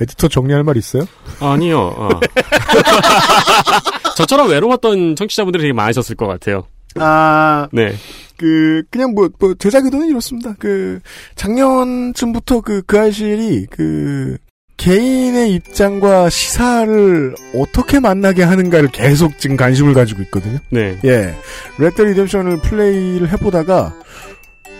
에디터 0.00 0.28
정리할 0.28 0.62
말 0.62 0.76
있어요? 0.76 1.04
아니요. 1.40 1.80
어. 1.80 2.08
저처럼 4.16 4.50
외로웠던 4.50 5.16
청취자분들이 5.16 5.62
되게 5.62 5.72
많으셨을 5.72 6.16
것 6.16 6.26
같아요. 6.26 6.64
아, 6.96 7.68
네. 7.72 7.94
그, 8.36 8.82
그냥 8.90 9.14
뭐, 9.14 9.28
뭐, 9.38 9.54
제작 9.54 9.84
의도는 9.84 10.08
이렇습니다. 10.08 10.54
그, 10.58 11.00
작년쯤부터 11.36 12.62
그, 12.62 12.82
그 12.86 12.98
알실이, 12.98 13.66
그, 13.70 14.36
개인의 14.76 15.52
입장과 15.52 16.30
시사를 16.30 17.34
어떻게 17.54 18.00
만나게 18.00 18.42
하는가를 18.42 18.88
계속 18.88 19.38
지금 19.38 19.56
관심을 19.56 19.92
가지고 19.92 20.22
있거든요. 20.22 20.58
네. 20.70 20.98
예. 21.04 21.34
Red 21.78 22.00
Redemption을 22.00 22.60
플레이를 22.62 23.30
해보다가, 23.30 23.94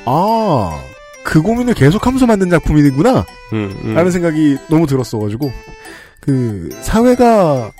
아, 0.06 0.82
그 1.24 1.42
고민을 1.42 1.74
계속하면서 1.74 2.26
만든 2.26 2.50
작품이구나. 2.50 3.24
음, 3.52 3.74
음. 3.84 3.94
라는 3.94 4.10
생각이 4.10 4.56
너무 4.68 4.86
들었어가지고, 4.86 5.52
그, 6.20 6.68
사회가, 6.82 7.72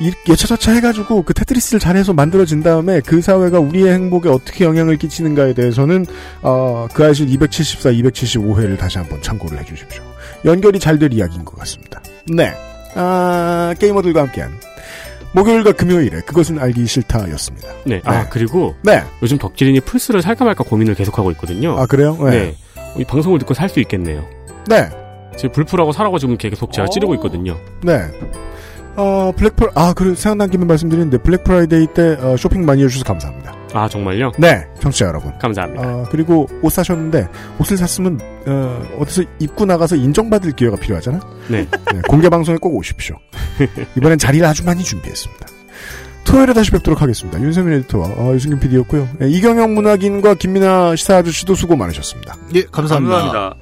이- 0.00 0.12
이차저차 0.28 0.72
해가지고 0.72 1.22
그 1.22 1.32
테트리스를 1.34 1.78
잘해서 1.78 2.12
만들어진 2.12 2.62
다음에 2.62 3.00
그 3.06 3.20
사회가 3.20 3.60
우리의 3.60 3.92
행복에 3.92 4.28
어떻게 4.28 4.64
영향을 4.64 4.96
끼치는가에 4.96 5.54
대해서는 5.54 6.06
어, 6.40 6.88
그 6.92 7.04
아실 7.06 7.28
274, 7.28 7.90
275회를 7.92 8.76
다시 8.78 8.98
한번 8.98 9.22
참고를 9.22 9.60
해주십시오. 9.60 10.02
연결이 10.44 10.80
잘 10.80 10.98
될 10.98 11.12
이야기인 11.12 11.44
것 11.44 11.56
같습니다. 11.60 12.02
네, 12.26 12.52
아, 12.96 13.74
게이머들과 13.78 14.22
함께한 14.22 14.50
목요일과 15.34 15.72
금요일에 15.72 16.20
그것은 16.22 16.58
알기 16.58 16.84
싫다였습니다. 16.86 17.68
네. 17.86 18.00
아 18.04 18.28
그리고 18.28 18.74
네. 18.82 19.02
요즘 19.22 19.38
덕질인이 19.38 19.80
플스를 19.80 20.20
살까 20.20 20.44
말까 20.44 20.64
고민을 20.64 20.94
계속하고 20.94 21.30
있거든요. 21.32 21.78
아 21.78 21.86
그래요? 21.86 22.18
네. 22.28 22.56
이 22.96 23.04
방송을 23.04 23.38
듣고 23.40 23.54
살 23.54 23.68
수 23.68 23.80
있겠네요. 23.80 24.24
네. 24.68 24.88
지금 25.36 25.52
블프라고 25.52 25.92
사라고 25.92 26.18
지금 26.18 26.36
계속 26.36 26.72
제가 26.72 26.88
찌르고 26.88 27.14
있거든요. 27.16 27.56
네. 27.82 27.98
어, 28.96 29.32
블랙프, 29.34 29.70
아, 29.74 29.94
그리고 29.96 30.14
생각난 30.14 30.50
김에 30.50 30.66
말씀드리는데, 30.66 31.16
Black 31.18 31.44
Friday 31.44 31.86
때, 31.94 32.18
어, 32.20 32.36
쇼핑 32.36 32.66
많이 32.66 32.82
해주셔서 32.82 33.04
감사합니다. 33.06 33.54
아 33.72 33.88
정말요? 33.88 34.32
네, 34.36 34.66
청취자 34.80 35.06
여러분. 35.06 35.32
감사합니다. 35.38 35.82
어, 35.82 36.04
그리고 36.10 36.46
옷 36.60 36.70
사셨는데, 36.70 37.26
옷을 37.58 37.78
샀으면, 37.78 38.20
어, 38.46 38.82
어디서 38.98 39.22
입고 39.38 39.64
나가서 39.64 39.96
인정받을 39.96 40.52
기회가 40.52 40.76
필요하잖아? 40.76 41.20
네. 41.48 41.66
공개 42.06 42.28
방송에 42.28 42.58
꼭 42.58 42.76
오십시오. 42.76 43.16
이번엔 43.96 44.18
자리를 44.18 44.46
아주 44.46 44.62
많이 44.62 44.82
준비했습니다. 44.84 45.46
토요일에 46.24 46.52
다시 46.52 46.70
뵙도록 46.70 47.02
하겠습니다. 47.02 47.40
윤세민 47.40 47.72
에디터와 47.80 48.06
어, 48.16 48.32
유승균 48.34 48.60
PD였고요. 48.60 49.08
네, 49.18 49.28
이경영 49.28 49.74
문학인과 49.74 50.34
김민아 50.34 50.96
시사 50.96 51.18
아저씨도 51.18 51.54
수고 51.54 51.76
많으셨습니다. 51.76 52.36
예, 52.54 52.62
감사합니다. 52.64 53.54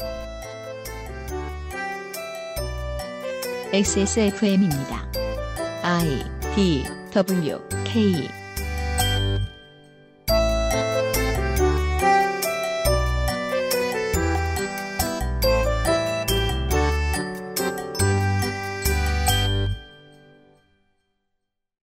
XSFM입니다. 3.72 5.04
I 5.82 6.24
D 6.54 6.84
W 7.12 7.58
K 7.84 8.28